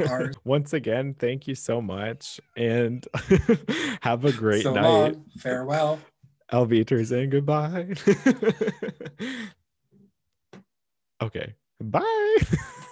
ours. 0.08 0.36
Once 0.44 0.72
again, 0.72 1.14
thank 1.18 1.46
you 1.46 1.54
so 1.54 1.80
much 1.80 2.40
and 2.56 3.06
have 4.02 4.24
a 4.24 4.32
great 4.32 4.62
so 4.62 4.74
night. 4.74 4.82
long. 4.82 5.24
Farewell. 5.38 6.00
Alviter 6.52 7.04
saying 7.06 7.30
goodbye. 7.30 7.94
okay. 11.22 11.54
Bye. 11.80 12.36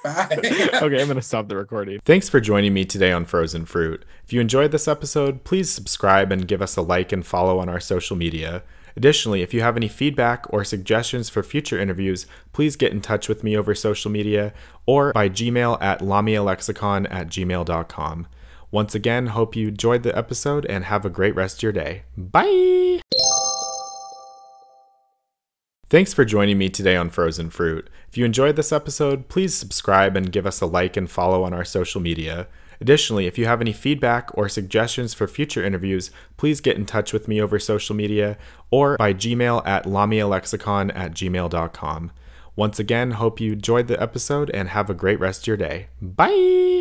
Bye. 0.02 0.26
okay, 0.32 0.80
I'm 0.82 0.88
going 0.88 1.14
to 1.14 1.22
stop 1.22 1.48
the 1.48 1.56
recording. 1.56 2.00
Thanks 2.04 2.28
for 2.28 2.40
joining 2.40 2.74
me 2.74 2.84
today 2.84 3.12
on 3.12 3.24
Frozen 3.24 3.66
Fruit. 3.66 4.04
If 4.24 4.32
you 4.32 4.40
enjoyed 4.40 4.72
this 4.72 4.88
episode, 4.88 5.44
please 5.44 5.70
subscribe 5.70 6.32
and 6.32 6.48
give 6.48 6.60
us 6.60 6.76
a 6.76 6.82
like 6.82 7.12
and 7.12 7.24
follow 7.24 7.60
on 7.60 7.68
our 7.68 7.78
social 7.80 8.16
media. 8.16 8.64
Additionally, 8.96 9.42
if 9.42 9.54
you 9.54 9.60
have 9.60 9.76
any 9.76 9.88
feedback 9.88 10.46
or 10.50 10.64
suggestions 10.64 11.28
for 11.28 11.42
future 11.42 11.78
interviews, 11.78 12.26
please 12.52 12.76
get 12.76 12.92
in 12.92 13.00
touch 13.00 13.28
with 13.28 13.42
me 13.42 13.56
over 13.56 13.74
social 13.74 14.10
media 14.10 14.52
or 14.86 15.12
by 15.12 15.28
Gmail 15.28 15.80
at 15.80 16.00
lamialexicon 16.00 17.06
at 17.10 17.28
gmail.com. 17.28 18.26
Once 18.70 18.94
again, 18.94 19.26
hope 19.28 19.54
you 19.54 19.68
enjoyed 19.68 20.02
the 20.02 20.16
episode 20.16 20.64
and 20.66 20.84
have 20.84 21.04
a 21.04 21.10
great 21.10 21.34
rest 21.34 21.58
of 21.58 21.62
your 21.62 21.72
day. 21.72 22.04
Bye! 22.16 23.00
Thanks 25.92 26.14
for 26.14 26.24
joining 26.24 26.56
me 26.56 26.70
today 26.70 26.96
on 26.96 27.10
Frozen 27.10 27.50
Fruit. 27.50 27.90
If 28.08 28.16
you 28.16 28.24
enjoyed 28.24 28.56
this 28.56 28.72
episode, 28.72 29.28
please 29.28 29.54
subscribe 29.54 30.16
and 30.16 30.32
give 30.32 30.46
us 30.46 30.62
a 30.62 30.66
like 30.66 30.96
and 30.96 31.10
follow 31.10 31.44
on 31.44 31.52
our 31.52 31.66
social 31.66 32.00
media. 32.00 32.48
Additionally, 32.80 33.26
if 33.26 33.38
you 33.38 33.46
have 33.46 33.60
any 33.60 33.72
feedback 33.72 34.30
or 34.34 34.48
suggestions 34.48 35.14
for 35.14 35.26
future 35.26 35.64
interviews, 35.64 36.10
please 36.36 36.60
get 36.60 36.76
in 36.76 36.86
touch 36.86 37.12
with 37.12 37.28
me 37.28 37.40
over 37.40 37.58
social 37.58 37.94
media 37.94 38.36
or 38.70 38.96
by 38.96 39.12
Gmail 39.12 39.66
at 39.66 39.84
lamialexicon 39.84 40.90
at 40.94 41.12
gmail.com. 41.12 42.12
Once 42.54 42.78
again, 42.78 43.12
hope 43.12 43.40
you 43.40 43.52
enjoyed 43.52 43.88
the 43.88 44.00
episode 44.02 44.50
and 44.50 44.68
have 44.68 44.90
a 44.90 44.94
great 44.94 45.18
rest 45.18 45.42
of 45.42 45.46
your 45.46 45.56
day. 45.56 45.88
Bye! 46.00 46.72